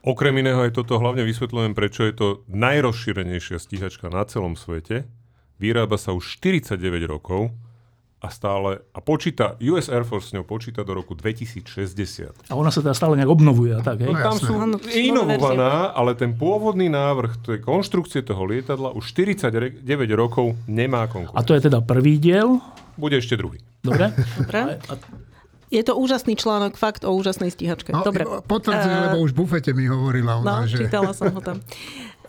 Okrem 0.06 0.38
iného 0.38 0.62
aj 0.62 0.78
toto 0.78 0.96
hlavne 1.02 1.26
vysvetľujem, 1.26 1.74
prečo 1.74 2.06
je 2.06 2.14
to 2.14 2.26
najrozšírenejšia 2.48 3.58
stíhačka 3.58 4.06
na 4.08 4.22
celom 4.24 4.54
svete. 4.54 5.04
Vyrába 5.58 5.98
sa 6.00 6.14
už 6.14 6.38
49 6.40 6.78
rokov 7.10 7.52
a 8.16 8.32
stále, 8.32 8.80
a 8.96 8.98
počíta, 9.04 9.60
US 9.60 9.92
Air 9.92 10.08
Force 10.08 10.32
s 10.32 10.34
ňou 10.34 10.48
počíta 10.48 10.80
do 10.80 10.96
roku 10.96 11.12
2060. 11.12 12.48
A 12.48 12.52
ona 12.56 12.72
sa 12.72 12.80
teda 12.80 12.96
stále 12.96 13.12
nejak 13.20 13.28
obnovuje 13.28 13.76
a 13.76 13.84
tak, 13.84 14.00
hej? 14.00 14.08
No, 14.08 14.16
tam 14.16 14.40
sú 14.40 14.56
inovovaná, 14.88 15.92
ale 15.92 16.16
ten 16.16 16.32
pôvodný 16.32 16.88
návrh 16.88 17.44
tej 17.44 17.58
konštrukcie 17.60 18.24
toho 18.24 18.48
lietadla 18.48 18.96
už 18.96 19.12
49 19.12 19.84
rokov 20.16 20.56
nemá 20.64 21.04
konkurent. 21.12 21.36
A 21.36 21.44
to 21.44 21.52
je 21.52 21.68
teda 21.68 21.84
prvý 21.84 22.16
diel? 22.16 22.56
Bude 22.96 23.20
ešte 23.20 23.36
druhý. 23.36 23.60
Dobre. 23.84 24.08
Dobre. 24.40 24.80
A, 24.80 24.96
je 25.66 25.82
to 25.82 25.98
úžasný 25.98 26.38
článok, 26.38 26.78
fakt 26.78 27.04
o 27.04 27.12
úžasnej 27.12 27.52
stíhačke. 27.52 27.92
No, 27.92 28.00
Dobre. 28.00 28.24
Potvrdzujem, 28.24 28.96
uh, 28.96 29.04
lebo 29.12 29.18
už 29.28 29.34
v 29.34 29.38
bufete 29.44 29.70
mi 29.76 29.90
hovorila 29.90 30.40
ona, 30.40 30.64
no, 30.64 30.70
že... 30.70 30.86
čítala 30.86 31.12
som 31.12 31.28
ho 31.34 31.42
tam. 31.42 31.58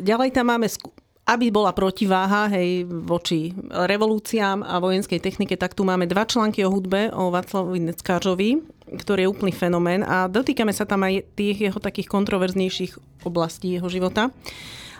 Ďalej 0.02 0.30
tam 0.36 0.46
máme 0.52 0.68
sku- 0.68 0.94
aby 1.28 1.52
bola 1.52 1.76
protiváha 1.76 2.48
hej, 2.56 2.88
voči 2.88 3.52
revolúciám 3.68 4.64
a 4.64 4.80
vojenskej 4.80 5.20
technike, 5.20 5.60
tak 5.60 5.76
tu 5.76 5.84
máme 5.84 6.08
dva 6.08 6.24
články 6.24 6.64
o 6.64 6.72
hudbe 6.72 7.12
o 7.12 7.28
Václavovi 7.28 7.92
Neckářovi, 7.92 8.64
ktorý 8.96 9.28
je 9.28 9.32
úplný 9.36 9.52
fenomén 9.52 10.08
a 10.08 10.32
dotýkame 10.32 10.72
sa 10.72 10.88
tam 10.88 11.04
aj 11.04 11.28
tých 11.36 11.68
jeho 11.68 11.80
takých 11.84 12.08
kontroverznejších 12.08 13.24
oblastí 13.28 13.76
jeho 13.76 13.92
života. 13.92 14.32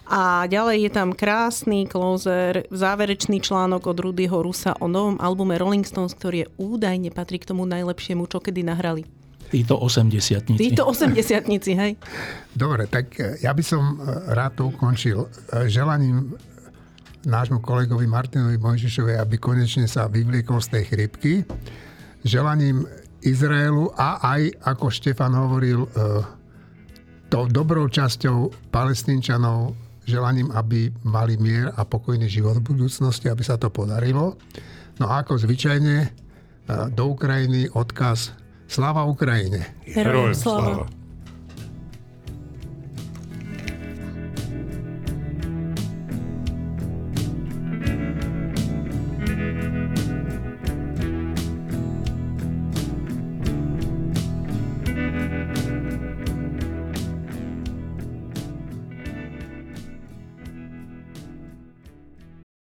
A 0.08 0.48
ďalej 0.48 0.88
je 0.88 0.92
tam 0.92 1.12
krásny 1.12 1.84
closer, 1.84 2.64
záverečný 2.72 3.44
článok 3.44 3.92
od 3.92 4.00
Rudyho 4.00 4.40
Rusa 4.40 4.72
o 4.80 4.88
novom 4.88 5.20
albume 5.20 5.60
Rolling 5.60 5.84
Stones, 5.84 6.16
ktorý 6.16 6.48
je 6.48 6.52
údajne 6.60 7.12
patrí 7.12 7.40
k 7.44 7.52
tomu 7.52 7.68
najlepšiemu, 7.68 8.24
čo 8.28 8.40
kedy 8.40 8.64
nahrali. 8.64 9.17
Títo 9.48 9.80
80 9.80 10.60
Títo 10.60 10.84
80 10.84 11.48
hej. 11.80 11.94
Dobre, 12.52 12.92
tak 12.92 13.16
e, 13.16 13.40
ja 13.40 13.56
by 13.56 13.64
som 13.64 13.96
e, 13.96 14.36
rád 14.36 14.60
to 14.60 14.64
ukončil 14.68 15.28
e, 15.28 15.28
želaním 15.72 16.36
nášmu 17.24 17.64
kolegovi 17.64 18.08
Martinovi 18.08 18.60
Mojžišovi, 18.60 19.16
aby 19.16 19.36
konečne 19.40 19.88
sa 19.88 20.12
vyvliekol 20.12 20.60
z 20.60 20.68
tej 20.80 20.84
chrypky. 20.92 21.34
Želaním 22.24 22.88
Izraelu 23.24 23.92
a 23.96 24.20
aj, 24.36 24.64
ako 24.64 24.88
Štefan 24.88 25.36
hovoril, 25.36 25.90
to 27.28 27.40
dobrou 27.52 27.92
časťou 27.92 28.72
palestínčanov 28.72 29.76
želaním, 30.08 30.56
aby 30.56 30.88
mali 31.04 31.36
mier 31.36 31.74
a 31.76 31.84
pokojný 31.84 32.32
život 32.32 32.64
v 32.64 32.78
budúcnosti, 32.78 33.28
aby 33.28 33.44
sa 33.44 33.60
to 33.60 33.68
podarilo. 33.68 34.40
No 35.02 35.12
a 35.12 35.20
ako 35.26 35.36
zvyčajne 35.36 36.08
do 36.96 37.04
Ukrajiny 37.12 37.68
odkaz 37.76 38.32
Sláva 38.68 39.06
Ukrajine. 39.06 39.68
Herojem 39.94 40.34
sláva. 40.34 40.88